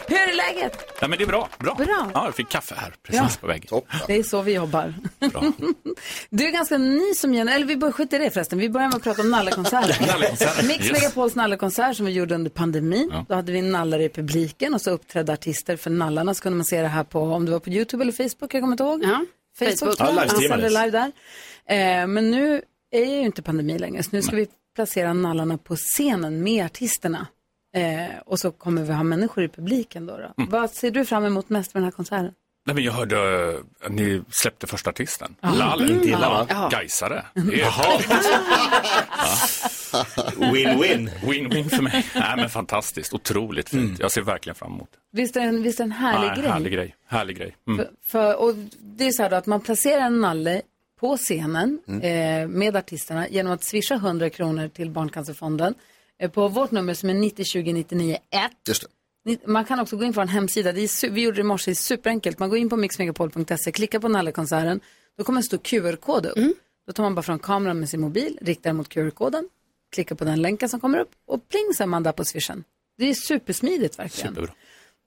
Hur 0.09 0.17
är 0.29 0.35
läget? 0.35 0.77
Ja, 1.01 1.07
men 1.07 1.17
det 1.17 1.23
är 1.23 1.27
bra. 1.27 1.49
Bra. 1.59 1.73
Bra. 1.75 2.11
Ja, 2.13 2.25
jag 2.25 2.35
fick 2.35 2.49
kaffe 2.49 2.75
här 2.77 2.93
precis 3.03 3.21
Ja. 3.21 3.29
på 3.41 3.47
väg. 3.47 3.69
Det 4.07 4.15
är 4.15 4.23
så 4.23 4.41
vi 4.41 4.53
jobbar. 4.53 4.93
Bra. 5.31 5.43
Du 6.29 6.47
är 6.47 6.51
ganska 6.51 6.77
ny 6.77 7.13
som 7.13 7.33
gener... 7.33 7.55
Eller 7.55 7.65
vi 7.65 7.77
börjar 7.77 7.91
skita 7.91 8.15
i 8.15 8.19
det 8.19 8.29
förresten. 8.31 8.59
Vi 8.59 8.69
börjar 8.69 8.87
med 8.87 8.95
att 8.95 9.03
prata 9.03 9.21
om. 9.21 9.29
Nallekonserten, 9.31 10.05
Mix 10.67 10.85
yes. 10.85 10.91
Megapols 10.91 11.35
nallekonsert 11.35 11.97
som 11.97 12.05
vi 12.05 12.11
gjorde 12.11 12.35
under 12.35 12.49
pandemin. 12.51 13.09
Ja. 13.13 13.25
Då 13.29 13.35
hade 13.35 13.51
vi 13.51 13.61
nallare 13.61 14.03
i 14.03 14.09
publiken 14.09 14.73
och 14.73 14.81
så 14.81 14.91
uppträdde 14.91 15.33
artister 15.33 15.75
för 15.77 15.89
nallarna. 15.89 16.33
Så 16.33 16.41
kunde 16.43 16.55
man 16.57 16.65
se 16.65 16.81
det 16.81 16.87
här 16.87 17.03
på, 17.03 17.19
om 17.21 17.45
det 17.45 17.51
var 17.51 17.59
på 17.59 17.69
YouTube 17.69 18.01
eller 18.03 18.11
Facebook, 18.13 18.53
jag 18.53 18.61
kommer 18.61 18.73
inte 18.73 18.83
ihåg. 18.83 19.03
Ja, 19.03 19.25
Facebook, 19.59 19.79
Facebook. 19.79 19.95
Ja, 19.99 20.11
livestreamades. 20.11 20.47
sände 20.49 20.69
live 20.69 20.91
där. 20.91 21.11
Eh, 22.01 22.07
men 22.07 22.31
nu 22.31 22.61
är 22.91 23.05
ju 23.05 23.19
inte 23.21 23.41
pandemi 23.41 23.79
längre, 23.79 24.03
så 24.03 24.09
nu 24.11 24.21
ska 24.21 24.35
vi 24.35 24.47
placera 24.75 25.13
nallarna 25.13 25.57
på 25.57 25.75
scenen 25.75 26.43
med 26.43 26.65
artisterna. 26.65 27.27
Eh, 27.75 28.17
och 28.25 28.39
så 28.39 28.51
kommer 28.51 28.83
vi 28.83 28.93
ha 28.93 29.03
människor 29.03 29.43
i 29.43 29.47
publiken 29.49 30.05
då. 30.05 30.17
då. 30.17 30.33
Mm. 30.37 30.49
Vad 30.49 30.71
ser 30.71 30.91
du 30.91 31.05
fram 31.05 31.25
emot 31.25 31.49
mest 31.49 31.73
med 31.73 31.81
den 31.81 31.85
här 31.85 31.91
konserten? 31.91 32.33
Nej, 32.65 32.75
men 32.75 32.83
jag 32.83 32.93
hörde 32.93 33.17
att 33.83 33.91
ni 33.91 34.21
släppte 34.31 34.67
första 34.67 34.89
artisten. 34.89 35.35
Lalle. 35.41 35.83
Mm. 35.85 35.95
Inte 35.95 36.09
Ja. 36.09 36.17
illa, 36.49 36.69
Gaisare. 36.71 37.25
Det 37.33 37.53
är 37.55 37.59
Jaha. 37.59 37.99
Win-win. 40.53 41.09
Win-win 41.21 41.69
för 41.69 41.81
mig. 41.83 42.05
Nej, 42.15 42.33
men 42.37 42.49
fantastiskt. 42.49 43.13
Otroligt 43.13 43.69
fint. 43.69 43.99
Jag 43.99 44.11
ser 44.11 44.21
verkligen 44.21 44.55
fram 44.55 44.71
emot. 44.73 44.89
Visst 45.11 45.35
är 45.35 45.39
det 45.41 45.47
en, 45.47 45.63
visst 45.63 45.79
är 45.79 45.83
det 45.83 45.87
en 45.87 45.91
härlig 45.91 46.27
Nej, 46.27 46.37
grej? 46.39 46.49
Härlig 46.51 46.73
grej. 46.73 46.95
Härlig 47.07 47.37
grej. 47.37 47.55
Mm. 47.67 47.77
För, 47.77 47.89
för, 48.05 48.35
och 48.41 48.55
det 48.79 49.07
är 49.07 49.11
så 49.11 49.23
här 49.23 49.29
då 49.29 49.35
att 49.35 49.45
man 49.45 49.61
placerar 49.61 50.01
en 50.05 50.21
nalle 50.21 50.61
på 50.99 51.17
scenen 51.17 51.79
Mm. 51.87 52.01
eh, 52.01 52.47
med 52.57 52.75
artisterna 52.75 53.27
genom 53.29 53.51
att 53.53 53.63
swisha 53.63 53.95
100 53.95 54.29
kronor 54.29 54.67
till 54.67 54.89
Barncancerfonden. 54.91 55.73
Eh, 56.21 56.31
på 56.31 56.47
vårt 56.47 56.71
nummer 56.71 56.93
som 56.93 57.09
är 57.09 57.13
90 57.13 57.45
20 57.45 57.73
99 57.73 58.17
1. 58.31 58.51
Just 58.67 58.81
det. 58.81 58.87
Ni- 59.25 59.39
Man 59.45 59.65
kan 59.65 59.79
också 59.79 59.97
gå 59.97 60.03
in 60.03 60.13
på 60.13 60.21
en 60.21 60.27
hemsida. 60.27 60.71
Det 60.71 60.81
är, 60.81 61.09
vi 61.09 61.21
gjorde 61.21 61.35
det 61.35 61.41
i 61.41 61.43
morse, 61.43 61.71
det 61.71 61.73
är 61.73 61.75
superenkelt. 61.75 62.39
Man 62.39 62.49
går 62.49 62.57
in 62.57 62.69
på 62.69 62.77
mixmegapol.se, 62.77 63.71
klickar 63.71 63.99
på 63.99 64.07
Nallekonserten. 64.07 64.79
Då 65.17 65.23
kommer 65.23 65.39
en 65.39 65.43
stor 65.43 65.57
QR-kod 65.57 66.25
upp. 66.25 66.37
Då 66.87 66.93
tar 66.93 67.03
man 67.03 67.15
bara 67.15 67.21
fram 67.21 67.39
kameran 67.39 67.79
med 67.79 67.89
sin 67.89 68.01
mobil, 68.01 68.37
riktar 68.41 68.73
mot 68.73 68.89
QR-koden, 68.89 69.49
klickar 69.93 70.15
på 70.15 70.25
den 70.25 70.41
länken 70.41 70.69
som 70.69 70.79
kommer 70.79 70.99
upp 70.99 71.11
och 71.27 71.49
pling 71.49 71.73
så 71.75 71.83
är 71.83 71.87
man 71.87 72.03
där 72.03 72.11
på 72.11 72.25
swishen. 72.25 72.63
Det 72.97 73.09
är 73.09 73.13
supersmidigt 73.13 73.99
verkligen. 73.99 74.29
Superbra. 74.35 74.53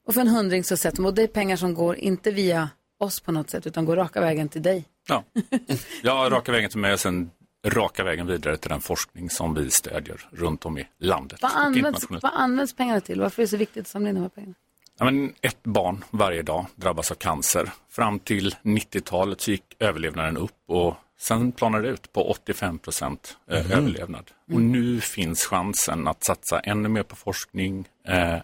Och 0.06 0.14
för 0.14 0.20
en 0.20 0.28
hundring 0.28 0.64
så 0.64 0.76
sätter 0.76 1.02
man, 1.02 1.08
och 1.08 1.14
det 1.14 1.22
är 1.22 1.26
pengar 1.26 1.56
som 1.56 1.74
går 1.74 1.96
inte 1.96 2.30
via 2.30 2.70
oss 3.00 3.20
på 3.20 3.32
något 3.32 3.50
sätt 3.50 3.66
utan 3.66 3.84
går 3.84 3.96
raka 3.96 4.20
vägen 4.20 4.48
till 4.48 4.62
dig. 4.62 4.84
Ja. 5.08 5.24
ja, 6.02 6.28
raka 6.30 6.52
vägen 6.52 6.70
till 6.70 6.78
mig 6.78 6.92
och 6.92 7.00
sen 7.00 7.30
raka 7.64 8.04
vägen 8.04 8.26
vidare 8.26 8.56
till 8.56 8.70
den 8.70 8.80
forskning 8.80 9.30
som 9.30 9.54
vi 9.54 9.70
stödjer 9.70 10.28
runt 10.32 10.66
om 10.66 10.78
i 10.78 10.88
landet. 10.98 11.38
Vad 11.42 11.52
används, 11.54 12.06
vad 12.10 12.24
används 12.34 12.72
pengarna 12.76 13.00
till? 13.00 13.20
Varför 13.20 13.42
är 13.42 13.46
det 13.46 13.50
så 13.50 13.56
viktigt 13.56 13.80
att 13.80 13.88
samla 13.88 14.08
in 14.08 14.14
de 14.14 14.20
här 14.20 14.28
pengarna? 14.28 14.54
Ja, 14.98 15.04
men 15.04 15.32
ett 15.40 15.62
barn 15.62 16.04
varje 16.10 16.42
dag 16.42 16.66
drabbas 16.76 17.10
av 17.10 17.14
cancer. 17.14 17.72
Fram 17.90 18.18
till 18.18 18.54
90-talet 18.62 19.40
så 19.40 19.50
gick 19.50 19.64
överlevnaden 19.78 20.36
upp 20.36 20.56
och 20.68 20.94
sen 21.20 21.52
planade 21.52 21.84
det 21.84 21.90
ut 21.94 22.12
på 22.12 22.30
85 22.30 22.78
procent 22.78 23.36
Mhm. 23.46 23.56
överlevnad. 23.72 24.30
Och 24.52 24.60
nu 24.62 25.00
finns 25.00 25.44
chansen 25.44 26.08
att 26.08 26.24
satsa 26.24 26.60
ännu 26.60 26.88
mer 26.88 27.02
på 27.02 27.16
forskning. 27.16 27.88
Eh, 28.08 28.36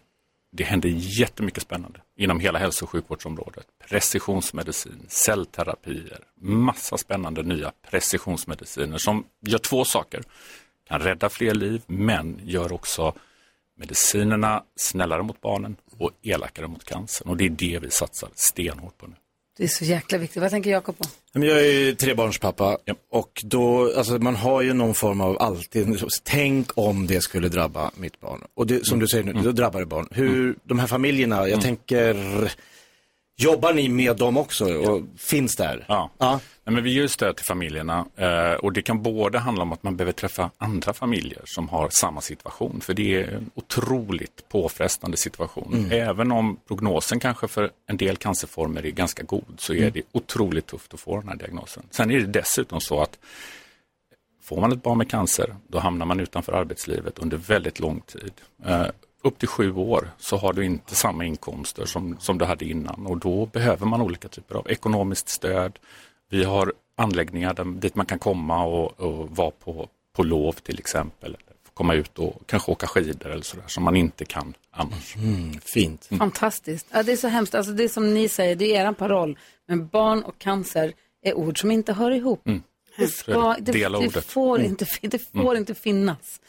det 0.53 0.65
händer 0.65 0.89
jättemycket 1.21 1.63
spännande 1.63 2.01
inom 2.19 2.41
hela 2.41 2.59
hälso 2.59 2.85
och 2.85 2.91
sjukvårdsområdet. 2.91 3.67
Precisionsmedicin, 3.89 5.07
cellterapier, 5.09 6.21
massa 6.41 6.99
spännande 6.99 7.43
nya 7.43 7.73
precisionsmediciner 7.91 8.99
som 8.99 9.25
gör 9.41 9.59
två 9.59 9.85
saker. 9.85 10.23
Kan 10.89 11.01
rädda 11.01 11.29
fler 11.29 11.55
liv 11.55 11.83
men 11.87 12.41
gör 12.43 12.73
också 12.73 13.15
medicinerna 13.77 14.65
snällare 14.77 15.23
mot 15.23 15.41
barnen 15.41 15.77
och 15.99 16.11
elakare 16.23 16.67
mot 16.67 16.85
cancern. 16.85 17.29
Och 17.29 17.37
det 17.37 17.45
är 17.45 17.51
det 17.51 17.79
vi 17.83 17.91
satsar 17.91 18.31
stenhårt 18.35 18.99
på 18.99 19.07
nu. 19.07 19.15
Det 19.59 19.65
är 19.65 19.69
så 19.69 19.85
jäkla 19.85 20.19
viktigt. 20.19 20.43
Vad 20.43 20.51
tänker 20.51 20.71
Jakob 20.71 20.99
på? 20.99 21.05
Jag 21.33 21.67
är 21.67 21.95
trebarnspappa 21.95 22.79
och 23.13 23.43
då, 23.45 23.93
alltså 23.97 24.19
man 24.19 24.37
har 24.37 24.63
ju 24.63 24.73
någon 24.73 24.95
form 24.95 25.21
av 25.21 25.43
alltid, 25.43 26.03
tänk 26.23 26.71
om 26.75 27.07
det 27.07 27.21
skulle 27.21 27.49
drabba 27.49 27.91
mitt 27.97 28.21
barn. 28.21 28.41
Och 28.55 28.67
det, 28.67 28.87
som 28.87 28.99
du 28.99 29.09
säger 29.09 29.25
nu, 29.25 29.33
då 29.33 29.53
drabbar 29.53 29.81
det 29.81 29.87
barn. 29.87 30.09
Hur, 30.11 30.57
de 30.65 30.79
här 30.79 30.87
familjerna, 30.87 31.49
jag 31.49 31.61
tänker, 31.61 32.17
jobbar 33.37 33.73
ni 33.73 33.89
med 33.89 34.17
dem 34.17 34.37
också 34.37 34.75
och 34.75 35.03
finns 35.17 35.57
där? 35.57 35.85
Ja. 35.89 36.41
Nej, 36.69 36.75
men 36.75 36.85
vi 36.85 36.93
ger 36.93 37.07
stöd 37.07 37.37
till 37.37 37.47
familjerna 37.47 38.07
eh, 38.17 38.53
och 38.53 38.73
det 38.73 38.83
kan 38.83 39.03
både 39.03 39.39
handla 39.39 39.63
om 39.63 39.73
att 39.73 39.83
man 39.83 39.97
behöver 39.97 40.13
träffa 40.13 40.51
andra 40.59 40.93
familjer 40.93 41.43
som 41.45 41.69
har 41.69 41.89
samma 41.91 42.21
situation. 42.21 42.81
För 42.81 42.95
det 42.95 43.15
är 43.23 43.29
en 43.29 43.51
otroligt 43.55 44.49
påfrestande 44.49 45.17
situation. 45.17 45.75
Mm. 45.75 46.09
Även 46.09 46.33
om 46.33 46.57
prognosen 46.69 47.21
kanske 47.21 47.49
för 47.49 47.71
en 47.87 47.97
del 47.97 48.17
cancerformer 48.17 48.87
är 48.87 48.91
ganska 48.91 49.23
god 49.23 49.55
så 49.59 49.73
är 49.73 49.79
Mm. 49.79 49.91
det 49.95 50.03
otroligt 50.13 50.67
tufft 50.67 50.95
att 50.95 51.01
få 51.01 51.21
den 51.21 51.29
här 51.29 51.37
diagnosen. 51.37 51.83
Sen 51.91 52.11
är 52.11 52.19
det 52.21 52.27
dessutom 52.27 52.81
så 52.81 53.01
att 53.01 53.19
får 54.43 54.61
man 54.61 54.73
ett 54.73 54.83
barn 54.83 54.99
med 54.99 55.11
cancer 55.11 55.57
då 55.69 55.79
hamnar 55.79 56.07
man 56.07 56.21
utanför 56.21 56.53
arbetslivet 56.53 57.19
under 57.19 57.37
väldigt 57.37 57.81
lång 57.81 58.01
tid. 58.01 58.33
Eh, 58.65 58.87
upp 59.23 59.39
till 59.39 59.49
sju 59.49 59.75
år 59.75 60.11
så 60.19 60.37
har 60.37 60.53
du 60.53 60.65
inte 60.65 60.95
samma 60.95 61.25
inkomster 61.25 61.85
som, 61.85 62.17
som 62.21 62.39
du 62.39 62.45
hade 62.45 62.65
innan 62.65 63.07
och 63.07 63.19
då 63.19 63.47
behöver 63.47 63.87
man 63.87 64.01
olika 64.01 64.29
typer 64.29 64.55
av 64.55 64.71
ekonomiskt 64.71 65.29
stöd. 65.29 65.79
Vi 66.29 66.45
har 66.45 66.73
anläggningar 66.97 67.55
där, 67.55 67.65
dit 67.65 67.95
man 67.95 68.07
kan 68.07 68.19
komma 68.19 68.65
och, 68.65 69.01
och 69.01 69.31
vara 69.37 69.51
på, 69.51 69.89
på 70.17 70.23
lov 70.23 70.53
till 70.53 70.79
exempel. 70.79 71.37
Komma 71.75 71.95
ut 71.95 72.19
och 72.19 72.43
kanske 72.47 72.73
åka 72.73 72.87
skidor 72.87 73.31
eller 73.31 73.43
sådär 73.43 73.65
som 73.67 73.85
man 73.85 73.97
inte 73.97 74.25
kan 74.25 74.55
annars. 74.71 75.15
fint. 75.75 76.09
Fantastiskt. 76.19 76.87
Ja, 76.91 77.03
det 77.03 77.13
är 77.13 77.17
så 77.17 77.29
hemskt. 77.29 77.55
Alltså, 77.55 77.73
det 77.73 77.85
är 77.85 77.89
som 77.89 78.15
ni 78.15 78.29
säger, 78.29 78.57
det 78.57 78.77
är 78.77 78.87
er 78.89 78.93
paroll. 78.93 79.39
Men 79.69 79.87
barn 79.89 80.23
och 80.23 80.39
cancer 80.39 80.93
är 81.23 81.35
ord 81.35 81.61
som 81.61 81.71
inte 81.71 81.93
hör 81.93 82.11
ihop. 82.11 82.47
Mm. 82.47 82.63
Det, 82.99 83.09
ska, 83.09 83.57
det. 83.61 83.73
det, 83.73 84.21
får, 84.21 84.59
Mm. 84.59 84.71
inte, 84.71 84.87
det 85.03 85.19
får 85.19 85.57
inte 85.57 85.75
finnas. 85.75 86.41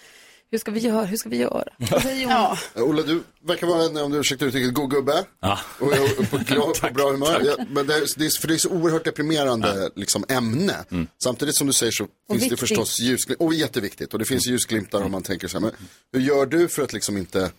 Hur 0.51 0.59
ska 0.59 0.71
vi 0.71 0.79
göra? 0.79 1.05
Hur 1.05 1.17
ska 1.17 1.29
vi 1.29 1.37
göra? 1.37 1.63
Vad 1.77 2.01
säger 2.01 2.23
Jonas? 2.23 2.69
Ja, 2.73 2.83
Ola, 2.83 3.03
du 3.03 3.23
verkar 3.41 3.67
vara 3.67 3.83
en, 3.83 3.97
om 3.97 4.11
du 4.11 4.17
ursäktar 4.17 4.45
uttrycket, 4.45 4.73
god 4.73 4.91
gubbe. 4.91 5.25
Ja. 5.41 5.59
Och 5.79 5.93
jag 5.93 6.03
är 6.05 6.25
på, 6.25 6.37
glad, 6.53 6.81
på 6.81 6.93
bra 6.93 7.11
humör. 7.11 7.41
Ja, 7.45 7.65
men 7.69 7.87
det 7.87 7.93
är, 7.95 8.19
det 8.19 8.25
är, 8.25 8.41
för 8.41 8.47
det 8.47 8.53
är 8.53 8.57
så 8.57 8.69
oerhört 8.69 9.03
deprimerande 9.05 9.89
liksom, 9.95 10.25
ämne. 10.29 10.75
Samtidigt 11.23 11.55
som 11.55 11.67
du 11.67 11.73
säger 11.73 11.91
så 11.91 12.03
finns 12.03 12.13
det 12.27 12.33
viktigt. 12.35 12.59
förstås 12.59 12.99
ljusglimtar. 12.99 13.45
Och 13.45 13.53
jätteviktigt. 13.53 14.13
Och 14.13 14.19
det 14.19 14.25
finns 14.25 14.47
ljusglimtar 14.47 15.01
om 15.01 15.11
man 15.11 15.23
tänker 15.23 15.47
så 15.47 15.57
här. 15.57 15.61
Men 15.61 15.71
hur 16.13 16.19
gör 16.21 16.45
du 16.45 16.67
för 16.67 16.83
att 16.83 16.93
liksom 16.93 17.17
inte, 17.17 17.51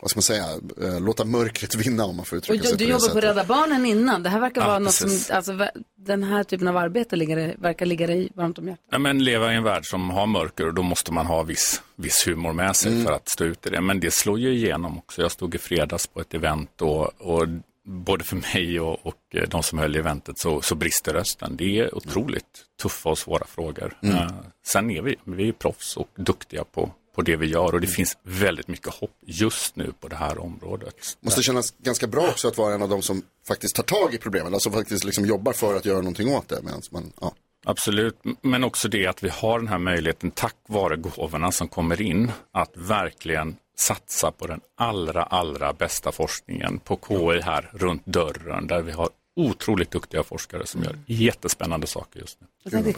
vad 0.00 0.10
ska 0.10 0.18
man 0.18 0.22
säga, 0.22 0.44
eh, 0.82 1.00
låta 1.00 1.24
mörkret 1.24 1.74
vinna 1.74 2.04
om 2.04 2.16
man 2.16 2.24
får 2.26 2.36
Och 2.36 2.38
uttrycka 2.38 2.62
du 2.62 2.68
sig 2.68 2.78
på 2.78 2.84
du 2.84 2.90
jobbar 2.90 3.08
på? 3.08 3.20
Rädda 3.20 3.44
Barnen 3.44 3.86
innan. 3.86 4.22
Det 4.22 4.28
här 4.28 4.40
verkar 4.40 4.60
Ja, 4.60 4.66
vara 4.66 4.78
något 4.78 4.94
som, 4.94 5.08
precis. 5.08 5.30
alltså, 5.30 5.52
va- 5.52 5.70
den 5.98 6.22
här 6.22 6.44
typen 6.44 6.68
av 6.68 6.76
arbete 6.76 7.16
ligger, 7.16 7.56
verkar 7.58 7.86
ligga 7.86 8.06
dig 8.06 8.28
varmt 8.34 8.58
om 8.58 8.68
hjärtat. 8.68 8.84
Ja, 8.90 8.98
men 8.98 9.24
leva 9.24 9.52
i 9.52 9.56
en 9.56 9.62
värld 9.62 9.86
som 9.86 10.10
har 10.10 10.26
mörker 10.26 10.66
och 10.66 10.74
då 10.74 10.82
måste 10.82 11.12
man 11.12 11.26
ha 11.26 11.42
viss, 11.42 11.82
viss 11.96 12.26
humor 12.26 12.52
med 12.52 12.76
sig 12.76 13.04
för 13.04 13.12
att 13.12 13.28
stå 13.28 13.44
ut 13.44 13.66
i 13.66 13.70
det. 13.70 13.80
Men 13.80 14.00
det 14.00 14.14
slår 14.14 14.38
ju 14.38 14.52
igenom 14.54 14.98
också. 14.98 15.22
Jag 15.22 15.32
stod 15.32 15.54
i 15.54 15.58
fredags 15.58 16.06
på 16.06 16.20
ett 16.20 16.34
event 16.34 16.82
och, 16.82 17.20
och 17.20 17.48
både 17.88 18.24
för 18.24 18.36
mig 18.36 18.80
och, 18.80 19.06
och 19.06 19.16
eh, 19.34 19.48
de 19.48 19.62
som 19.62 19.78
höll 19.78 19.96
i 19.96 19.98
eventet 19.98 20.38
så, 20.38 20.60
så 20.62 20.74
brister 20.74 21.12
rösten. 21.12 21.56
Det 21.56 21.78
är 21.78 21.94
otroligt 21.94 22.44
tuffa 22.82 23.08
och 23.08 23.18
svåra 23.18 23.46
frågor. 23.46 23.98
Mm. 24.02 24.16
Eh, 24.16 24.30
sen 24.66 24.90
är 24.90 25.02
vi, 25.02 25.16
vi 25.24 25.48
är 25.48 25.52
proffs 25.52 25.96
och 25.96 26.08
duktiga 26.16 26.64
på, 26.64 26.90
på 27.16 27.22
det 27.22 27.36
vi 27.36 27.46
gör 27.46 27.74
och 27.74 27.80
det 27.80 27.86
finns 27.86 28.18
väldigt 28.22 28.68
mycket 28.68 28.94
hopp 28.94 29.16
just 29.26 29.76
nu 29.76 29.92
på 30.00 30.08
det 30.08 30.16
här 30.16 30.38
området. 30.38 30.94
Måste 31.20 31.42
kännas 31.42 31.74
ganska 31.78 32.06
bra 32.06 32.28
också 32.28 32.48
att 32.48 32.58
vara 32.58 32.74
en 32.74 32.82
av 32.82 32.88
de 32.88 33.02
som 33.02 33.22
faktiskt 33.48 33.76
tar 33.76 33.82
tag 33.82 34.14
i 34.14 34.18
problemen. 34.18 34.54
Alltså 34.54 34.70
faktiskt 34.70 35.04
liksom 35.04 35.26
jobbar 35.26 35.52
för 35.52 35.76
att 35.76 35.84
göra 35.84 35.98
någonting 35.98 36.28
åt 36.28 36.48
det. 36.48 36.62
Medans 36.62 36.92
man, 36.92 37.12
ja. 37.20 37.32
Absolut, 37.64 38.18
men 38.42 38.64
också 38.64 38.88
det 38.88 39.06
att 39.06 39.22
vi 39.22 39.28
har 39.28 39.58
den 39.58 39.68
här 39.68 39.78
möjligheten 39.78 40.30
tack 40.30 40.56
vare 40.68 40.96
gåvorna 40.96 41.52
som 41.52 41.68
kommer 41.68 42.02
in 42.02 42.32
att 42.52 42.70
verkligen 42.74 43.56
satsa 43.78 44.30
på 44.30 44.46
den 44.46 44.60
allra, 44.76 45.22
allra 45.22 45.72
bästa 45.72 46.12
forskningen 46.12 46.78
på 46.78 46.98
KI 47.08 47.40
här 47.40 47.70
runt 47.72 48.06
dörren 48.06 48.66
där 48.66 48.82
vi 48.82 48.92
har 48.92 49.08
otroligt 49.36 49.90
duktiga 49.90 50.22
forskare 50.22 50.66
som 50.66 50.82
gör 50.82 50.98
jättespännande 51.06 51.86
saker 51.86 52.20
just 52.20 52.38
nu. 52.40 52.46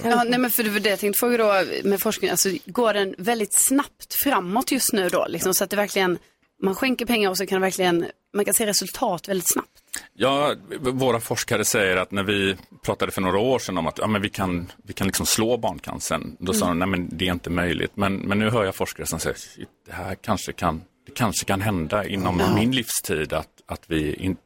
Ja, 0.04 0.24
nej, 0.24 0.38
men 0.38 0.50
för 0.50 0.62
det 0.62 0.70
var 0.70 0.80
det 0.80 0.90
jag 0.90 0.98
tänkte 0.98 1.18
fråga 1.20 1.36
då 1.36 1.64
med 1.88 2.00
forskning. 2.00 2.30
Alltså, 2.30 2.48
går 2.66 2.94
den 2.94 3.14
väldigt 3.18 3.52
snabbt 3.66 4.14
framåt 4.24 4.72
just 4.72 4.92
nu 4.92 5.08
då? 5.08 5.26
Liksom, 5.28 5.54
så 5.54 5.64
att 5.64 5.70
det 5.70 5.76
verkligen, 5.76 6.18
man 6.62 6.74
skänker 6.74 7.06
pengar 7.06 7.30
och 7.30 7.36
så 7.36 7.46
kan 7.46 7.60
verkligen, 7.60 8.06
man 8.34 8.44
kan 8.44 8.54
se 8.54 8.66
resultat 8.66 9.28
väldigt 9.28 9.52
snabbt. 9.52 9.70
Ja, 10.14 10.54
våra 10.80 11.20
forskare 11.20 11.64
säger 11.64 11.96
att 11.96 12.10
när 12.10 12.22
vi 12.22 12.56
pratade 12.82 13.12
för 13.12 13.20
några 13.20 13.38
år 13.38 13.58
sedan 13.58 13.78
om 13.78 13.86
att 13.86 13.98
ja, 13.98 14.06
men 14.06 14.22
vi 14.22 14.28
kan, 14.28 14.72
vi 14.84 14.92
kan 14.92 15.06
liksom 15.06 15.26
slå 15.26 15.56
barncancern, 15.56 16.36
då 16.40 16.52
sa 16.52 16.66
de 16.68 16.78
nej 16.78 16.88
men 16.88 17.08
det 17.12 17.28
är 17.28 17.32
inte 17.32 17.50
möjligt. 17.50 17.92
Men, 17.94 18.16
men 18.16 18.38
nu 18.38 18.50
hör 18.50 18.64
jag 18.64 18.74
forskare 18.74 19.06
som 19.06 19.20
säger 19.20 19.36
"Shit, 19.36 19.68
det 19.86 19.92
här 19.92 20.14
kanske 20.14 20.52
kan, 20.52 20.82
det 21.06 21.12
kanske 21.14 21.44
kan 21.44 21.60
hända 21.60 22.06
inom 22.08 22.40
Ja. 22.40 22.54
min 22.54 22.72
livstid 22.72 23.32
att, 23.32 23.48
att 23.66 23.82
vi 23.86 24.14
in, 24.14 24.36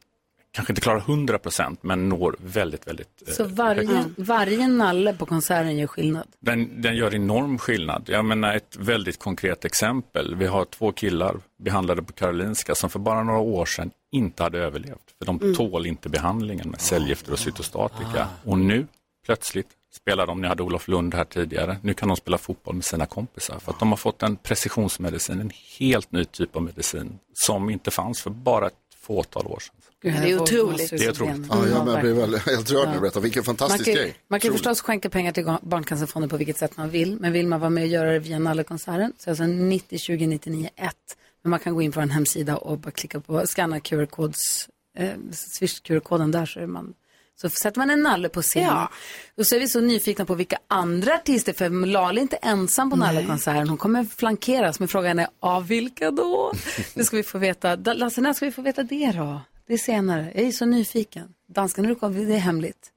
kanske 0.53 0.71
inte 0.71 0.81
klarar 0.81 0.99
100 0.99 1.37
procent 1.39 1.83
men 1.83 2.09
når 2.09 2.35
väldigt, 2.39 2.87
väldigt 2.87 3.23
eh, 3.27 3.33
Så 3.33 3.43
varje, 3.43 4.05
varje 4.17 4.67
nalle 4.67 5.13
på 5.13 5.25
konserten 5.25 5.77
gör 5.77 5.87
skillnad. 5.87 6.27
Den, 6.39 6.81
den 6.81 6.95
gör 6.95 7.15
enorm 7.15 7.57
skillnad. 7.57 8.03
Jag 8.07 8.25
menar 8.25 8.55
ett 8.55 8.75
väldigt 8.79 9.19
konkret 9.19 9.65
exempel. 9.65 10.35
Vi 10.35 10.45
har 10.45 10.65
två 10.65 10.91
killar 10.91 11.39
behandlade 11.63 12.03
på 12.03 12.13
Karolinska 12.13 12.75
som 12.75 12.89
för 12.89 12.99
bara 12.99 13.23
några 13.23 13.39
år 13.39 13.65
sedan 13.65 13.91
inte 14.11 14.43
hade 14.43 14.59
överlevt. 14.59 14.99
För 15.19 15.25
de 15.25 15.39
Mm. 15.41 15.55
tål 15.55 15.85
inte 15.85 16.09
behandlingen 16.09 16.69
med 16.69 16.81
cellgifter 16.81 17.31
och 17.31 17.39
cytostatika. 17.39 18.27
Och 18.43 18.59
nu 18.59 18.87
plötsligt 19.25 19.67
spelar 19.95 20.27
de, 20.27 20.41
ni 20.41 20.47
hade 20.47 20.63
Olof 20.63 20.87
Lund 20.87 21.13
här 21.13 21.23
tidigare, 21.23 21.77
nu 21.81 21.93
kan 21.93 22.07
de 22.07 22.17
spela 22.17 22.37
fotboll 22.37 22.75
med 22.75 22.85
sina 22.85 23.05
kompisar. 23.05 23.59
För 23.59 23.71
att 23.71 23.79
de 23.79 23.89
har 23.89 23.97
fått 23.97 24.23
en 24.23 24.35
precisionsmedicin, 24.35 25.39
en 25.41 25.51
helt 25.79 26.11
ny 26.11 26.25
typ 26.25 26.55
av 26.55 26.61
medicin 26.61 27.19
som 27.33 27.69
inte 27.69 27.91
fanns 27.91 28.21
för 28.21 28.29
bara 28.29 28.67
ett 28.67 28.73
fåtal 29.03 29.47
år 29.47 29.59
sedan. 29.59 29.75
Gud, 30.01 30.13
Det 30.13 30.19
är 30.19 30.27
jag 30.27 30.41
otroligt. 30.41 30.89
Det 30.89 31.05
är 31.05 31.09
otroligt. 31.11 31.47
Ja, 31.49 31.67
jag 31.67 31.87
Mm, 31.87 32.01
blir 32.01 32.13
väl 32.13 32.35
helt 32.35 32.71
rörd 32.71 32.87
när 32.87 32.93
du 32.95 32.99
berättar. 33.01 33.21
Vilken 33.21 33.39
Man 33.39 33.45
fantastisk 33.45 33.85
kan, 33.85 33.93
grej. 33.93 34.15
man 34.27 34.39
kan 34.39 34.47
Otroligt. 34.49 34.59
förstås 34.65 34.81
skänka 34.81 35.09
pengar 35.09 35.31
till 35.31 35.57
Barncancerfonden 35.61 36.29
på 36.29 36.37
vilket 36.37 36.57
sätt 36.57 36.77
man 36.77 36.89
vill. 36.89 37.19
Men 37.19 37.31
vill 37.31 37.47
man 37.47 37.59
vara 37.59 37.69
med 37.69 37.81
och 37.83 37.87
göra 37.87 38.11
det 38.11 38.19
via 38.19 38.39
Nallekonserten 38.39 39.13
så 39.17 39.29
är 39.29 39.35
det 39.35 39.43
alltså 39.43 39.43
90 39.45 39.97
20 39.99 40.27
99 40.27 40.69
1. 40.75 40.95
Men 41.43 41.49
man 41.49 41.59
kan 41.59 41.73
gå 41.73 41.81
in 41.81 41.91
på 41.91 41.99
en 42.01 42.09
hemsida 42.09 42.57
och 42.57 42.79
bara 42.79 42.91
klicka 42.91 43.19
på 43.19 43.47
scanna 43.47 43.79
QR-kods, 43.79 44.69
eh, 44.97 45.09
Swish-QR-koden 45.31 46.31
där 46.31 46.45
så 46.45 46.59
är 46.59 46.67
man 46.67 46.93
så 47.35 47.49
sätter 47.49 47.79
man 47.79 47.89
en 47.89 48.01
nalle 48.01 48.29
på 48.29 48.41
scenen. 48.41 48.69
Ja. 48.69 48.89
Och 49.37 49.47
så 49.47 49.55
är 49.55 49.59
vi 49.59 49.67
så 49.67 49.81
nyfikna 49.81 50.25
på 50.25 50.35
vilka 50.35 50.57
andra 50.67 51.15
artister, 51.15 51.53
för 51.53 51.85
Lali 51.85 52.19
är 52.19 52.21
inte 52.21 52.35
ensam 52.35 52.89
på 52.89 52.95
Nallekonserten. 52.95 53.69
Hon 53.69 53.77
kommer 53.77 54.03
flankeras, 54.03 54.79
men 54.79 54.87
frågan 54.87 55.19
är 55.19 55.27
av 55.39 55.67
vilka 55.67 56.11
då? 56.11 56.53
Det 56.93 57.03
ska 57.03 57.17
vi 57.17 57.23
få 57.23 57.37
veta. 57.37 57.75
Lasse, 57.75 58.21
när 58.21 58.33
ska 58.33 58.45
vi 58.45 58.51
få 58.51 58.61
veta 58.61 58.83
det 58.83 59.11
då? 59.11 59.41
Det 59.67 59.73
är 59.73 59.77
senare. 59.77 60.31
Jag 60.35 60.43
är 60.43 60.51
så 60.51 60.65
nyfiken. 60.65 61.33
Danskarna, 61.47 61.87
det 62.09 62.33
är 62.35 62.37
hemligt. 62.37 62.89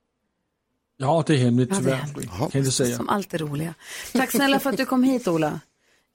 Ja, 0.96 1.24
det 1.26 1.34
är 1.34 1.38
hemligt 1.38 1.68
Ja, 1.72 1.74
det 1.74 1.80
är 1.80 1.84
tyvärr. 1.84 1.96
hemligt. 1.96 2.30
Kan 2.30 2.50
inte 2.54 2.70
säga. 2.70 2.96
Som 2.96 3.08
alltid 3.08 3.40
roliga. 3.40 3.74
Tack 4.12 4.30
snälla 4.30 4.58
för 4.58 4.70
att 4.70 4.76
du 4.76 4.86
kom 4.86 5.02
hit 5.02 5.28
Ola. 5.28 5.60